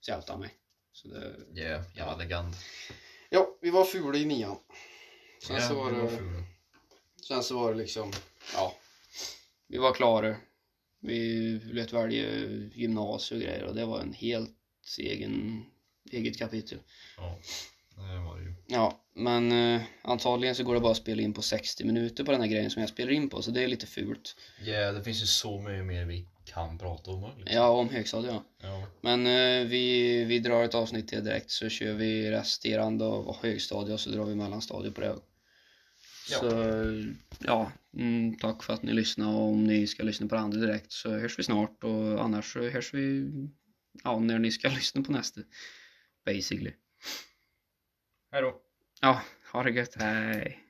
Så 0.00 0.10
hjälpte 0.10 0.32
han 0.32 0.40
mig. 0.40 0.54
Så 0.92 1.08
det, 1.08 1.34
Yeah, 1.60 1.82
jävla 1.96 2.16
legend. 2.16 2.54
ja, 3.30 3.56
vi 3.60 3.70
var 3.70 3.84
fula 3.84 4.18
i 4.18 4.24
nian. 4.24 4.56
Sen 5.42 5.56
Ja, 5.56 5.68
så 5.68 5.74
var 5.74 5.92
det 5.92 5.98
var. 5.98 6.10
Sen 7.28 7.42
så 7.42 7.58
var 7.58 7.72
det 7.72 7.78
liksom, 7.78 8.12
ja. 8.54 8.74
Vi 9.68 9.78
var 9.78 9.94
klara. 9.94 10.36
Vi 11.00 11.60
lät 11.72 11.92
välja 11.92 12.24
gymnasium 12.74 13.40
och 13.40 13.46
grejer 13.46 13.64
och 13.64 13.74
det 13.74 13.84
var 13.84 14.00
en 14.00 14.12
helt 14.12 14.50
egen, 14.98 15.64
eget 16.10 16.38
kapitel. 16.38 16.78
Ja, 17.16 17.38
det 17.96 18.18
var 18.18 18.38
det 18.38 18.42
ju. 18.42 18.54
Ja, 18.66 19.00
men 19.14 19.52
eh, 19.52 19.82
antagligen 20.02 20.54
så 20.54 20.64
går 20.64 20.74
det 20.74 20.80
bara 20.80 20.92
att 20.92 20.96
spela 20.96 21.22
in 21.22 21.32
på 21.32 21.42
60 21.42 21.84
minuter 21.84 22.24
på 22.24 22.32
den 22.32 22.40
här 22.40 22.48
grejen 22.48 22.70
som 22.70 22.80
jag 22.80 22.88
spelar 22.88 23.12
in 23.12 23.28
på, 23.28 23.42
så 23.42 23.50
det 23.50 23.64
är 23.64 23.68
lite 23.68 23.86
fult. 23.86 24.36
Yeah, 24.62 24.94
det 24.94 25.04
finns 25.04 25.22
ju 25.22 25.26
så 25.26 25.60
mycket 25.60 25.84
mer 25.84 26.04
vi 26.04 26.26
kan 26.44 26.78
prata 26.78 27.10
om. 27.10 27.38
Liksom. 27.38 27.56
Ja, 27.56 27.68
om 27.68 27.88
högstadiet 27.88 28.32
ja. 28.32 28.44
ja. 28.62 28.86
Men 29.00 29.26
eh, 29.26 29.68
vi, 29.68 30.24
vi 30.24 30.38
drar 30.38 30.64
ett 30.64 30.74
avsnitt 30.74 31.08
till 31.08 31.24
direkt 31.24 31.50
så 31.50 31.68
kör 31.68 31.92
vi 31.92 32.30
resterande 32.30 33.04
av 33.04 33.36
högstadiet 33.42 33.94
och 33.94 34.00
så 34.00 34.10
drar 34.10 34.24
vi 34.24 34.34
mellanstadiet 34.34 34.94
på 34.94 35.00
det. 35.00 35.16
Ja. 36.30 36.38
Så 36.38 36.48
ja, 37.38 37.72
mm, 37.96 38.38
tack 38.38 38.62
för 38.62 38.72
att 38.72 38.82
ni 38.82 38.92
lyssnade 38.92 39.36
och 39.36 39.48
om 39.48 39.64
ni 39.64 39.86
ska 39.86 40.02
lyssna 40.02 40.28
på 40.28 40.34
det 40.34 40.40
andra 40.40 40.58
direkt 40.58 40.92
så 40.92 41.10
hörs 41.10 41.38
vi 41.38 41.42
snart 41.42 41.84
och 41.84 42.24
annars 42.24 42.52
så 42.52 42.68
hörs 42.68 42.94
vi 42.94 43.30
ja, 44.04 44.18
när 44.18 44.38
ni 44.38 44.50
ska 44.50 44.68
lyssna 44.74 45.02
på 45.02 45.12
nästa. 45.12 45.40
Basically. 46.26 46.72
Hej 48.32 48.42
då. 48.42 48.60
Ja, 49.00 49.22
ha 49.52 49.62
det 49.62 49.70
gött, 49.70 49.94
hej! 49.94 50.63